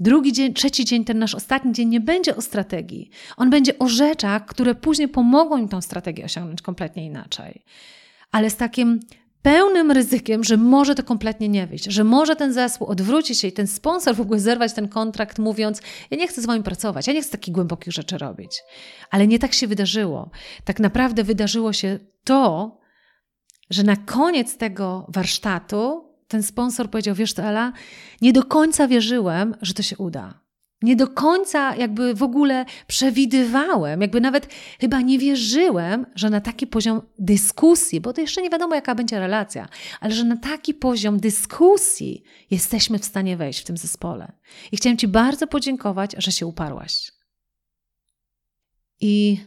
Drugi 0.00 0.32
dzień, 0.32 0.54
trzeci 0.54 0.84
dzień, 0.84 1.04
ten 1.04 1.18
nasz 1.18 1.34
ostatni 1.34 1.72
dzień 1.72 1.88
nie 1.88 2.00
będzie 2.00 2.36
o 2.36 2.42
strategii. 2.42 3.10
On 3.36 3.50
będzie 3.50 3.78
o 3.78 3.88
rzeczach, 3.88 4.46
które 4.46 4.74
później 4.74 5.08
pomogą 5.08 5.56
im 5.56 5.68
tą 5.68 5.80
strategię 5.80 6.24
osiągnąć 6.24 6.62
kompletnie 6.62 7.06
inaczej. 7.06 7.62
Ale 8.32 8.50
z 8.50 8.56
takim 8.56 9.00
pełnym 9.44 9.90
ryzykiem, 9.90 10.44
że 10.44 10.56
może 10.56 10.94
to 10.94 11.02
kompletnie 11.02 11.48
nie 11.48 11.66
wyjść, 11.66 11.84
że 11.84 12.04
może 12.04 12.36
ten 12.36 12.52
zespół 12.52 12.86
odwrócić 12.86 13.40
się 13.40 13.48
i 13.48 13.52
ten 13.52 13.66
sponsor 13.66 14.16
w 14.16 14.20
ogóle 14.20 14.40
zerwać 14.40 14.72
ten 14.72 14.88
kontrakt, 14.88 15.38
mówiąc: 15.38 15.80
Ja 16.10 16.16
nie 16.16 16.28
chcę 16.28 16.42
z 16.42 16.46
wami 16.46 16.62
pracować, 16.62 17.06
ja 17.06 17.12
nie 17.12 17.22
chcę 17.22 17.30
takich 17.30 17.54
głębokich 17.54 17.92
rzeczy 17.92 18.18
robić. 18.18 18.62
Ale 19.10 19.26
nie 19.26 19.38
tak 19.38 19.54
się 19.54 19.66
wydarzyło. 19.66 20.30
Tak 20.64 20.80
naprawdę 20.80 21.24
wydarzyło 21.24 21.72
się 21.72 21.98
to, 22.24 22.76
że 23.70 23.82
na 23.82 23.96
koniec 23.96 24.56
tego 24.56 25.06
warsztatu 25.08 26.04
ten 26.28 26.42
sponsor 26.42 26.90
powiedział: 26.90 27.14
Wiesz, 27.14 27.34
to 27.34 27.42
Ela, 27.42 27.72
nie 28.22 28.32
do 28.32 28.44
końca 28.44 28.88
wierzyłem, 28.88 29.54
że 29.62 29.74
to 29.74 29.82
się 29.82 29.96
uda. 29.96 30.43
Nie 30.84 30.96
do 30.96 31.08
końca 31.08 31.76
jakby 31.76 32.14
w 32.14 32.22
ogóle 32.22 32.64
przewidywałem, 32.86 34.00
jakby 34.00 34.20
nawet 34.20 34.54
chyba 34.80 35.00
nie 35.00 35.18
wierzyłem, 35.18 36.06
że 36.14 36.30
na 36.30 36.40
taki 36.40 36.66
poziom 36.66 37.02
dyskusji, 37.18 38.00
bo 38.00 38.12
to 38.12 38.20
jeszcze 38.20 38.42
nie 38.42 38.50
wiadomo, 38.50 38.74
jaka 38.74 38.94
będzie 38.94 39.20
relacja, 39.20 39.68
ale 40.00 40.14
że 40.14 40.24
na 40.24 40.36
taki 40.36 40.74
poziom 40.74 41.20
dyskusji 41.20 42.22
jesteśmy 42.50 42.98
w 42.98 43.04
stanie 43.04 43.36
wejść 43.36 43.60
w 43.60 43.64
tym 43.64 43.76
zespole. 43.76 44.32
I 44.72 44.76
chciałem 44.76 44.98
Ci 44.98 45.08
bardzo 45.08 45.46
podziękować, 45.46 46.14
że 46.18 46.32
się 46.32 46.46
uparłaś. 46.46 47.12
I 49.00 49.38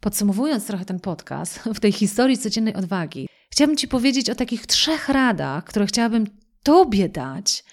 podsumowując 0.00 0.66
trochę 0.66 0.84
ten 0.84 1.00
podcast, 1.00 1.58
w 1.58 1.80
tej 1.80 1.92
historii 1.92 2.38
codziennej 2.38 2.74
odwagi, 2.74 3.28
Chciałabym 3.54 3.76
Ci 3.76 3.88
powiedzieć 3.88 4.30
o 4.30 4.34
takich 4.34 4.66
trzech 4.66 5.08
radach, 5.08 5.64
które 5.64 5.86
chciałabym 5.86 6.26
Tobie 6.62 7.08
dać 7.08 7.64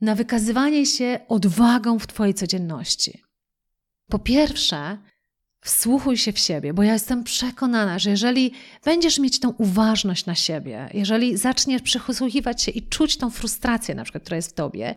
na 0.00 0.14
wykazywanie 0.14 0.86
się 0.86 1.20
odwagą 1.28 1.98
w 1.98 2.06
Twojej 2.06 2.34
codzienności. 2.34 3.22
Po 4.08 4.18
pierwsze, 4.18 4.98
wsłuchuj 5.60 6.16
się 6.16 6.32
w 6.32 6.38
siebie, 6.38 6.74
bo 6.74 6.82
ja 6.82 6.92
jestem 6.92 7.24
przekonana, 7.24 7.98
że 7.98 8.10
jeżeli 8.10 8.52
będziesz 8.84 9.18
mieć 9.18 9.40
tą 9.40 9.50
uważność 9.50 10.26
na 10.26 10.34
siebie, 10.34 10.90
jeżeli 10.94 11.36
zaczniesz 11.36 11.82
przysłuchiwać 11.82 12.62
się 12.62 12.72
i 12.72 12.88
czuć 12.88 13.16
tą 13.16 13.30
frustrację, 13.30 13.94
na 13.94 14.04
przykład, 14.04 14.22
która 14.22 14.36
jest 14.36 14.50
w 14.50 14.54
Tobie, 14.54 14.94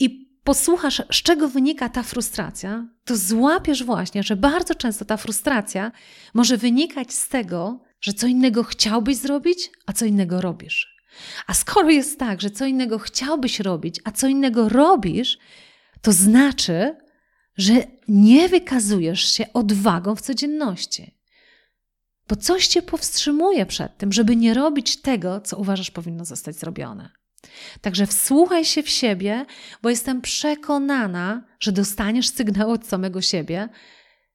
i 0.00 0.28
posłuchasz, 0.44 1.02
z 1.12 1.16
czego 1.22 1.48
wynika 1.48 1.88
ta 1.88 2.02
frustracja, 2.02 2.88
to 3.04 3.16
złapiesz 3.16 3.84
właśnie, 3.84 4.22
że 4.22 4.36
bardzo 4.36 4.74
często 4.74 5.04
ta 5.04 5.16
frustracja 5.16 5.92
może 6.34 6.56
wynikać 6.56 7.12
z 7.12 7.28
tego, 7.28 7.80
że 8.00 8.12
co 8.12 8.26
innego 8.26 8.64
chciałbyś 8.64 9.16
zrobić, 9.16 9.70
a 9.86 9.92
co 9.92 10.04
innego 10.04 10.40
robisz. 10.40 10.97
A 11.46 11.54
skoro 11.54 11.90
jest 11.90 12.18
tak, 12.18 12.40
że 12.40 12.50
co 12.50 12.66
innego 12.66 12.98
chciałbyś 12.98 13.60
robić, 13.60 14.00
a 14.04 14.10
co 14.10 14.28
innego 14.28 14.68
robisz, 14.68 15.38
to 16.02 16.12
znaczy, 16.12 16.96
że 17.56 17.72
nie 18.08 18.48
wykazujesz 18.48 19.32
się 19.32 19.52
odwagą 19.52 20.16
w 20.16 20.20
codzienności. 20.20 21.18
Bo 22.28 22.36
coś 22.36 22.66
cię 22.66 22.82
powstrzymuje 22.82 23.66
przed 23.66 23.98
tym, 23.98 24.12
żeby 24.12 24.36
nie 24.36 24.54
robić 24.54 25.00
tego, 25.00 25.40
co 25.40 25.56
uważasz 25.56 25.90
powinno 25.90 26.24
zostać 26.24 26.56
zrobione. 26.56 27.10
Także 27.80 28.06
wsłuchaj 28.06 28.64
się 28.64 28.82
w 28.82 28.88
siebie, 28.88 29.46
bo 29.82 29.90
jestem 29.90 30.20
przekonana, 30.20 31.44
że 31.60 31.72
dostaniesz 31.72 32.28
sygnał 32.28 32.70
od 32.70 32.86
samego 32.86 33.20
siebie, 33.20 33.68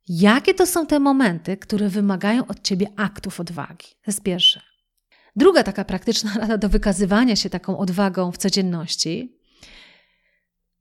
Jakie 0.07 0.53
to 0.53 0.65
są 0.65 0.88
te 0.88 0.99
momenty, 0.99 1.57
które 1.57 1.89
wymagają 1.89 2.47
od 2.47 2.61
ciebie 2.61 2.88
aktów 2.95 3.39
odwagi? 3.39 3.88
To 3.88 4.07
jest 4.07 4.23
pierwsze. 4.23 4.61
Druga 5.36 5.63
taka 5.63 5.86
praktyczna 5.86 6.34
rada 6.39 6.57
do 6.57 6.69
wykazywania 6.69 7.36
się 7.36 7.49
taką 7.49 7.77
odwagą 7.77 8.31
w 8.31 8.38
codzienności. 8.38 9.38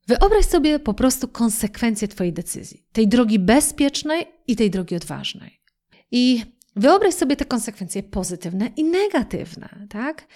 Wyobraź 0.06 0.44
sobie 0.44 0.78
po 0.78 0.94
prostu 0.94 1.28
konsekwencje 1.28 2.08
Twojej 2.08 2.32
decyzji, 2.32 2.86
tej 2.92 3.08
drogi 3.08 3.38
bezpiecznej 3.38 4.26
i 4.46 4.56
tej 4.56 4.70
drogi 4.70 4.96
odważnej. 4.96 5.60
I 6.10 6.42
wyobraź 6.76 7.14
sobie 7.14 7.36
te 7.36 7.44
konsekwencje 7.44 8.02
pozytywne 8.02 8.70
i 8.76 8.84
negatywne, 8.84 9.86
tak? 9.90 10.26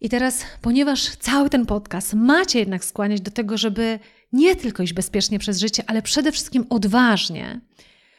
I 0.00 0.08
teraz, 0.08 0.44
ponieważ 0.62 1.16
cały 1.16 1.50
ten 1.50 1.66
podcast 1.66 2.14
macie 2.14 2.58
jednak 2.58 2.84
skłaniać 2.84 3.20
do 3.20 3.30
tego, 3.30 3.58
żeby 3.58 3.98
nie 4.32 4.56
tylko 4.56 4.82
iść 4.82 4.92
bezpiecznie 4.92 5.38
przez 5.38 5.58
życie, 5.58 5.82
ale 5.86 6.02
przede 6.02 6.32
wszystkim 6.32 6.66
odważnie, 6.70 7.60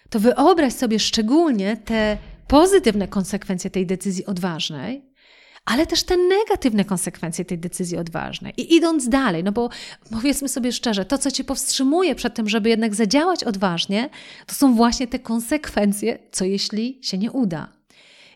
to 0.09 0.19
wyobraź 0.19 0.73
sobie 0.73 0.99
szczególnie 0.99 1.77
te 1.77 2.17
pozytywne 2.49 3.07
konsekwencje 3.07 3.69
tej 3.69 3.85
decyzji 3.85 4.25
odważnej, 4.25 5.09
ale 5.65 5.87
też 5.87 6.03
te 6.03 6.17
negatywne 6.17 6.85
konsekwencje 6.85 7.45
tej 7.45 7.57
decyzji 7.59 7.97
odważnej. 7.97 8.53
I 8.57 8.75
idąc 8.75 9.09
dalej, 9.09 9.43
no 9.43 9.51
bo 9.51 9.69
powiedzmy 10.11 10.49
sobie 10.49 10.71
szczerze, 10.71 11.05
to, 11.05 11.17
co 11.17 11.31
cię 11.31 11.43
powstrzymuje 11.43 12.15
przed 12.15 12.33
tym, 12.33 12.49
żeby 12.49 12.69
jednak 12.69 12.95
zadziałać 12.95 13.43
odważnie, 13.43 14.09
to 14.47 14.55
są 14.55 14.75
właśnie 14.75 15.07
te 15.07 15.19
konsekwencje, 15.19 16.19
co 16.31 16.45
jeśli 16.45 16.99
się 17.01 17.17
nie 17.17 17.31
uda. 17.31 17.67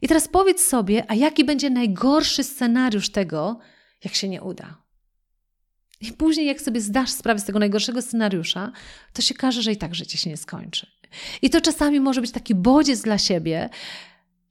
I 0.02 0.08
teraz 0.08 0.28
powiedz 0.28 0.66
sobie, 0.66 1.04
a 1.08 1.16
jaki 1.16 1.44
będzie 1.44 1.70
najgorszy 1.70 2.44
scenariusz 2.44 3.10
tego, 3.10 3.60
jak 4.04 4.16
się 4.16 4.30
nie 4.30 4.42
uda. 4.42 4.83
I 6.04 6.14
później, 6.14 6.46
jak 6.46 6.62
sobie 6.62 6.82
zdasz 6.82 7.10
sprawę 7.12 7.40
z 7.40 7.44
tego 7.44 7.60
najgorszego 7.60 8.02
scenariusza, 8.02 8.72
to 9.14 9.22
się 9.22 9.34
każe, 9.34 9.62
że 9.62 9.72
i 9.72 9.78
tak 9.78 9.96
życie 9.96 10.18
się 10.18 10.30
nie 10.30 10.38
skończy. 10.38 10.88
I 11.42 11.50
to 11.50 11.62
czasami 11.62 12.00
może 12.00 12.22
być 12.22 12.32
taki 12.32 12.56
bodziec 12.56 13.02
dla 13.02 13.18
siebie, 13.18 13.70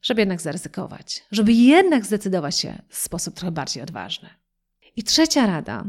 żeby 0.01 0.21
jednak 0.21 0.41
zaryzykować, 0.41 1.23
żeby 1.31 1.53
jednak 1.53 2.05
zdecydować 2.05 2.59
się 2.59 2.81
w 2.89 2.97
sposób 2.97 3.35
trochę 3.35 3.51
bardziej 3.51 3.83
odważny. 3.83 4.29
I 4.95 5.03
trzecia 5.03 5.45
rada, 5.45 5.83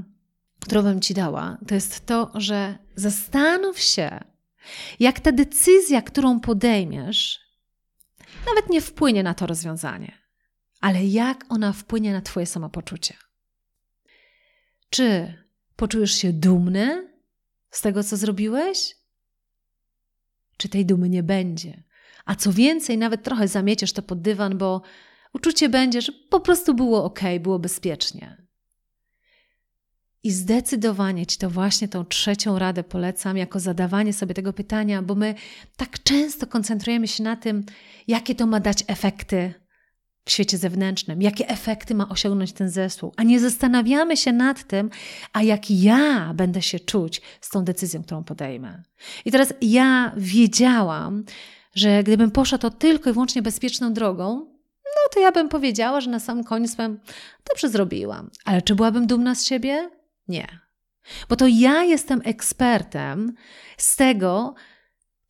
którą 0.61 0.83
bym 0.83 1.01
Ci 1.01 1.15
dała, 1.15 1.59
to 1.69 1.75
jest 1.75 2.07
to, 2.07 2.31
że 2.35 2.79
zastanów 2.95 3.79
się, 3.79 4.21
jak 5.01 5.21
ta 5.21 5.33
decyzja, 5.33 6.03
którą 6.03 6.41
podejmiesz, 6.41 7.41
nawet 8.47 8.71
nie 8.71 8.81
wpłynie 8.81 9.23
na 9.23 9.35
to 9.35 9.47
rozwiązanie, 9.47 10.19
ale 10.81 11.05
jak 11.05 11.45
ona 11.49 11.73
wpłynie 11.73 12.13
na 12.13 12.21
Twoje 12.21 12.47
samopoczucie. 12.47 13.15
Czy 14.91 15.35
poczujesz 15.77 16.13
się 16.13 16.33
dumny 16.33 17.09
z 17.71 17.81
tego, 17.81 18.05
co 18.05 18.17
zrobiłeś? 18.17 18.97
Czy 20.57 20.69
tej 20.69 20.87
dumy 20.87 21.09
nie 21.09 21.23
będzie? 21.23 21.83
A 22.25 22.35
co 22.35 22.53
więcej, 22.53 22.99
nawet 22.99 23.23
trochę 23.23 23.49
zamieciesz 23.49 23.93
to 23.93 24.03
pod 24.03 24.21
dywan, 24.23 24.59
bo 24.59 24.83
uczucie 25.33 25.69
będzie, 25.69 26.03
że 26.03 26.13
po 26.31 26.41
prostu 26.41 26.75
było 26.75 27.05
ok, 27.05 27.21
było 27.41 27.59
bezpiecznie. 27.59 28.45
I 30.23 30.31
zdecydowanie 30.31 31.27
Ci 31.27 31.39
to 31.39 31.51
właśnie 31.51 31.89
tą 31.89 32.05
trzecią 32.05 32.59
radę 32.59 32.85
polecam, 32.85 33.37
jako 33.37 33.61
zadawanie 33.61 34.13
sobie 34.13 34.35
tego 34.35 34.53
pytania, 34.53 35.03
bo 35.03 35.15
my 35.15 35.35
tak 35.77 36.03
często 36.03 36.47
koncentrujemy 36.47 37.09
się 37.09 37.23
na 37.23 37.37
tym, 37.37 37.65
jakie 38.09 38.35
to 38.35 38.47
ma 38.47 38.61
dać 38.61 38.85
efekty 38.87 39.55
w 40.25 40.31
świecie 40.31 40.59
zewnętrznym, 40.59 41.23
jakie 41.23 41.49
efekty 41.49 41.95
ma 41.95 42.09
osiągnąć 42.09 42.53
ten 42.53 42.71
zespół, 42.71 43.13
a 43.17 43.23
nie 43.23 43.41
zastanawiamy 43.41 44.17
się 44.17 44.33
nad 44.33 44.65
tym, 44.67 44.91
a 45.33 45.43
jak 45.43 45.71
ja 45.71 46.35
będę 46.35 46.63
się 46.63 46.81
czuć 46.81 47.23
z 47.41 47.49
tą 47.49 47.65
decyzją, 47.65 48.03
którą 48.03 48.25
podejmę. 48.25 48.83
I 49.25 49.31
teraz 49.31 49.55
ja 49.61 50.13
wiedziałam, 50.17 51.25
że 51.75 52.03
gdybym 52.03 52.31
poszła 52.31 52.59
to 52.59 52.71
tylko 52.71 53.11
i 53.11 53.13
wyłącznie 53.13 53.43
bezpieczną 53.43 53.93
drogą, 53.93 54.55
no 54.85 55.11
to 55.15 55.21
ja 55.21 55.33
bym 55.33 55.49
powiedziała, 55.49 56.01
że 56.01 56.11
na 56.11 56.21
sam 56.21 56.45
koniec 56.45 56.77
powiem, 56.77 57.01
dobrze 57.49 57.69
zrobiłam. 57.69 58.31
Ale 58.45 58.63
czy 58.63 58.75
byłabym 58.75 59.07
dumna 59.07 59.35
z 59.35 59.45
siebie? 59.45 59.91
Nie. 60.29 60.65
Bo 61.29 61.37
to 61.37 61.47
ja 61.47 61.83
jestem 61.83 62.21
ekspertem 62.25 63.35
z 63.77 63.97
tego, 63.97 64.55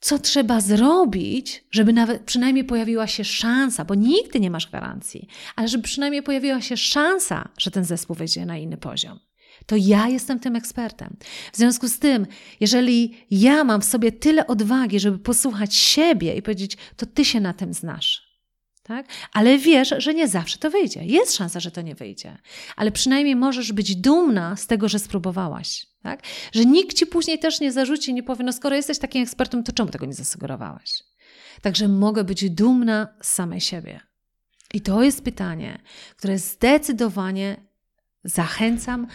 co 0.04 0.18
trzeba 0.18 0.60
zrobić, 0.60 1.64
żeby 1.70 1.92
nawet 1.92 2.22
przynajmniej 2.22 2.64
pojawiła 2.64 3.06
się 3.06 3.24
szansa, 3.24 3.84
bo 3.84 3.94
nigdy 3.94 4.40
nie 4.40 4.50
masz 4.50 4.66
gwarancji, 4.66 5.28
ale 5.56 5.68
żeby 5.68 5.84
przynajmniej 5.84 6.22
pojawiła 6.22 6.60
się 6.60 6.76
szansa, 6.76 7.48
że 7.58 7.70
ten 7.70 7.84
zespół 7.84 8.16
wejdzie 8.16 8.46
na 8.46 8.58
inny 8.58 8.76
poziom. 8.76 9.18
To 9.66 9.76
ja 9.78 10.08
jestem 10.08 10.40
tym 10.40 10.56
ekspertem. 10.56 11.16
W 11.52 11.56
związku 11.56 11.88
z 11.88 11.98
tym, 11.98 12.26
jeżeli 12.60 13.26
ja 13.30 13.64
mam 13.64 13.80
w 13.80 13.84
sobie 13.84 14.12
tyle 14.12 14.46
odwagi, 14.46 15.00
żeby 15.00 15.18
posłuchać 15.18 15.74
siebie 15.74 16.34
i 16.34 16.42
powiedzieć, 16.42 16.76
to 16.96 17.06
ty 17.06 17.24
się 17.24 17.40
na 17.40 17.52
tym 17.52 17.74
znasz, 17.74 18.23
tak? 18.84 19.06
Ale 19.32 19.58
wiesz, 19.58 19.94
że 19.98 20.14
nie 20.14 20.28
zawsze 20.28 20.58
to 20.58 20.70
wyjdzie. 20.70 21.04
Jest 21.04 21.36
szansa, 21.36 21.60
że 21.60 21.70
to 21.70 21.82
nie 21.82 21.94
wyjdzie. 21.94 22.38
Ale 22.76 22.92
przynajmniej 22.92 23.36
możesz 23.36 23.72
być 23.72 23.96
dumna 23.96 24.56
z 24.56 24.66
tego, 24.66 24.88
że 24.88 24.98
spróbowałaś. 24.98 25.86
Tak? 26.02 26.22
Że 26.52 26.64
nikt 26.64 26.96
ci 26.96 27.06
później 27.06 27.38
też 27.38 27.60
nie 27.60 27.72
zarzuci 27.72 28.14
nie 28.14 28.22
powie, 28.22 28.44
no 28.44 28.52
skoro 28.52 28.76
jesteś 28.76 28.98
takim 28.98 29.22
ekspertem, 29.22 29.64
to 29.64 29.72
czemu 29.72 29.90
tego 29.90 30.06
nie 30.06 30.14
zasugerowałaś? 30.14 31.02
Także 31.62 31.88
mogę 31.88 32.24
być 32.24 32.50
dumna 32.50 33.08
z 33.22 33.28
samej 33.28 33.60
siebie. 33.60 34.00
I 34.74 34.80
to 34.80 35.02
jest 35.02 35.24
pytanie, 35.24 35.78
które 36.16 36.38
zdecydowanie 36.38 37.56
zachęcam, 38.24 39.06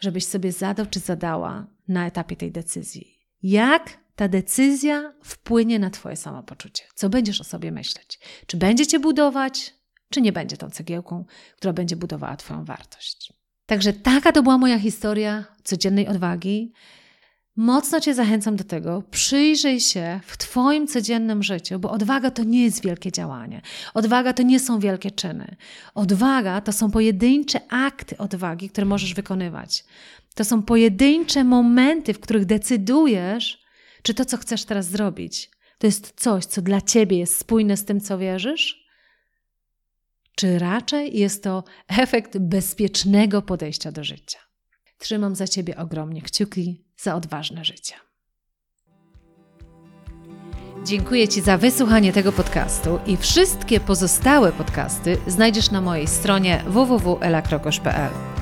żebyś 0.00 0.26
sobie 0.26 0.52
zadał 0.52 0.86
czy 0.86 1.00
zadała 1.00 1.66
na 1.88 2.06
etapie 2.06 2.36
tej 2.36 2.52
decyzji. 2.52 3.18
Jak 3.42 4.01
ta 4.16 4.28
decyzja 4.28 5.12
wpłynie 5.22 5.78
na 5.78 5.90
Twoje 5.90 6.16
samopoczucie. 6.16 6.84
Co 6.94 7.08
będziesz 7.08 7.40
o 7.40 7.44
sobie 7.44 7.72
myśleć? 7.72 8.18
Czy 8.46 8.56
będzie 8.56 8.86
Cię 8.86 9.00
budować, 9.00 9.74
czy 10.10 10.20
nie 10.20 10.32
będzie 10.32 10.56
tą 10.56 10.70
cegiełką, 10.70 11.24
która 11.56 11.72
będzie 11.72 11.96
budowała 11.96 12.36
Twoją 12.36 12.64
wartość? 12.64 13.32
Także 13.66 13.92
taka 13.92 14.32
to 14.32 14.42
była 14.42 14.58
moja 14.58 14.78
historia 14.78 15.44
codziennej 15.64 16.08
odwagi. 16.08 16.72
Mocno 17.56 18.00
Cię 18.00 18.14
zachęcam 18.14 18.56
do 18.56 18.64
tego, 18.64 19.02
przyjrzyj 19.10 19.80
się 19.80 20.20
w 20.26 20.36
Twoim 20.36 20.86
codziennym 20.86 21.42
życiu, 21.42 21.78
bo 21.78 21.90
odwaga 21.90 22.30
to 22.30 22.44
nie 22.44 22.64
jest 22.64 22.82
wielkie 22.82 23.12
działanie. 23.12 23.62
Odwaga 23.94 24.32
to 24.32 24.42
nie 24.42 24.60
są 24.60 24.78
wielkie 24.78 25.10
czyny. 25.10 25.56
Odwaga 25.94 26.60
to 26.60 26.72
są 26.72 26.90
pojedyncze 26.90 27.60
akty 27.70 28.18
odwagi, 28.18 28.70
które 28.70 28.84
możesz 28.84 29.14
wykonywać. 29.14 29.84
To 30.34 30.44
są 30.44 30.62
pojedyncze 30.62 31.44
momenty, 31.44 32.14
w 32.14 32.20
których 32.20 32.44
decydujesz, 32.44 33.61
czy 34.02 34.14
to, 34.14 34.24
co 34.24 34.36
chcesz 34.36 34.64
teraz 34.64 34.86
zrobić, 34.86 35.50
to 35.78 35.86
jest 35.86 36.12
coś, 36.16 36.44
co 36.44 36.62
dla 36.62 36.80
ciebie 36.80 37.18
jest 37.18 37.38
spójne 37.38 37.76
z 37.76 37.84
tym, 37.84 38.00
co 38.00 38.18
wierzysz? 38.18 38.86
Czy 40.34 40.58
raczej 40.58 41.18
jest 41.18 41.42
to 41.42 41.64
efekt 41.88 42.38
bezpiecznego 42.38 43.42
podejścia 43.42 43.92
do 43.92 44.04
życia? 44.04 44.38
Trzymam 44.98 45.34
za 45.34 45.48
ciebie 45.48 45.76
ogromnie 45.76 46.22
kciuki 46.22 46.84
za 46.96 47.14
odważne 47.14 47.64
życie. 47.64 47.94
Dziękuję 50.84 51.28
Ci 51.28 51.40
za 51.40 51.58
wysłuchanie 51.58 52.12
tego 52.12 52.32
podcastu 52.32 52.98
i 53.06 53.16
wszystkie 53.16 53.80
pozostałe 53.80 54.52
podcasty 54.52 55.18
znajdziesz 55.26 55.70
na 55.70 55.80
mojej 55.80 56.06
stronie 56.06 56.64
www.elakrokosz.pl. 56.66 58.41